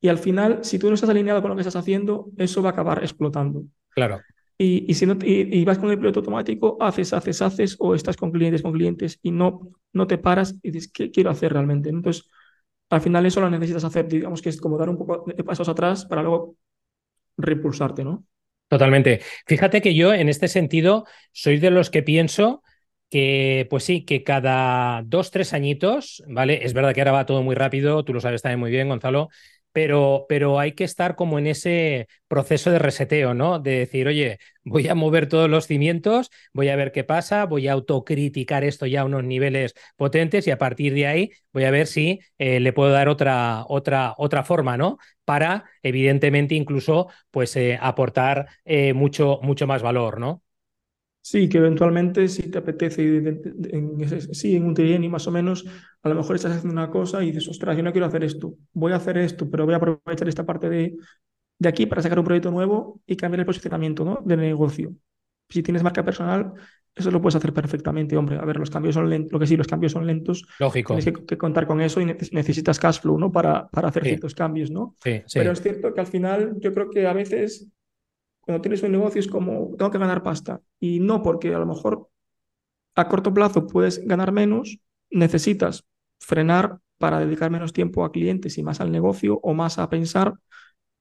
Y 0.00 0.08
al 0.08 0.18
final, 0.18 0.60
si 0.64 0.78
tú 0.78 0.88
no 0.88 0.94
estás 0.94 1.10
alineado 1.10 1.42
con 1.42 1.50
lo 1.50 1.56
que 1.56 1.62
estás 1.62 1.76
haciendo, 1.76 2.30
eso 2.38 2.62
va 2.62 2.70
a 2.70 2.72
acabar 2.72 3.02
explotando. 3.02 3.64
claro. 3.90 4.24
Y, 4.62 4.84
y 4.86 4.92
si 4.92 5.06
no, 5.06 5.16
y, 5.22 5.64
vas 5.64 5.78
con 5.78 5.90
el 5.90 5.96
piloto 5.96 6.20
automático, 6.20 6.76
haces, 6.80 7.14
haces, 7.14 7.40
haces, 7.40 7.76
o 7.78 7.94
estás 7.94 8.18
con 8.18 8.30
clientes, 8.30 8.60
con 8.60 8.74
clientes, 8.74 9.18
y 9.22 9.30
no, 9.30 9.70
no 9.94 10.06
te 10.06 10.18
paras 10.18 10.54
y 10.62 10.70
dices, 10.70 10.92
¿qué 10.92 11.10
quiero 11.10 11.30
hacer 11.30 11.54
realmente? 11.54 11.88
Entonces, 11.88 12.28
al 12.90 13.00
final 13.00 13.24
eso 13.24 13.40
lo 13.40 13.48
necesitas 13.48 13.84
hacer, 13.84 14.06
digamos 14.06 14.42
que 14.42 14.50
es 14.50 14.60
como 14.60 14.76
dar 14.76 14.90
un 14.90 14.98
poco 14.98 15.24
de 15.26 15.44
pasos 15.44 15.66
atrás 15.70 16.04
para 16.04 16.20
luego 16.20 16.56
repulsarte, 17.38 18.04
¿no? 18.04 18.26
Totalmente. 18.68 19.22
Fíjate 19.46 19.80
que 19.80 19.94
yo 19.94 20.12
en 20.12 20.28
este 20.28 20.46
sentido 20.46 21.06
soy 21.32 21.56
de 21.56 21.70
los 21.70 21.88
que 21.88 22.02
pienso 22.02 22.62
que, 23.08 23.66
pues 23.70 23.84
sí, 23.84 24.04
que 24.04 24.24
cada 24.24 25.00
dos, 25.06 25.30
tres 25.30 25.54
añitos, 25.54 26.22
¿vale? 26.28 26.66
Es 26.66 26.74
verdad 26.74 26.92
que 26.92 27.00
ahora 27.00 27.12
va 27.12 27.24
todo 27.24 27.42
muy 27.42 27.54
rápido, 27.54 28.04
tú 28.04 28.12
lo 28.12 28.20
sabes 28.20 28.42
también 28.42 28.60
muy 28.60 28.70
bien, 28.70 28.90
Gonzalo, 28.90 29.30
pero, 29.72 30.26
pero 30.28 30.58
hay 30.58 30.72
que 30.72 30.84
estar 30.84 31.16
como 31.16 31.38
en 31.38 31.46
ese 31.46 32.08
proceso 32.28 32.70
de 32.70 32.78
reseteo, 32.78 33.34
¿no? 33.34 33.58
De 33.58 33.78
decir, 33.80 34.06
oye, 34.08 34.38
voy 34.70 34.88
a 34.88 34.94
mover 34.94 35.28
todos 35.28 35.50
los 35.50 35.66
cimientos, 35.66 36.30
voy 36.52 36.68
a 36.68 36.76
ver 36.76 36.92
qué 36.92 37.04
pasa, 37.04 37.44
voy 37.44 37.68
a 37.68 37.72
autocriticar 37.72 38.64
esto 38.64 38.87
ya 38.87 39.02
a 39.02 39.04
unos 39.04 39.24
niveles 39.24 39.74
potentes 39.96 40.46
y 40.46 40.50
a 40.50 40.59
partir 40.59 40.94
de 40.94 41.06
ahí 41.06 41.30
voy 41.52 41.64
a 41.64 41.70
ver 41.70 41.87
si 41.87 42.20
eh, 42.38 42.61
le 42.61 42.72
puedo 42.72 42.90
dar 42.90 43.09
otra, 43.09 43.64
otra, 43.68 44.14
otra 44.16 44.44
forma, 44.44 44.76
¿no? 44.76 44.98
Para, 45.24 45.64
evidentemente, 45.83 46.54
incluso, 46.54 47.09
pues 47.30 47.54
eh, 47.56 47.78
aportar 47.80 48.48
eh, 48.64 48.94
mucho, 48.94 49.40
mucho 49.42 49.66
más 49.66 49.83
valor, 49.83 50.18
¿no? 50.20 50.42
Sí, 51.22 51.48
que 51.50 51.59
eventualmente 51.59 52.28
si 52.28 52.50
te 52.50 52.59
apetece, 52.59 53.40
sí, 54.33 54.56
en 54.56 54.64
un 54.64 54.74
trienio 54.74 55.11
más 55.11 55.26
o 55.26 55.30
menos, 55.30 55.66
a 56.02 56.09
lo 56.09 56.14
mejor 56.14 56.37
estás 56.37 56.52
haciendo 56.52 56.72
una 56.72 56.90
cosa 56.90 57.22
y 57.22 57.26
dices, 57.26 57.46
ostras, 57.48 57.76
yo 57.76 57.83
no 57.83 57.92
quiero 57.92 58.06
hacer 58.06 58.24
esto, 58.24 58.54
voy 58.72 58.92
a 58.92 58.96
hacer 58.96 59.18
esto, 59.18 59.48
pero 59.50 59.66
voy 59.66 59.74
a 59.74 59.76
aprovechar 59.76 60.28
esta 60.28 60.46
parte 60.46 60.70
de, 60.70 60.96
de 61.60 61.68
aquí 61.68 61.86
para 61.86 62.02
sacar 62.02 62.18
un 62.18 62.24
proyecto 62.24 62.50
nuevo 62.50 63.00
y 63.06 63.16
cambiar 63.16 63.40
el 63.40 63.46
posicionamiento, 63.46 64.04
¿no? 64.04 64.20
del 64.24 64.40
negocio. 64.40 64.94
Si 65.48 65.62
tienes 65.62 65.82
marca 65.82 66.02
personal, 66.02 66.54
eso 66.94 67.10
lo 67.10 67.20
puedes 67.20 67.36
hacer 67.36 67.52
perfectamente, 67.52 68.16
hombre. 68.16 68.38
A 68.38 68.44
ver, 68.46 68.56
los 68.56 68.70
cambios 68.70 68.94
son 68.94 69.10
lentos, 69.10 69.32
lo 69.32 69.38
que 69.38 69.46
sí, 69.46 69.56
los 69.56 69.66
cambios 69.66 69.92
son 69.92 70.06
lentos. 70.06 70.46
Lógico. 70.58 70.96
Tienes 70.96 71.20
que, 71.26 71.36
contar 71.36 71.66
con 71.66 71.82
eso 71.82 72.00
y 72.00 72.06
necesitas 72.06 72.78
cash 72.78 73.00
flow, 73.00 73.18
¿no? 73.18 73.30
Para, 73.30 73.68
para 73.68 73.88
hacer 73.88 74.04
ciertos 74.04 74.34
cambios, 74.34 74.70
¿no? 74.70 74.94
Sí, 75.02 75.22
sí. 75.26 75.38
Pero 75.38 75.52
es 75.52 75.60
cierto 75.60 75.92
que 75.92 76.00
al 76.00 76.06
final 76.06 76.54
yo 76.60 76.72
creo 76.72 76.88
que 76.88 77.06
a 77.06 77.12
veces 77.12 77.68
cuando 78.40 78.62
tienes 78.62 78.82
un 78.82 78.92
negocio 78.92 79.20
es 79.20 79.28
como, 79.28 79.76
tengo 79.76 79.90
que 79.90 79.98
ganar 79.98 80.22
pasta. 80.22 80.62
Y 80.78 80.98
no 81.00 81.22
porque 81.22 81.54
a 81.54 81.58
lo 81.58 81.66
mejor 81.66 82.08
a 82.94 83.06
corto 83.06 83.34
plazo 83.34 83.66
puedes 83.66 84.02
ganar 84.06 84.32
menos, 84.32 84.78
necesitas 85.10 85.84
frenar 86.18 86.78
para 86.96 87.20
dedicar 87.20 87.50
menos 87.50 87.74
tiempo 87.74 88.04
a 88.04 88.12
clientes 88.12 88.56
y 88.56 88.62
más 88.62 88.80
al 88.80 88.90
negocio 88.90 89.40
o 89.42 89.52
más 89.52 89.78
a 89.78 89.90
pensar 89.90 90.34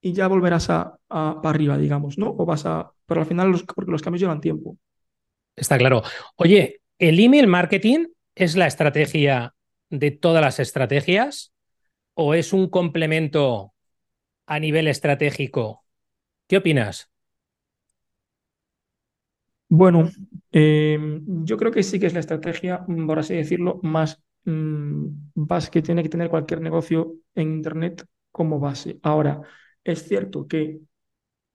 y 0.00 0.12
ya 0.12 0.28
volverás 0.28 0.70
a, 0.70 0.98
para 1.08 1.50
arriba, 1.50 1.78
digamos, 1.78 2.18
¿no? 2.18 2.30
O 2.30 2.46
vas 2.46 2.66
a, 2.66 2.92
pero 3.06 3.20
al 3.20 3.26
final 3.26 3.50
los, 3.50 3.64
porque 3.64 3.90
los 3.90 4.02
cambios 4.02 4.20
llevan 4.20 4.40
tiempo. 4.40 4.76
Está 5.56 5.78
claro. 5.78 6.02
Oye, 6.36 6.80
¿el 6.98 7.20
email 7.20 7.46
marketing 7.46 8.06
es 8.34 8.56
la 8.56 8.66
estrategia 8.66 9.54
de 9.90 10.10
todas 10.10 10.42
las 10.42 10.60
estrategias 10.60 11.52
o 12.14 12.34
es 12.34 12.52
un 12.52 12.68
complemento 12.68 13.74
a 14.46 14.58
nivel 14.58 14.88
estratégico? 14.88 15.84
¿Qué 16.48 16.58
opinas? 16.58 17.10
Bueno, 19.68 20.10
em, 20.50 21.44
yo 21.44 21.56
creo 21.56 21.70
que 21.70 21.82
sí 21.84 22.00
que 22.00 22.06
es 22.06 22.14
la 22.14 22.20
estrategia, 22.20 22.84
por 23.06 23.18
así 23.20 23.34
decirlo, 23.34 23.78
más 23.82 24.20
mm, 24.44 25.06
base 25.34 25.70
que 25.70 25.82
tiene 25.82 26.02
que 26.02 26.08
tener 26.08 26.28
cualquier 26.28 26.60
negocio 26.60 27.14
en 27.34 27.52
Internet 27.52 28.04
como 28.32 28.58
base. 28.58 28.98
Ahora, 29.02 29.40
es 29.84 30.06
cierto 30.06 30.46
que 30.46 30.80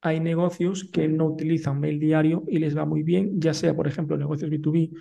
hay 0.02 0.20
negocios 0.20 0.90
que 0.92 1.08
no 1.08 1.26
utilizan 1.26 1.80
mail 1.80 2.00
diario 2.00 2.44
y 2.48 2.60
les 2.60 2.78
va 2.78 2.86
muy 2.86 3.04
bien, 3.04 3.40
ya 3.40 3.54
sea, 3.54 3.76
por 3.76 3.88
ejemplo, 3.88 4.18
negocios 4.18 4.52
B2B 4.52 4.92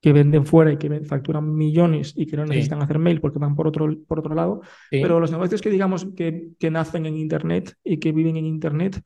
que 0.00 0.12
venden 0.12 0.46
fuera 0.46 0.72
y 0.72 0.78
que 0.78 1.00
facturan 1.04 1.54
millones 1.54 2.12
y 2.16 2.26
que 2.26 2.36
no 2.36 2.44
necesitan 2.46 2.80
hacer 2.80 2.98
mail 2.98 3.20
porque 3.20 3.38
van 3.38 3.56
por 3.56 3.66
otro, 3.66 3.88
por 4.06 4.20
otro 4.20 4.34
lado, 4.34 4.60
pero 4.90 5.20
los 5.20 5.32
negocios 5.32 5.60
que 5.60 5.70
digamos 5.70 6.06
que, 6.16 6.50
que 6.58 6.70
nacen 6.70 7.06
en 7.06 7.16
Internet 7.16 7.74
y 7.82 7.98
que 7.98 8.12
viven 8.12 8.36
en 8.36 8.46
Internet, 8.46 9.02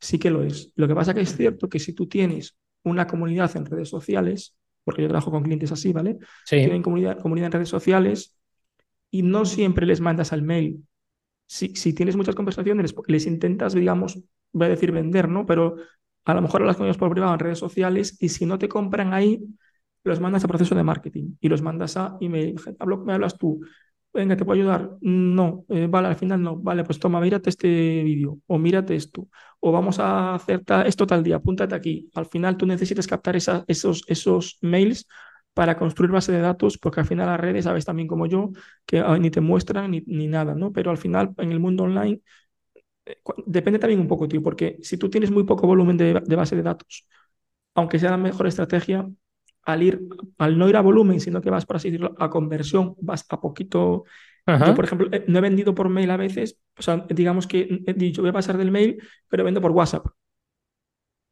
sí 0.00 0.18
que 0.18 0.30
lo 0.30 0.42
es. 0.42 0.72
Lo 0.74 0.88
que 0.88 0.94
pasa 0.94 1.14
que 1.14 1.20
es 1.20 1.36
cierto 1.36 1.68
que 1.68 1.78
si 1.78 1.92
tú 1.92 2.06
tienes 2.06 2.56
una 2.84 3.06
comunidad 3.06 3.54
en 3.56 3.66
redes 3.66 3.88
sociales, 3.88 4.56
porque 4.84 5.02
yo 5.02 5.08
trabajo 5.08 5.30
con 5.30 5.42
clientes 5.42 5.70
así, 5.70 5.92
¿vale? 5.92 6.18
Sí. 6.44 6.56
Tienen 6.56 6.82
comunidad, 6.82 7.18
comunidad 7.20 7.46
en 7.46 7.52
redes 7.52 7.68
sociales 7.68 8.38
y 9.10 9.22
no 9.22 9.44
siempre 9.44 9.86
les 9.86 10.00
mandas 10.00 10.32
al 10.32 10.42
mail. 10.42 10.82
Si, 11.50 11.94
tienes 11.94 12.14
muchas 12.14 12.34
conversaciones, 12.34 12.94
les 13.06 13.26
intentas, 13.26 13.72
digamos, 13.72 14.22
voy 14.52 14.66
a 14.66 14.70
decir 14.70 14.92
vender, 14.92 15.30
¿no? 15.30 15.46
Pero 15.46 15.76
a 16.26 16.34
lo 16.34 16.42
mejor 16.42 16.60
las 16.60 16.76
comunidades 16.76 16.98
por 16.98 17.10
privado 17.10 17.32
en 17.32 17.38
redes 17.40 17.58
sociales 17.58 18.18
y 18.20 18.28
si 18.28 18.44
no 18.44 18.58
te 18.58 18.68
compran 18.68 19.14
ahí, 19.14 19.42
los 20.04 20.20
mandas 20.20 20.44
a 20.44 20.48
proceso 20.48 20.74
de 20.74 20.82
marketing 20.82 21.36
y 21.40 21.48
los 21.48 21.62
mandas 21.62 21.96
a 21.96 22.18
email. 22.20 22.54
Me 23.06 23.14
hablas 23.14 23.38
tú, 23.38 23.60
venga, 24.12 24.36
¿te 24.36 24.44
puedo 24.44 24.60
ayudar? 24.60 24.90
No, 25.00 25.64
eh, 25.70 25.86
vale, 25.88 26.08
al 26.08 26.16
final 26.16 26.42
no, 26.42 26.56
vale, 26.56 26.84
pues 26.84 26.98
toma, 26.98 27.18
mírate 27.18 27.48
este 27.48 27.68
vídeo 28.02 28.38
o 28.46 28.58
mírate 28.58 28.94
esto, 28.94 29.28
o 29.60 29.72
vamos 29.72 29.98
a 30.00 30.34
hacer 30.34 30.62
esto 30.84 31.06
tal 31.06 31.22
día, 31.22 31.36
apúntate 31.36 31.74
aquí. 31.74 32.10
Al 32.14 32.26
final 32.26 32.58
tú 32.58 32.66
necesitas 32.66 33.06
captar 33.06 33.36
esos, 33.36 34.04
esos 34.06 34.58
mails 34.60 35.08
para 35.58 35.76
construir 35.76 36.12
base 36.12 36.30
de 36.30 36.38
datos, 36.40 36.78
porque 36.78 37.00
al 37.00 37.06
final 37.06 37.26
las 37.26 37.40
redes, 37.40 37.64
sabes 37.64 37.84
también 37.84 38.06
como 38.06 38.26
yo, 38.26 38.50
que 38.86 39.00
ah, 39.00 39.18
ni 39.18 39.28
te 39.30 39.40
muestran 39.40 39.90
ni, 39.90 40.02
ni 40.06 40.28
nada, 40.28 40.54
¿no? 40.54 40.72
Pero 40.72 40.92
al 40.92 40.98
final 40.98 41.34
en 41.36 41.50
el 41.50 41.58
mundo 41.58 41.82
online 41.82 42.20
eh, 43.06 43.16
depende 43.46 43.78
también 43.78 44.00
un 44.00 44.08
poco, 44.08 44.28
tío, 44.28 44.42
porque 44.42 44.78
si 44.82 44.96
tú 44.98 45.10
tienes 45.10 45.30
muy 45.30 45.44
poco 45.44 45.66
volumen 45.66 45.96
de, 45.96 46.22
de 46.24 46.36
base 46.36 46.56
de 46.56 46.62
datos, 46.62 47.06
aunque 47.74 47.98
sea 47.98 48.10
la 48.12 48.18
mejor 48.18 48.46
estrategia, 48.46 49.08
al 49.64 49.82
ir, 49.82 50.00
al 50.38 50.58
no 50.58 50.68
ir 50.68 50.76
a 50.76 50.82
volumen, 50.82 51.20
sino 51.20 51.40
que 51.42 51.50
vas, 51.50 51.66
por 51.66 51.76
así 51.76 51.90
decirlo, 51.90 52.14
a 52.18 52.30
conversión, 52.30 52.96
vas 53.00 53.26
a 53.30 53.40
poquito. 53.40 54.04
Yo, 54.62 54.74
por 54.74 54.84
ejemplo, 54.86 55.08
eh, 55.12 55.24
no 55.28 55.38
he 55.38 55.42
vendido 55.42 55.74
por 55.74 55.88
mail 55.90 56.10
a 56.10 56.18
veces, 56.18 56.58
o 56.78 56.82
sea, 56.82 57.06
digamos 57.10 57.46
que 57.48 57.82
he 57.86 57.94
dicho, 57.94 58.22
voy 58.22 58.30
a 58.30 58.34
pasar 58.34 58.58
del 58.58 58.70
mail, 58.72 59.02
pero 59.28 59.44
vendo 59.44 59.60
por 59.60 59.72
WhatsApp. 59.72 60.06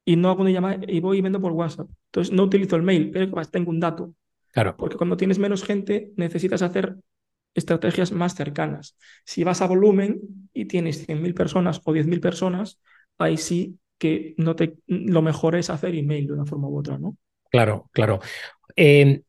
Y 0.07 0.16
no 0.16 0.31
hago 0.31 0.40
una 0.40 0.51
llamada 0.51 0.79
y 0.87 1.01
voy 1.01 1.19
y 1.19 1.21
vendo 1.21 1.40
por 1.40 1.53
WhatsApp. 1.53 1.90
Entonces, 2.07 2.33
no 2.33 2.45
utilizo 2.45 2.77
el 2.77 2.83
mail, 2.83 3.11
pero 3.11 3.31
tengo 3.51 3.71
un 3.71 3.81
dato. 3.81 4.14
Claro. 4.53 4.75
Porque 4.79 4.97
cuando 4.97 5.19
tienes 5.19 5.38
menos 5.38 5.64
gente, 5.64 6.12
necesitas 6.16 6.62
hacer 6.62 6.97
estrategias 7.55 8.12
más 8.12 8.35
cercanas. 8.35 8.97
Si 9.25 9.45
vas 9.45 9.61
a 9.62 9.66
volumen 9.66 10.21
y 10.55 10.66
tienes 10.66 11.07
100.000 11.07 11.35
personas 11.35 11.81
o 11.85 11.92
10.000 11.92 12.21
personas, 12.21 12.81
ahí 13.19 13.37
sí 13.37 13.79
que 13.99 14.35
no 14.37 14.55
te, 14.57 14.77
lo 14.87 15.23
mejor 15.23 15.57
es 15.57 15.71
hacer 15.71 15.95
email 15.95 16.27
de 16.27 16.33
una 16.35 16.47
forma 16.47 16.69
u 16.69 16.79
otra, 16.79 16.99
¿no? 16.99 17.16
Claro, 17.51 17.88
claro. 17.92 18.21
Em, 18.75 19.23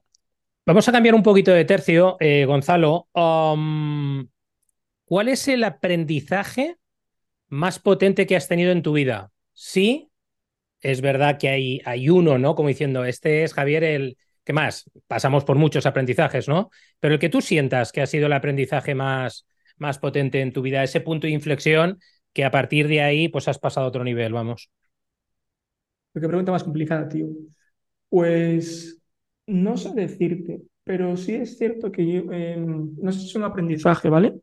vamos 0.66 0.88
a 0.88 0.92
cambiar 0.92 1.16
un 1.16 1.24
poquito 1.24 1.52
de 1.52 1.66
tercio, 1.66 2.18
eh, 2.20 2.46
Gonzalo. 2.46 3.08
Um, 3.14 4.28
¿Cuál 5.06 5.30
es 5.30 5.48
el 5.48 5.64
aprendizaje 5.64 6.78
más 7.48 7.80
potente 7.80 8.28
que 8.28 8.36
has 8.36 8.50
tenido 8.50 8.72
en 8.72 8.82
tu 8.82 8.92
vida? 8.92 9.32
Sí, 9.54 10.10
es 10.82 11.02
verdad 11.02 11.38
que 11.38 11.50
hay, 11.50 11.82
hay 11.86 12.10
uno, 12.10 12.38
¿no? 12.38 12.56
Como 12.56 12.70
diciendo, 12.70 13.06
este 13.06 13.44
es 13.44 13.54
Javier 13.54 13.84
el... 13.84 14.18
¿Qué 14.44 14.54
más? 14.54 14.90
Pasamos 15.08 15.44
por 15.44 15.58
muchos 15.58 15.86
aprendizajes, 15.86 16.48
¿no? 16.48 16.70
Pero 17.00 17.16
el 17.16 17.20
que 17.20 17.30
tú 17.30 17.42
sientas 17.42 17.92
que 17.92 18.02
ha 18.02 18.06
sido 18.06 18.28
el 18.28 18.34
aprendizaje 18.34 18.96
más, 18.96 19.46
más 19.78 20.00
potente 20.00 20.42
en 20.42 20.54
tu 20.54 20.62
vida, 20.62 20.84
ese 20.84 21.02
punto 21.02 21.28
de 21.28 21.34
inflexión 21.34 22.00
que 22.32 22.46
a 22.46 22.52
partir 22.52 22.88
de 22.88 23.02
ahí 23.02 23.28
pues 23.28 23.48
has 23.48 23.60
pasado 23.60 23.86
a 23.88 23.90
otro 23.90 24.04
nivel, 24.06 24.32
vamos. 24.32 24.70
Qué 26.14 26.28
pregunta 26.28 26.52
más 26.52 26.64
complicada, 26.64 27.10
tío. 27.10 27.28
Pues 28.10 29.00
no 29.48 29.76
sé 29.78 29.94
decirte, 29.94 30.62
pero 30.84 31.18
sí 31.18 31.36
es 31.36 31.58
cierto 31.58 31.92
que 31.92 32.06
yo, 32.06 32.32
em, 32.32 32.96
no 33.02 33.12
sé 33.12 33.20
si 33.20 33.26
es 33.28 33.36
un 33.36 33.44
aprendizaje, 33.44 34.10
¿vale? 34.10 34.36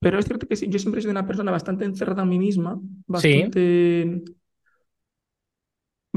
Pero 0.00 0.18
es 0.18 0.26
cierto 0.26 0.46
que 0.46 0.54
yo 0.54 0.78
siempre 0.78 1.00
he 1.00 1.02
sido 1.02 1.10
una 1.10 1.26
persona 1.26 1.50
bastante 1.50 1.84
encerrada 1.84 2.22
en 2.22 2.28
mí 2.28 2.38
misma, 2.38 2.80
bastante, 3.06 4.22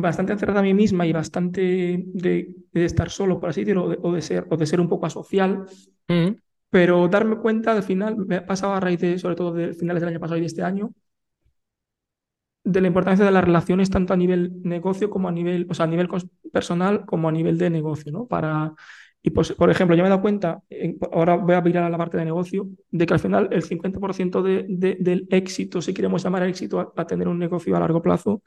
bastante 0.02 0.34
encerrada 0.34 0.60
en 0.60 0.66
mí 0.66 0.74
misma 0.74 1.06
y 1.06 1.14
bastante 1.14 2.04
de, 2.06 2.56
estar 2.74 3.10
solo, 3.10 3.40
por 3.40 3.50
así 3.50 3.62
decirlo, 3.62 3.86
o 4.02 4.12
de, 4.14 4.22
ser, 4.22 4.48
o 4.50 4.58
de 4.58 4.66
ser 4.66 4.82
un 4.82 4.90
poco 4.90 5.06
asocial. 5.06 5.66
Mm. 6.08 6.36
Pero 6.70 7.08
darme 7.08 7.38
cuenta 7.38 7.74
al 7.74 7.84
final, 7.84 8.18
me 8.18 8.38
ha 8.38 8.46
pasado 8.46 8.74
a 8.74 8.80
raíz 8.80 9.00
de, 9.00 9.20
sobre 9.20 9.36
todo 9.36 9.54
de 9.54 9.74
finales 9.74 10.02
del 10.02 10.10
año 10.10 10.20
pasado 10.20 10.38
y 10.38 10.42
de 10.42 10.48
este 10.48 10.64
año, 10.64 10.92
de 12.64 12.82
la 12.82 12.88
importancia 12.88 13.26
de 13.26 13.32
las 13.32 13.44
relaciones 13.44 13.90
tanto 13.90 14.14
a 14.14 14.18
nivel 14.18 14.62
negocio 14.64 15.10
como 15.10 15.28
a 15.28 15.32
nivel, 15.32 15.68
o 15.70 15.74
sea, 15.74 15.86
a 15.86 15.90
nivel 15.90 16.08
personal 16.52 17.06
como 17.06 17.28
a 17.28 17.32
nivel 17.32 17.58
de 17.58 17.70
negocio, 17.70 18.12
¿no? 18.12 18.28
Para, 18.28 18.74
y 19.24 19.30
pues, 19.30 19.52
por 19.54 19.70
ejemplo, 19.70 19.96
yo 19.96 20.04
me 20.04 20.08
he 20.08 20.10
dado 20.10 20.22
cuenta, 20.22 20.64
ahora 21.12 21.36
voy 21.36 21.54
a 21.56 21.62
mirar 21.62 21.84
a 21.84 21.90
la 21.90 21.98
parte 21.98 22.18
de 22.18 22.26
negocio, 22.26 22.68
de 22.90 23.06
que 23.06 23.14
al 23.14 23.20
final 23.20 23.50
el 23.52 23.64
50% 23.64 24.42
de, 24.42 24.98
del 25.00 25.28
éxito, 25.30 25.82
si 25.82 25.94
queremos 25.94 26.24
llamar 26.24 26.44
éxito 26.44 26.94
a, 26.96 27.06
tener 27.06 27.28
un 27.28 27.38
negocio 27.38 27.76
a 27.76 27.80
largo 27.80 28.02
plazo, 28.02 28.42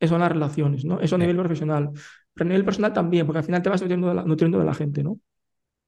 son 0.00 0.20
las 0.20 0.30
relaciones, 0.32 0.84
¿no? 0.84 1.00
Eso 1.00 1.16
a 1.16 1.18
nivel 1.18 1.36
profesional. 1.36 1.90
Pero 2.34 2.48
a 2.48 2.48
nivel 2.48 2.64
personal 2.64 2.92
también, 2.92 3.26
porque 3.26 3.38
al 3.38 3.44
final 3.44 3.62
te 3.62 3.70
vas 3.70 3.80
nutriendo 3.80 4.08
de 4.08 4.14
la, 4.14 4.24
nutriendo 4.24 4.58
de 4.58 4.64
la 4.64 4.74
gente, 4.74 5.02
¿no? 5.02 5.18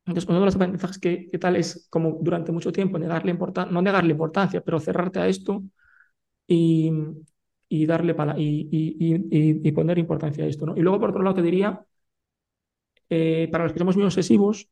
Entonces, 0.06 0.28
uno 0.28 0.40
de 0.40 0.46
los 0.46 0.56
aprendizajes 0.56 0.98
que, 0.98 1.28
que 1.30 1.38
tal 1.38 1.56
es 1.56 1.88
como 1.90 2.18
durante 2.22 2.52
mucho 2.52 2.72
tiempo 2.72 2.98
negarle 2.98 3.32
importancia, 3.32 3.72
no 3.72 3.82
negarle 3.82 4.12
importancia, 4.12 4.60
pero 4.62 4.80
cerrarte 4.80 5.18
a 5.20 5.28
esto 5.28 5.64
y, 6.46 6.92
y 7.68 7.86
darle 7.86 8.14
para 8.14 8.38
y, 8.38 8.68
y, 8.70 9.68
y, 9.68 9.72
poner 9.72 9.98
importancia 9.98 10.44
a 10.44 10.48
esto. 10.48 10.66
¿no? 10.66 10.76
Y 10.76 10.80
luego, 10.80 11.00
por 11.00 11.10
otro 11.10 11.22
lado, 11.22 11.36
te 11.36 11.42
diría, 11.42 11.84
eh, 13.08 13.48
para 13.50 13.64
los 13.64 13.72
que 13.72 13.78
somos 13.78 13.96
muy 13.96 14.04
obsesivos, 14.04 14.68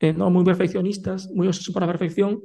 eh, 0.00 0.12
¿no? 0.12 0.30
muy 0.30 0.44
perfeccionistas, 0.44 1.30
muy 1.34 1.46
obsesivos 1.48 1.74
por 1.74 1.82
la 1.82 1.88
perfección, 1.88 2.40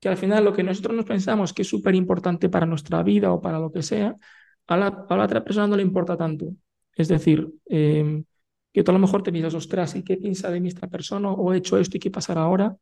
que 0.00 0.08
al 0.08 0.16
final 0.16 0.44
lo 0.44 0.52
que 0.52 0.62
nosotros 0.62 0.96
nos 0.96 1.04
pensamos 1.06 1.52
que 1.52 1.62
es 1.62 1.68
súper 1.68 1.94
importante 1.94 2.48
para 2.48 2.66
nuestra 2.66 3.02
vida 3.02 3.32
o 3.32 3.40
para 3.40 3.58
lo 3.58 3.72
que 3.72 3.82
sea, 3.82 4.16
a 4.66 4.76
la, 4.76 5.06
otra 5.08 5.44
persona 5.44 5.66
no 5.66 5.76
le 5.76 5.82
importa 5.82 6.16
tanto. 6.16 6.52
Es 6.94 7.08
decir, 7.08 7.48
em, 7.66 8.24
que 8.72 8.82
tú 8.82 8.90
a 8.90 8.94
lo 8.94 9.00
mejor 9.00 9.22
te 9.22 9.32
piensas, 9.32 9.54
ostras, 9.54 9.94
¿y 9.96 10.02
qué 10.02 10.16
piensa 10.16 10.50
de 10.50 10.60
mí 10.60 10.68
esta 10.68 10.88
persona? 10.88 11.30
¿O 11.30 11.52
he 11.52 11.58
hecho 11.58 11.78
esto 11.78 11.96
y 11.96 12.00
qué 12.00 12.10
pasará 12.10 12.42
ahora? 12.42 12.76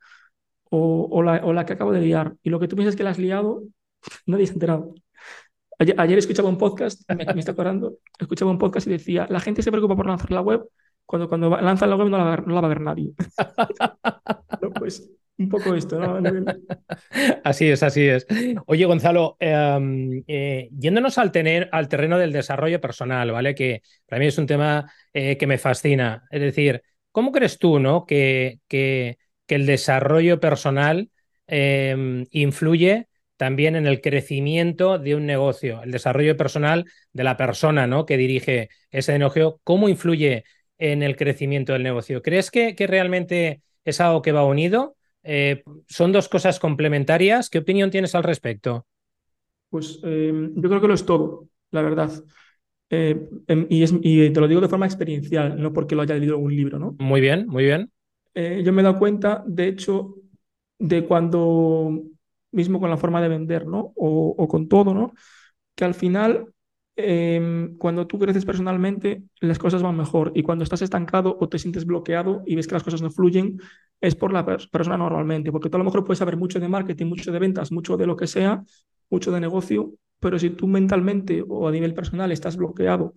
O, 0.70 1.08
o, 1.10 1.22
la, 1.22 1.66
que 1.66 1.72
acabo 1.74 1.92
de 1.92 2.00
liar. 2.00 2.34
Y 2.42 2.50
lo 2.50 2.58
que 2.60 2.68
tú 2.68 2.76
piensas 2.76 2.96
que 2.96 3.04
la 3.04 3.10
has 3.10 3.18
liado, 3.18 3.64
nadie 4.26 4.46
se 4.46 4.52
ha 4.52 4.54
enterado. 4.54 4.94
Ayer, 5.78 6.18
escuchaba 6.18 6.48
un 6.48 6.58
podcast, 6.58 7.02
me, 7.12 7.24
está 7.40 7.52
acordando, 7.52 7.98
escuchaba 8.18 8.50
un 8.50 8.58
podcast 8.58 8.86
y 8.86 8.90
decía, 8.90 9.26
la 9.28 9.40
gente 9.40 9.60
se 9.62 9.72
preocupa 9.72 9.96
por 9.96 10.06
lanzar 10.06 10.30
la 10.30 10.40
web, 10.40 10.68
cuando, 11.04 11.28
cuando 11.28 11.50
lanzan 11.50 11.90
la 11.90 11.96
web 11.96 12.08
no 12.08 12.18
la, 12.18 12.36
no 12.36 12.54
la 12.54 12.60
va 12.60 12.66
a 12.66 12.68
ver 12.68 12.80
nadie. 12.80 13.12
pues 14.78 15.10
un 15.38 15.48
poco 15.48 15.74
esto, 15.74 15.98
¿no? 15.98 16.20
Así 17.44 17.68
es, 17.68 17.82
así 17.82 18.06
es. 18.06 18.26
Oye, 18.66 18.84
Gonzalo, 18.84 19.36
em, 19.40 20.22
eh, 20.26 20.68
yéndonos 20.78 21.18
al, 21.18 21.32
tener, 21.32 21.68
al 21.72 21.88
terreno 21.88 22.18
del 22.18 22.32
desarrollo 22.32 22.80
personal, 22.80 23.32
¿vale? 23.32 23.54
Que 23.54 23.82
para 24.06 24.20
mí 24.20 24.26
es 24.26 24.38
un 24.38 24.46
tema 24.46 24.90
eh, 25.12 25.36
que 25.36 25.46
me 25.46 25.58
fascina. 25.58 26.24
Es 26.30 26.40
decir, 26.40 26.82
¿cómo 27.10 27.32
crees 27.32 27.58
tú, 27.58 27.80
¿no? 27.80 28.06
Que, 28.06 28.60
que, 28.68 29.18
que 29.46 29.54
el 29.56 29.66
desarrollo 29.66 30.40
personal 30.40 31.10
em, 31.46 32.26
influye 32.30 33.08
también 33.36 33.76
en 33.76 33.86
el 33.86 34.00
crecimiento 34.00 34.98
de 34.98 35.14
un 35.16 35.26
negocio, 35.26 35.82
el 35.82 35.90
desarrollo 35.90 36.36
personal 36.36 36.84
de 37.12 37.24
la 37.24 37.36
persona 37.36 37.86
¿no? 37.86 38.06
que 38.06 38.16
dirige 38.16 38.68
ese 38.90 39.18
negocio. 39.18 39.60
¿Cómo 39.64 39.88
influye 39.88 40.44
en 40.78 41.02
el 41.02 41.16
crecimiento 41.16 41.72
del 41.72 41.82
negocio? 41.82 42.22
¿Crees 42.22 42.50
que, 42.50 42.74
que 42.74 42.86
realmente 42.86 43.62
es 43.84 44.00
algo 44.00 44.22
que 44.22 44.32
va 44.32 44.44
unido? 44.44 44.96
Eh, 45.24 45.62
¿Son 45.88 46.12
dos 46.12 46.28
cosas 46.28 46.60
complementarias? 46.60 47.50
¿Qué 47.50 47.58
opinión 47.58 47.90
tienes 47.90 48.14
al 48.14 48.22
respecto? 48.22 48.86
Pues 49.70 49.98
eh, 50.04 50.50
yo 50.54 50.68
creo 50.68 50.80
que 50.80 50.88
lo 50.88 50.94
es 50.94 51.04
todo, 51.04 51.48
la 51.70 51.82
verdad. 51.82 52.12
Eh, 52.90 53.28
em, 53.48 53.66
y, 53.70 53.82
es, 53.82 53.94
y, 54.02 54.30
te 54.30 54.40
lo 54.40 54.46
digo 54.46 54.60
de 54.60 54.68
forma 54.68 54.86
experiencial, 54.86 55.60
no 55.60 55.72
porque 55.72 55.94
lo 55.94 56.02
haya 56.02 56.14
leído 56.14 56.36
en 56.36 56.44
un 56.44 56.54
libro, 56.54 56.78
¿no? 56.78 56.94
Muy 56.98 57.20
bien, 57.20 57.46
muy 57.48 57.64
bien. 57.64 57.90
yo 58.34 58.72
me 58.72 58.82
he 58.82 58.84
dado 58.84 58.98
cuenta, 58.98 59.42
de 59.46 59.68
hecho, 59.68 60.16
de 60.78 61.04
cuando, 61.04 62.02
mismo 62.52 62.78
con 62.78 62.90
la 62.90 62.96
forma 62.98 63.22
de 63.22 63.28
vender, 63.28 63.66
¿no? 63.66 63.92
O, 63.96 64.34
o 64.36 64.46
con 64.46 64.68
todo, 64.68 64.94
¿no? 64.94 65.14
Que 65.74 65.84
al 65.84 65.94
final 65.94 66.53
Em, 66.96 67.76
cuando 67.76 68.06
tú 68.06 68.18
creces 68.18 68.44
personalmente, 68.44 69.24
las 69.40 69.58
cosas 69.58 69.82
van 69.82 69.96
mejor. 69.96 70.32
Y 70.34 70.42
cuando 70.42 70.62
estás 70.64 70.82
estancado 70.82 71.36
o 71.40 71.48
te 71.48 71.58
sientes 71.58 71.84
bloqueado 71.86 72.42
y 72.46 72.54
ves 72.54 72.68
que 72.68 72.74
las 72.74 72.84
cosas 72.84 73.02
no 73.02 73.10
fluyen, 73.10 73.58
es 74.00 74.14
por 74.14 74.32
la 74.32 74.44
persona 74.44 74.96
normalmente. 74.96 75.50
Porque 75.50 75.68
tú 75.68 75.76
a 75.76 75.78
lo 75.78 75.84
mejor 75.84 76.04
puedes 76.04 76.18
saber 76.18 76.36
mucho 76.36 76.60
de 76.60 76.68
marketing, 76.68 77.06
mucho 77.06 77.32
de 77.32 77.38
ventas, 77.38 77.72
mucho 77.72 77.96
de 77.96 78.06
lo 78.06 78.16
que 78.16 78.26
sea, 78.26 78.62
mucho 79.10 79.32
de 79.32 79.40
negocio, 79.40 79.94
pero 80.20 80.38
si 80.38 80.50
tú 80.50 80.66
mentalmente 80.66 81.44
o 81.46 81.68
a 81.68 81.72
nivel 81.72 81.94
personal 81.94 82.32
estás 82.32 82.56
bloqueado 82.56 83.14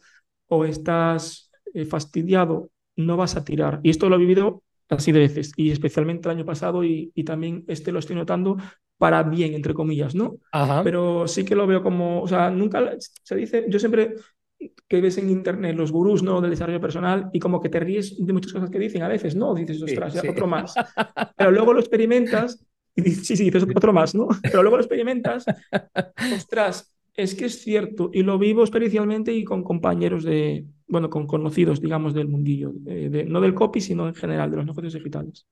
o 0.48 0.66
estás 0.66 1.52
eh, 1.74 1.86
fastidiado, 1.86 2.72
no 2.96 3.18
vas 3.18 3.36
a 3.36 3.44
tirar. 3.44 3.80
Y 3.84 3.90
esto 3.90 4.10
lo 4.10 4.16
he 4.16 4.20
vivido 4.20 4.64
así 4.90 5.12
de 5.12 5.20
veces, 5.20 5.52
y 5.58 5.72
especialmente 5.72 6.30
el 6.30 6.38
año 6.38 6.46
pasado, 6.46 6.84
y, 6.84 7.12
y 7.14 7.24
también 7.26 7.66
este 7.68 7.92
lo 7.92 8.00
estoy 8.00 8.16
notando 8.16 8.58
para 8.98 9.24
bien, 9.24 9.54
entre 9.54 9.74
comillas, 9.74 10.16
¿no? 10.16 10.38
Pero 10.84 11.28
sí 11.28 11.46
que 11.46 11.56
lo 11.56 11.68
veo 11.68 11.84
como, 11.84 12.22
o 12.22 12.28
sea, 12.28 12.50
nunca 12.50 12.96
se 13.00 13.36
dice, 13.36 13.66
yo 13.70 13.80
siempre 13.80 14.16
que 14.88 15.02
ves 15.02 15.18
en 15.18 15.30
internet 15.30 15.76
los 15.76 15.92
gurús, 15.92 16.24
¿no? 16.24 16.42
Del 16.42 16.52
desarrollo 16.52 16.82
personal 16.82 17.30
y 17.32 17.40
como 17.40 17.62
que 17.62 17.70
te 17.70 17.80
ríes 17.80 18.16
de 18.18 18.34
muchas 18.34 18.54
cosas 18.54 18.70
que 18.70 18.80
dicen 18.80 19.04
a 19.04 19.08
veces, 19.08 19.36
¿no? 19.36 19.54
Dices, 19.54 19.82
ostras, 19.82 20.14
ya 20.14 20.30
otro 20.30 20.48
más. 20.48 20.74
Pero 21.38 21.52
luego 21.52 21.74
lo 21.74 21.80
experimentas 21.80 22.66
y 22.96 23.02
dices, 23.02 23.28
sí, 23.28 23.38
sí, 23.38 23.44
dices 23.46 23.64
otro 23.64 23.94
más, 23.94 24.16
¿no? 24.16 24.28
Pero 24.42 24.64
luego 24.64 24.78
lo 24.78 24.84
experimentas, 24.84 25.46
ostras, 26.36 26.92
es 27.14 27.36
que 27.36 27.46
es 27.46 27.62
cierto 27.62 28.10
y 28.14 28.24
lo 28.24 28.38
vivo 28.38 28.62
experiencialmente 28.62 29.34
y 29.34 29.44
con 29.44 29.64
compañeros 29.64 30.24
de, 30.24 30.66
bueno, 30.88 31.10
con 31.10 31.28
conocidos, 31.28 31.82
digamos, 31.82 32.14
del 32.14 32.28
mundillo, 32.28 32.72
de, 32.74 33.26
no 33.26 33.42
del 33.42 33.54
copy, 33.54 33.82
sino 33.82 34.08
en 34.08 34.16
general, 34.16 34.50
de 34.52 34.58
los 34.58 34.66
negocios 34.66 34.94
digitales. 34.94 35.46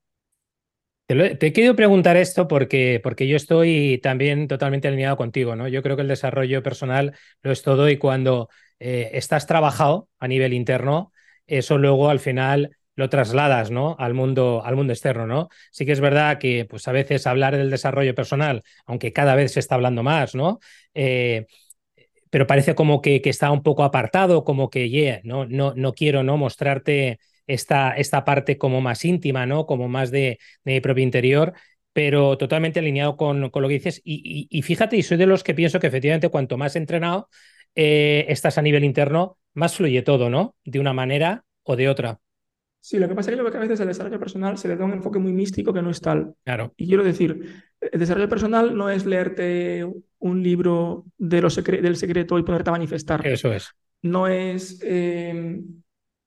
Te, 1.07 1.37
he 1.45 1.53
querido 1.53 1.75
preguntar 1.75 2.17
esto 2.17 2.47
porque, 2.47 2.99
porque 3.03 3.27
yo 3.27 3.35
estoy 3.37 3.99
también 4.01 4.47
totalmente 4.47 4.87
alineado 4.87 5.17
contigo, 5.17 5.55
¿no? 5.55 5.67
Yo 5.67 5.83
creo 5.83 5.95
que 5.95 6.01
el 6.01 6.07
desarrollo 6.07 6.63
personal 6.63 7.15
lo 7.43 7.51
es 7.51 7.61
todo 7.61 7.89
y 7.89 7.97
cuando 7.97 8.49
eh, 8.79 9.11
estás 9.13 9.45
trabajado 9.45 10.09
a 10.19 10.27
nivel 10.27 10.53
interno, 10.53 11.11
eso 11.45 11.77
luego 11.77 12.09
al 12.09 12.19
final 12.19 12.75
lo 12.95 13.09
trasladas, 13.09 13.69
¿no? 13.69 13.95
Al 13.99 14.15
mundo, 14.15 14.63
al 14.65 14.75
mundo 14.75 14.93
externo, 14.93 15.27
¿no? 15.27 15.49
Sí 15.71 15.85
que 15.85 15.91
es 15.91 15.99
verdad 15.99 16.39
que, 16.39 16.65
pues 16.65 16.87
a 16.87 16.91
veces 16.91 17.27
hablar 17.27 17.55
del 17.55 17.69
desarrollo 17.69 18.15
personal, 18.15 18.63
aunque 18.87 19.13
cada 19.13 19.35
vez 19.35 19.53
se 19.53 19.59
está 19.59 19.75
hablando 19.75 20.01
más, 20.01 20.33
¿no? 20.33 20.59
Eh, 20.95 21.45
pero 22.31 22.47
parece 22.47 22.73
como 22.73 23.01
que, 23.01 23.21
que, 23.21 23.29
está 23.29 23.51
un 23.51 23.63
poco 23.63 23.83
apartado, 23.83 24.43
como 24.43 24.69
que, 24.71 24.89
yeah, 24.89 25.21
no, 25.23 25.45
no, 25.45 25.73
no 25.75 25.93
quiero, 25.93 26.23
¿no? 26.23 26.37
Mostrarte 26.37 27.19
esta, 27.47 27.91
esta 27.95 28.25
parte 28.25 28.57
como 28.57 28.81
más 28.81 29.05
íntima, 29.05 29.45
¿no? 29.45 29.65
Como 29.65 29.87
más 29.87 30.11
de, 30.11 30.39
de 30.63 30.73
mi 30.73 30.81
propio 30.81 31.03
interior, 31.03 31.53
pero 31.93 32.37
totalmente 32.37 32.79
alineado 32.79 33.17
con, 33.17 33.49
con 33.49 33.61
lo 33.61 33.67
que 33.67 33.75
dices. 33.75 34.01
Y, 34.03 34.47
y, 34.49 34.61
fíjate, 34.61 34.97
y 34.97 35.03
soy 35.03 35.17
de 35.17 35.25
los 35.27 35.43
que 35.43 35.53
pienso 35.53 35.79
que 35.79 35.87
efectivamente 35.87 36.29
cuanto 36.29 36.57
más 36.57 36.75
entrenado 36.75 37.29
eh, 37.75 38.25
estás 38.29 38.57
a 38.57 38.61
nivel 38.61 38.83
interno, 38.83 39.37
más 39.53 39.75
fluye 39.75 40.01
todo, 40.01 40.29
¿no? 40.29 40.55
De 40.65 40.79
una 40.79 40.93
manera 40.93 41.45
o 41.63 41.75
de 41.75 41.89
otra. 41.89 42.19
Sí, 42.81 42.99
lo 42.99 43.07
que 43.07 43.15
pasa 43.15 43.31
es 43.31 43.37
que 43.37 43.41
a 43.41 43.59
veces 43.61 43.79
el 43.79 43.87
desarrollo 43.87 44.19
personal 44.19 44.59
se 44.59 44.67
le 44.67 44.75
da 44.75 44.85
un 44.85 44.93
enfoque 44.93 45.17
muy 45.17 45.33
místico 45.33 45.73
que 45.73 45.81
no 45.81 45.89
es 45.89 45.99
tal. 46.01 46.35
Claro. 46.43 46.71
Y 46.77 46.85
quiero 46.87 47.03
decir, 47.03 47.63
el 47.81 47.99
desarrollo 47.99 48.29
personal 48.29 48.77
no 48.77 48.91
es 48.91 49.07
leerte 49.07 49.87
un 50.19 50.43
libro 50.43 51.05
de 51.17 51.41
lo 51.41 51.49
del 51.49 51.95
secreto 51.95 52.37
y 52.37 52.43
ponerte 52.43 52.69
a 52.69 52.73
manifestar. 52.73 53.25
Eso 53.25 53.51
es. 53.51 53.71
No 54.03 54.27
es 54.27 54.79
eh, 54.83 55.61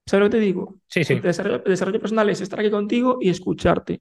¿Sabes 0.09 0.25
lo 0.25 0.31
que 0.31 0.39
te 0.39 0.43
digo? 0.43 0.81
Sí, 0.87 1.05
sí. 1.05 1.13
El 1.13 1.21
desarrollo, 1.23 2.01
personal 2.01 2.31
es 2.31 2.41
estar 2.41 2.59
aquí 2.59 2.71
contigo 2.71 3.19
y 3.21 3.29
escucharte. 3.29 4.01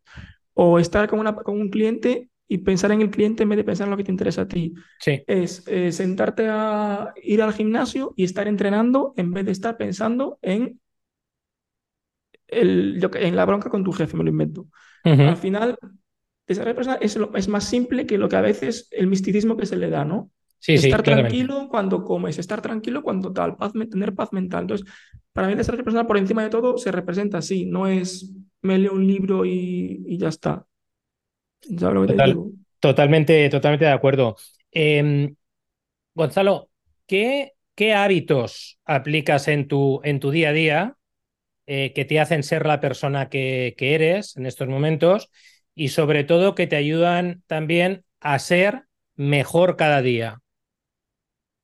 O 0.54 0.80
estar 0.80 1.10
con, 1.10 1.20
una, 1.20 1.36
con 1.36 1.60
un 1.60 1.70
cliente 1.70 2.30
y 2.48 2.60
pensar 2.60 2.94
en 2.94 3.02
el 3.02 3.10
cliente 3.10 3.44
en 3.44 3.50
vez 3.50 3.58
de 3.58 3.66
pensar 3.66 3.88
en 3.88 3.92
lo 3.92 3.98
que 3.98 4.06
te 4.06 4.12
interesa 4.12 4.44
a 4.44 4.48
ti. 4.48 4.74
Sí. 5.02 5.22
Es 5.28 5.68
eh, 5.68 5.92
sentarte 5.92 6.48
a 6.50 7.14
ir 7.22 7.42
al 7.42 7.52
gimnasio 7.52 8.14
y 8.16 8.24
estar 8.24 8.48
entrenando 8.48 9.14
en 9.18 9.34
vez 9.34 9.46
de 9.46 9.52
estar 9.52 9.76
pensando 9.76 10.40
en, 10.42 10.80
el, 12.48 13.06
en 13.16 13.36
la 13.36 13.46
bronca 13.46 13.70
con 13.70 13.84
tu 13.84 13.92
jefe, 13.92 14.16
me 14.16 14.24
lo 14.24 14.30
invento. 14.30 14.68
Al 15.04 15.36
final, 15.36 15.78
desarrollo 16.48 16.76
personal 16.76 17.00
es, 17.02 17.18
es 17.36 17.48
más 17.50 17.66
simple 17.66 18.06
que 18.06 18.18
lo 18.18 18.30
que 18.30 18.38
a 18.38 18.42
veces 18.42 18.88
el 18.92 19.08
misticismo 19.08 19.58
que 19.58 19.66
se 19.66 19.76
le 19.76 19.90
da, 19.90 20.06
¿no? 20.06 20.32
Estar 20.66 21.04
tranquilo 21.04 21.68
cuando 21.70 22.04
comes, 22.04 22.40
estar 22.40 22.62
tranquilo 22.62 23.04
cuando 23.04 23.32
tal, 23.32 23.56
paz, 23.56 23.74
tener 23.74 24.14
paz 24.14 24.34
mental. 24.34 24.64
Entonces, 24.64 24.88
para 25.34 25.48
mí 25.48 25.54
el 25.54 25.58
desarrollo 25.58 25.84
personal 25.84 26.08
por 26.08 26.18
encima 26.18 26.44
de 26.44 26.50
todo 26.50 26.78
se 26.78 26.92
representa 26.92 27.38
así, 27.38 27.66
no 27.66 27.88
es 27.88 28.34
me 28.62 28.78
leo 28.78 28.94
un 28.94 29.08
libro 29.08 29.46
y, 29.46 30.18
ya 30.18 30.30
está. 30.30 30.66
Totalmente, 32.80 33.50
totalmente 33.50 33.86
de 33.86 33.92
acuerdo. 33.92 34.36
Em, 34.72 35.36
Gonzalo, 36.14 36.70
¿qué, 37.06 37.54
¿qué, 37.76 37.94
hábitos 37.94 38.80
aplicas 38.86 39.48
en 39.48 39.68
tu, 39.68 40.02
en 40.04 40.20
tu 40.20 40.32
día 40.32 40.50
a 40.50 40.54
día 40.54 40.98
eh, 41.66 41.94
que 41.94 42.06
te 42.06 42.20
hacen 42.20 42.44
ser 42.44 42.66
la 42.66 42.80
persona 42.80 43.30
que, 43.30 43.76
que 43.78 43.96
eres 43.96 44.38
en 44.38 44.46
estos 44.46 44.68
momentos 44.68 45.30
y 45.76 45.90
sobre 45.90 46.24
todo 46.24 46.56
que 46.56 46.68
te 46.68 46.76
ayudan 46.76 47.44
también 47.48 48.04
a 48.20 48.40
ser 48.40 48.84
mejor 49.16 49.76
cada 49.76 50.02
día? 50.02 50.42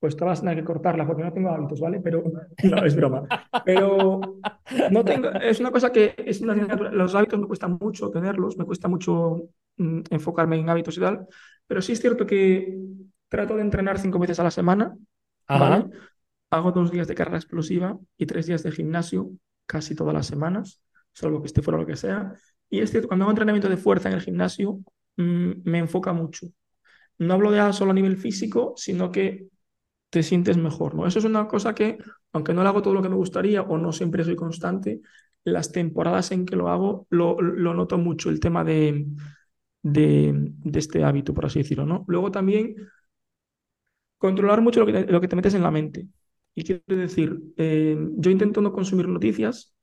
Pues 0.04 0.16
te 0.16 0.24
vas 0.26 0.40
a 0.40 0.42
tener 0.42 0.58
que 0.58 0.64
cortarla 0.64 1.06
porque 1.06 1.22
no 1.22 1.32
tengo 1.32 1.48
hábitos, 1.48 1.80
¿vale? 1.80 1.98
Pero 1.98 2.22
no, 2.62 2.84
es 2.84 2.94
broma. 2.94 3.26
Pero 3.64 4.20
no 4.90 5.02
tengo, 5.02 5.30
es 5.30 5.60
una 5.60 5.70
cosa 5.70 5.90
que 5.90 6.14
es 6.18 6.42
una 6.42 6.54
los 6.54 7.14
hábitos 7.14 7.40
me 7.40 7.46
cuesta 7.46 7.68
mucho 7.68 8.10
tenerlos, 8.10 8.58
me 8.58 8.66
cuesta 8.66 8.86
mucho 8.86 9.48
mm, 9.78 10.00
enfocarme 10.10 10.58
en 10.58 10.68
hábitos 10.68 10.98
y 10.98 11.00
tal, 11.00 11.26
pero 11.66 11.80
sí 11.80 11.92
es 11.92 12.02
cierto 12.02 12.26
que 12.26 12.76
trato 13.30 13.56
de 13.56 13.62
entrenar 13.62 13.98
cinco 13.98 14.18
veces 14.18 14.38
a 14.40 14.44
la 14.44 14.50
semana, 14.50 14.94
¿vale? 15.48 15.86
Hago 16.50 16.70
dos 16.70 16.90
días 16.90 17.08
de 17.08 17.14
carrera 17.14 17.38
explosiva 17.38 17.98
y 18.18 18.26
tres 18.26 18.44
días 18.44 18.62
de 18.62 18.72
gimnasio 18.72 19.30
casi 19.64 19.94
todas 19.94 20.12
las 20.12 20.26
semanas, 20.26 20.82
salvo 21.14 21.40
que 21.40 21.46
esté 21.46 21.62
fuera 21.62 21.80
lo 21.80 21.86
que 21.86 21.96
sea. 21.96 22.34
Y 22.68 22.80
es 22.80 22.90
cierto, 22.90 23.08
cuando 23.08 23.24
hago 23.24 23.30
entrenamiento 23.30 23.70
de 23.70 23.78
fuerza 23.78 24.10
en 24.10 24.16
el 24.16 24.20
gimnasio, 24.20 24.80
mm, 25.16 25.62
me 25.64 25.78
enfoca 25.78 26.12
mucho. 26.12 26.46
No 27.16 27.32
hablo 27.32 27.50
de 27.50 27.72
solo 27.72 27.92
a 27.92 27.94
nivel 27.94 28.18
físico, 28.18 28.74
sino 28.76 29.10
que 29.10 29.46
te 30.14 30.22
sientes 30.22 30.56
mejor, 30.56 30.94
¿no? 30.94 31.08
Eso 31.08 31.18
es 31.18 31.24
una 31.24 31.48
cosa 31.48 31.74
que, 31.74 31.98
aunque 32.32 32.54
no 32.54 32.62
lo 32.62 32.68
hago 32.68 32.82
todo 32.82 32.94
lo 32.94 33.02
que 33.02 33.08
me 33.08 33.16
gustaría 33.16 33.62
o 33.62 33.78
no 33.78 33.90
siempre 33.90 34.22
soy 34.22 34.36
constante, 34.36 35.00
las 35.42 35.72
temporadas 35.72 36.30
en 36.30 36.46
que 36.46 36.54
lo 36.54 36.68
hago 36.68 37.08
lo, 37.10 37.34
noto 37.74 37.98
mucho, 37.98 38.30
el 38.30 38.38
tema 38.38 38.62
de, 38.62 39.06
de, 39.82 40.52
este 40.72 41.02
hábito, 41.02 41.34
por 41.34 41.46
así 41.46 41.58
decirlo, 41.58 41.84
¿no? 41.84 42.04
Luego 42.06 42.30
también 42.30 42.76
controlar 44.16 44.60
mucho 44.60 44.78
lo 44.78 44.86
que 44.86 44.92
te, 44.92 45.12
lo 45.12 45.20
que 45.20 45.26
te 45.26 45.34
metes 45.34 45.54
en 45.54 45.62
la 45.62 45.72
mente. 45.72 46.06
Y 46.54 46.62
quiero 46.62 46.84
decir, 46.86 47.36
eh, 47.56 47.98
yo 48.16 48.30
intento 48.30 48.60
no 48.60 48.72
consumir 48.72 49.08
noticias, 49.08 49.74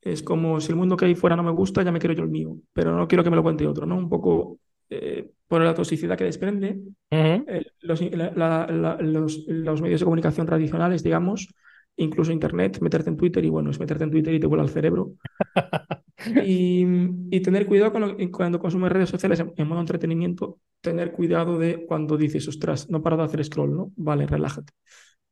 es 0.00 0.22
como 0.22 0.58
si 0.62 0.72
el 0.72 0.76
mundo 0.76 0.96
que 0.96 1.04
hay 1.04 1.14
fuera 1.14 1.36
no 1.36 1.42
me 1.42 1.50
gusta, 1.52 1.82
ya 1.82 1.92
me 1.92 1.98
quiero 1.98 2.14
yo 2.14 2.22
el 2.22 2.30
mío, 2.30 2.56
pero 2.72 2.96
no 2.96 3.06
quiero 3.06 3.24
que 3.24 3.30
me 3.30 3.36
lo 3.36 3.42
cuente 3.42 3.66
otro, 3.66 3.84
¿no? 3.84 3.98
Un 3.98 4.08
poco 4.08 4.58
eh, 4.90 5.30
por 5.46 5.62
la 5.62 5.74
toxicidad 5.74 6.18
que 6.18 6.24
desprende, 6.24 6.80
eh, 7.10 7.64
los, 7.80 8.00
los, 8.00 9.82
medios 9.82 10.00
de 10.00 10.04
comunicación 10.04 10.46
tradicionales, 10.46 11.02
digamos, 11.02 11.48
incluso 11.96 12.32
Internet, 12.32 12.80
meterte 12.80 13.10
en 13.10 13.16
Twitter 13.16 13.44
y 13.44 13.50
bueno, 13.50 13.70
es 13.70 13.78
meterte 13.80 14.04
en 14.04 14.10
Twitter 14.10 14.34
y 14.34 14.40
te 14.40 14.46
vuela 14.46 14.62
al 14.62 14.70
cerebro. 14.70 15.12
y, 16.44 16.84
y, 17.30 17.40
tener 17.40 17.66
cuidado 17.66 17.92
cuando 17.92 18.58
consumes 18.58 18.92
redes 18.92 19.10
sociales 19.10 19.42
en, 19.56 19.68
modo 19.68 19.80
entretenimiento, 19.80 20.58
tener 20.80 21.12
cuidado 21.12 21.58
de 21.58 21.84
cuando 21.86 22.16
dices, 22.16 22.46
ostras, 22.48 22.90
no 22.90 23.02
paro 23.02 23.16
de 23.16 23.24
hacer 23.24 23.44
scroll, 23.44 23.74
¿no? 23.74 23.92
Vale, 23.96 24.26
relájate. 24.26 24.72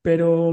Pero, 0.03 0.53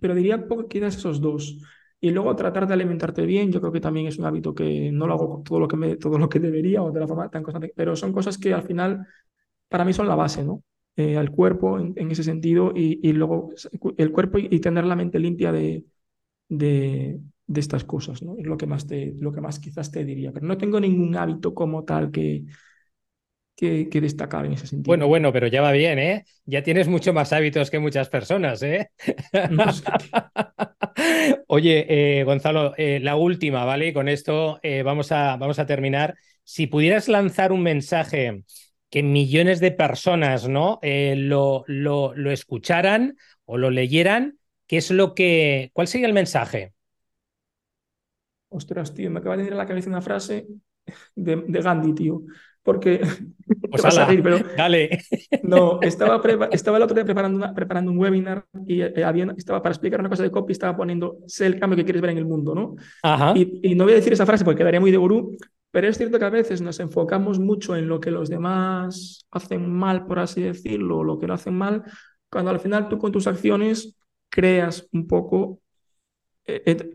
pero 0.00 0.14
diría 0.14 0.46
poco 0.46 0.68
quizás 0.68 0.96
esos 0.96 1.20
dos. 1.20 1.58
Y 2.00 2.10
luego 2.10 2.36
tratar 2.36 2.66
de 2.66 2.74
alimentarte 2.74 3.26
bien, 3.26 3.50
yo 3.50 3.60
creo 3.60 3.72
que 3.72 3.80
también 3.80 4.06
es 4.06 4.18
un 4.18 4.24
hábito 4.24 4.54
que 4.54 4.92
no 4.92 5.06
lo 5.06 5.14
hago 5.14 5.42
todo 5.44 5.58
lo 5.58 5.66
que, 5.66 5.76
me, 5.76 5.96
todo 5.96 6.18
lo 6.18 6.28
que 6.28 6.38
debería 6.38 6.82
o 6.82 6.92
de 6.92 7.00
la 7.00 7.08
forma 7.08 7.28
tan 7.28 7.42
constante, 7.42 7.72
pero 7.74 7.96
son 7.96 8.12
cosas 8.12 8.38
que 8.38 8.54
al 8.54 8.62
final 8.62 9.04
para 9.68 9.84
mí 9.84 9.92
son 9.92 10.08
la 10.08 10.14
base, 10.14 10.44
¿no? 10.44 10.62
Eh, 10.96 11.16
al 11.16 11.30
cuerpo 11.30 11.78
en, 11.78 12.10
ese 12.10 12.24
sentido 12.24 12.72
y, 12.74 13.00
y, 13.08 13.12
luego 13.12 13.50
el 13.96 14.12
cuerpo 14.12 14.38
y, 14.38 14.60
tener 14.60 14.84
la 14.84 14.96
mente 14.96 15.18
limpia 15.20 15.52
de, 15.52 15.84
de, 16.48 17.20
de, 17.46 17.60
estas 17.60 17.84
cosas, 17.84 18.22
¿no? 18.22 18.36
Es 18.38 18.46
lo 18.46 18.56
que, 18.56 18.66
más 18.66 18.86
te, 18.86 19.14
lo 19.18 19.32
que 19.32 19.40
más 19.40 19.60
quizás 19.60 19.92
te 19.92 20.04
diría, 20.04 20.32
pero 20.32 20.46
no 20.46 20.58
tengo 20.58 20.80
ningún 20.80 21.16
hábito 21.16 21.54
como 21.54 21.84
tal 21.84 22.10
que, 22.10 22.44
que, 23.58 24.00
destacar 24.00 24.46
en 24.46 24.52
ese 24.52 24.68
sentido. 24.68 24.92
Bueno, 24.92 25.08
bueno, 25.08 25.32
pero 25.32 25.48
ya 25.48 25.60
va 25.60 25.72
bien, 25.72 25.98
¿eh? 25.98 26.24
Ya 26.44 26.62
tienes 26.62 26.86
mucho 26.86 27.12
más 27.12 27.32
hábitos 27.32 27.70
que 27.70 27.80
muchas 27.80 28.08
personas, 28.08 28.62
¿eh? 28.62 28.90
Oye, 31.48 32.20
eh, 32.20 32.24
Gonzalo, 32.24 32.74
eh, 32.76 33.00
la 33.00 33.16
última, 33.16 33.64
¿vale? 33.64 33.88
Y 33.88 33.92
con 33.92 34.08
esto 34.08 34.60
eh, 34.62 34.84
vamos, 34.84 35.10
a, 35.10 35.36
vamos 35.36 35.58
a 35.58 35.66
terminar. 35.66 36.14
Si 36.44 36.68
pudieras 36.68 37.08
lanzar 37.08 37.50
un 37.50 37.62
mensaje 37.62 38.44
que 38.90 39.02
millones 39.02 39.58
de 39.58 39.72
personas 39.72 40.48
¿no? 40.48 40.78
lo, 40.82 41.64
lo, 41.66 42.14
lo 42.14 42.30
escucharan 42.30 43.16
o 43.44 43.58
lo 43.58 43.70
leyeran, 43.70 44.38
¿qué 44.68 44.76
es 44.76 44.92
lo 44.92 45.16
que, 45.16 45.70
¿cuál 45.72 45.88
sería 45.88 46.06
el 46.06 46.14
mensaje? 46.14 46.74
Ostras, 48.50 48.94
tío, 48.94 49.10
me 49.10 49.18
acaba 49.18 49.36
de 49.36 49.42
venir 49.42 49.54
a 49.54 49.56
la 49.56 49.66
cabeza 49.66 49.90
una 49.90 50.00
frase 50.00 50.46
de, 51.14 51.44
de 51.46 51.60
Gandhi, 51.60 51.92
tío. 51.92 52.22
Porque. 52.68 53.00
Pues 53.70 53.82
a 53.98 54.06
pero, 54.22 54.40
dale. 54.54 54.98
No, 55.42 55.80
estaba, 55.80 56.20
estaba 56.52 56.76
el 56.76 56.82
otro 56.82 56.94
día 56.94 57.06
preparando, 57.06 57.54
preparando 57.54 57.90
un 57.90 57.96
webinar 57.96 58.44
y 58.66 58.82
eh, 58.82 58.92
estaba 59.38 59.62
para 59.62 59.72
explicar 59.72 60.00
una 60.00 60.10
cosa 60.10 60.22
de 60.22 60.30
copy, 60.30 60.52
estaba 60.52 60.76
poniendo 60.76 61.16
sé 61.26 61.46
el 61.46 61.58
cambio 61.58 61.78
que 61.78 61.84
quieres 61.84 62.02
ver 62.02 62.10
en 62.10 62.18
el 62.18 62.26
mundo, 62.26 62.54
¿no? 62.54 62.76
Ajá. 63.02 63.32
Y, 63.34 63.74
no 63.74 63.84
voy 63.84 63.94
a 63.94 63.96
decir 63.96 64.12
esa 64.12 64.26
frase 64.26 64.44
porque 64.44 64.58
quedaría 64.58 64.80
muy 64.80 64.90
de 64.90 64.98
gurú, 64.98 65.34
pero 65.70 65.88
es 65.88 65.96
cierto 65.96 66.18
que 66.18 66.26
a 66.26 66.30
veces 66.30 66.60
nos 66.60 66.78
enfocamos 66.78 67.38
mucho 67.38 67.74
en 67.74 67.88
lo 67.88 68.00
que 68.00 68.10
los 68.10 68.28
demás 68.28 69.26
hacen 69.30 69.72
mal, 69.72 70.04
por 70.04 70.18
así 70.18 70.42
decirlo, 70.42 70.98
o 70.98 71.04
lo 71.04 71.18
que 71.18 71.26
no 71.26 71.32
hacen 71.32 71.54
mal, 71.54 71.84
cuando 72.30 72.50
al 72.50 72.60
final 72.60 72.90
tú 72.90 72.98
con 72.98 73.12
tus 73.12 73.26
acciones 73.26 73.96
creas 74.28 74.86
un 74.92 75.06
poco 75.06 75.38
eh, 75.48 75.56
eh, 75.56 75.67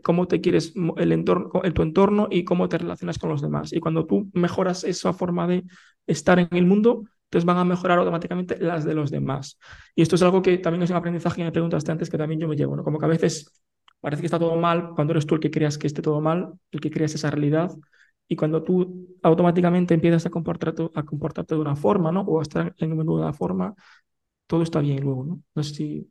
cómo 0.02 0.26
te 0.26 0.40
quieres 0.40 0.74
el 0.96 1.12
entorno, 1.12 1.50
tu 1.74 1.82
entorno 1.82 2.28
y 2.30 2.44
cómo 2.44 2.68
te 2.68 2.78
relacionas 2.78 3.18
con 3.18 3.30
los 3.30 3.42
demás. 3.42 3.72
Y 3.72 3.80
cuando 3.80 4.06
tú 4.06 4.30
mejoras 4.32 4.84
esa 4.84 5.12
forma 5.12 5.46
de 5.46 5.64
estar 6.06 6.38
en 6.38 6.48
el 6.50 6.66
mundo, 6.66 7.04
entonces 7.24 7.46
van 7.46 7.58
a 7.58 7.64
mejorar 7.64 7.98
automáticamente 7.98 8.58
las 8.58 8.84
de 8.84 8.94
los 8.94 9.10
demás. 9.10 9.58
Y 9.94 10.02
esto 10.02 10.16
es 10.16 10.22
algo 10.22 10.42
que 10.42 10.58
también 10.58 10.82
es 10.82 10.90
un 10.90 10.96
aprendizaje 10.96 11.36
que 11.36 11.44
me 11.44 11.52
preguntaste 11.52 11.90
antes 11.92 12.10
que 12.10 12.18
también 12.18 12.40
yo 12.40 12.48
me 12.48 12.56
llevo, 12.56 12.76
¿no? 12.76 12.84
Como 12.84 12.98
que 12.98 13.04
a 13.06 13.08
veces 13.08 13.50
parece 14.00 14.22
que 14.22 14.26
está 14.26 14.38
todo 14.38 14.56
mal 14.56 14.90
cuando 14.94 15.12
eres 15.12 15.26
tú 15.26 15.34
el 15.34 15.40
que 15.40 15.50
creas 15.50 15.78
que 15.78 15.86
esté 15.86 16.02
todo 16.02 16.20
mal, 16.20 16.52
el 16.70 16.80
que 16.80 16.90
creas 16.90 17.14
esa 17.14 17.30
realidad. 17.30 17.70
Y 18.28 18.36
cuando 18.36 18.62
tú 18.62 19.08
automáticamente 19.22 19.94
empiezas 19.94 20.26
a 20.26 20.30
comportarte, 20.30 20.90
a 20.94 21.02
comportarte 21.04 21.54
de 21.54 21.60
una 21.60 21.76
forma, 21.76 22.12
¿no? 22.12 22.22
O 22.22 22.40
a 22.40 22.42
estar 22.42 22.74
en 22.78 22.90
el 22.90 22.96
mundo 22.96 23.16
de 23.16 23.22
una 23.22 23.32
forma, 23.32 23.74
todo 24.46 24.62
está 24.62 24.80
bien 24.80 25.02
luego, 25.02 25.24
¿no? 25.24 25.42
No 25.54 25.62
sé 25.62 25.74
si, 25.74 26.10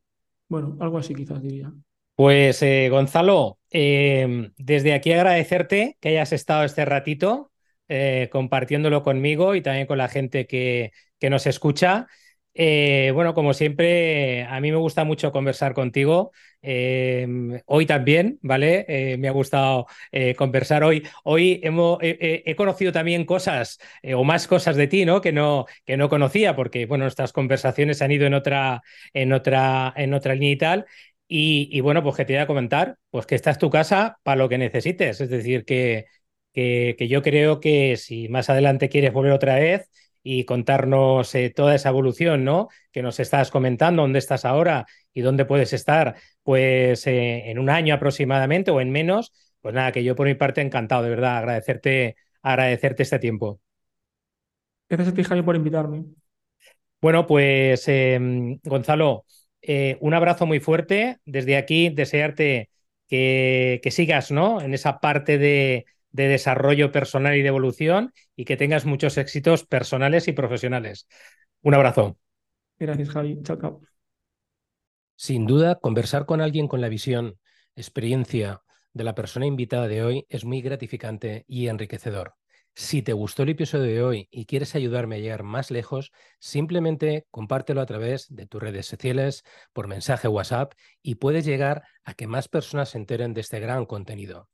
bueno, 0.50 0.78
algo 0.80 0.98
así 0.98 1.14
quizás 1.16 1.42
diría. 1.42 1.74
Pues 2.16 2.62
eh, 2.62 2.90
Gonzalo, 2.90 3.60
eh, 3.72 4.52
desde 4.58 4.94
aquí 4.94 5.12
agradecerte 5.14 5.98
que 6.00 6.10
hayas 6.10 6.32
estado 6.32 6.64
este 6.64 6.86
ratito 6.86 7.52
eh, 7.88 8.30
compartiéndolo 8.32 9.02
conmigo 9.04 9.56
y 9.56 9.62
también 9.64 9.88
con 9.88 9.98
la 9.98 10.08
gente 10.10 10.46
que, 10.46 10.92
que 11.20 11.30
nos 11.32 11.48
escucha. 11.48 12.08
bueno, 12.56 13.34
como 13.34 13.54
siempre, 13.56 14.44
a 14.44 14.60
mí 14.60 14.72
me 14.72 14.78
gusta 14.78 15.04
mucho 15.06 15.32
conversar 15.32 15.74
contigo. 15.74 16.32
hoy 17.66 17.86
también, 17.88 18.38
¿vale? 18.44 19.18
me 19.18 19.28
ha 19.28 19.32
gustado 19.32 19.88
conversar 20.38 20.84
hoy. 20.84 21.08
Hoy 21.24 21.60
hemos, 21.64 21.98
he 22.02 22.56
conocido 22.56 22.92
también 22.92 23.26
cosas 23.26 23.80
o 24.16 24.24
más 24.24 24.48
cosas 24.48 24.76
de 24.76 24.86
ti, 24.88 25.04
¿no? 25.06 25.20
Que 25.20 25.32
no, 25.32 25.66
que 25.86 25.98
no 25.98 26.10
conocía, 26.10 26.56
porque 26.56 26.86
bueno, 26.86 27.06
nuestras 27.06 27.34
conversaciones 27.34 28.02
han 28.04 28.12
ido 28.12 28.28
en 28.28 28.36
otra, 28.36 28.84
en 29.14 29.34
otra, 29.34 29.92
en 29.98 30.14
otra 30.14 30.36
línea 30.36 30.52
y 30.52 30.58
tal. 30.58 30.86
Y, 31.36 31.82
bueno, 31.82 32.04
pues 32.04 32.16
que 32.16 32.26
te 32.26 32.34
voy 32.34 32.44
a 32.44 32.48
comentar, 32.48 33.00
pues 33.10 33.26
que 33.26 33.34
esta 33.34 33.50
es 33.50 33.58
tu 33.58 33.72
casa 33.72 34.20
para 34.22 34.38
lo 34.38 34.50
que 34.50 34.60
necesites. 34.60 35.20
Es 35.20 35.30
decir, 35.32 35.66
que, 35.66 36.06
que, 36.54 37.08
yo 37.10 37.24
creo 37.24 37.60
que 37.60 37.98
si 37.98 38.30
más 38.30 38.52
adelante 38.52 38.88
quieres 38.88 39.14
volver 39.14 39.32
otra 39.32 39.56
vez 39.56 39.90
y 40.22 40.46
contarnos 40.46 41.34
eh, 41.34 41.50
toda 41.50 41.74
esa 41.74 41.90
evolución, 41.90 42.44
¿no? 42.44 42.68
Que 42.92 43.02
nos 43.02 43.20
estás 43.20 43.50
comentando, 43.50 44.04
dónde 44.04 44.20
estás 44.20 44.46
ahora 44.46 44.86
y 45.12 45.22
dónde 45.22 45.46
puedes 45.46 45.74
estar, 45.74 46.18
pues 46.44 47.08
eh, 47.08 47.50
en 47.50 47.58
un 47.58 47.72
año 47.72 47.96
aproximadamente 47.96 48.70
o 48.70 48.80
en 48.80 48.92
menos, 48.92 49.34
pues 49.60 49.74
nada, 49.74 49.92
que 49.92 50.04
yo 50.04 50.16
por 50.16 50.28
mi 50.28 50.36
parte 50.36 50.62
encantado, 50.62 51.02
de 51.02 51.10
verdad, 51.10 51.38
agradecerte, 51.38 52.16
agradecerte 52.44 53.02
este 53.02 53.18
tiempo. 53.18 53.60
Gracias 54.88 55.32
a 55.32 55.36
ti, 55.36 55.42
por 55.42 55.56
invitarme. 55.56 56.06
Bueno, 57.02 57.26
pues 57.26 57.88
em, 57.88 58.60
Gonzalo, 58.64 59.26
eh, 59.64 59.98
un 60.02 60.14
abrazo 60.14 60.46
muy 60.46 60.60
fuerte. 60.60 61.18
Desde 61.26 61.58
aquí, 61.58 61.90
desearte 61.90 62.70
que, 63.08 63.82
sigas 63.92 64.32
¿no? 64.32 64.62
en 64.62 64.74
esa 64.74 65.00
parte 65.00 65.38
de, 65.38 65.86
de, 66.12 66.28
desarrollo 66.28 66.92
personal 66.92 67.36
y 67.36 67.42
de 67.42 67.48
evolución 67.48 68.14
y 68.36 68.46
que 68.46 68.58
tengas 68.58 68.86
muchos 68.86 69.18
éxitos 69.18 69.66
personales 69.66 70.28
y 70.28 70.34
profesionales. 70.34 71.08
Un 71.62 71.76
abrazo. 71.76 72.18
Gracias, 72.78 73.10
Javi. 73.10 73.40
Chao, 73.44 73.58
chao. 73.60 73.82
Sin 75.16 75.46
duda, 75.46 75.80
conversar 75.80 76.26
con 76.26 76.42
alguien 76.42 76.68
con 76.68 76.82
la 76.82 76.90
visión, 76.90 77.40
experiencia 77.76 78.62
de 78.94 79.04
la 79.04 79.16
persona 79.16 79.46
invitada 79.46 79.88
de 79.88 80.04
hoy 80.04 80.26
es 80.30 80.44
muy 80.44 80.62
gratificante 80.62 81.46
y 81.48 81.68
enriquecedor. 81.68 82.36
Si 82.76 83.04
te 83.04 83.14
gustó 83.14 83.44
el 83.44 83.50
episodio 83.50 83.84
de 83.84 84.02
hoy 84.02 84.28
y 84.32 84.46
quieres 84.46 84.74
ayudarme 84.74 85.16
a 85.16 85.20
llegar 85.20 85.44
más 85.44 85.70
lejos, 85.70 86.12
simplemente 86.40 87.28
compártelo 87.30 87.82
a 87.82 87.86
través 87.86 88.34
de 88.34 88.48
tus 88.48 88.64
redes 88.64 88.88
sociales, 88.88 89.44
por 89.74 89.88
mensaje 89.88 90.28
WhatsApp 90.28 90.74
y 91.04 91.16
puedes 91.16 91.46
llegar 91.46 91.84
a 92.04 92.16
que 92.16 92.26
más 92.26 92.48
personas 92.48 92.90
se 92.90 92.98
enteren 92.98 93.36
de 93.36 93.42
este 93.42 93.60
gran 93.60 93.86
contenido. 93.86 94.50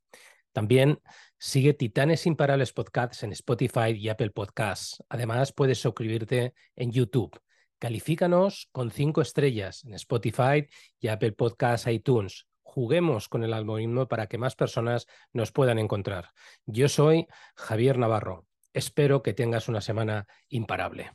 También 0.52 1.00
sigue 1.38 1.72
Titanes 1.72 2.26
Imparables 2.26 2.74
Podcasts 2.74 3.22
en 3.22 3.32
Spotify 3.32 3.92
y 3.96 4.10
Apple 4.10 4.30
Podcasts. 4.30 5.02
Además, 5.08 5.52
puedes 5.52 5.78
suscribirte 5.78 6.52
en 6.76 6.92
YouTube. 6.92 7.40
Califícanos 7.78 8.68
con 8.72 8.90
cinco 8.90 9.22
estrellas 9.22 9.82
en 9.84 9.94
Spotify 9.94 10.68
y 10.98 11.08
Apple 11.08 11.32
Podcasts 11.32 11.86
iTunes 11.86 12.46
juguemos 12.70 13.28
con 13.28 13.42
el 13.42 13.52
algoritmo 13.52 14.06
para 14.06 14.28
que 14.28 14.38
más 14.38 14.54
personas 14.54 15.08
nos 15.32 15.50
puedan 15.50 15.80
encontrar. 15.80 16.30
Yo 16.66 16.88
soy 16.88 17.26
Javier 17.56 17.98
Navarro. 17.98 18.46
Espero 18.72 19.24
que 19.24 19.34
tengas 19.34 19.68
una 19.68 19.80
semana 19.80 20.28
imparable. 20.48 21.10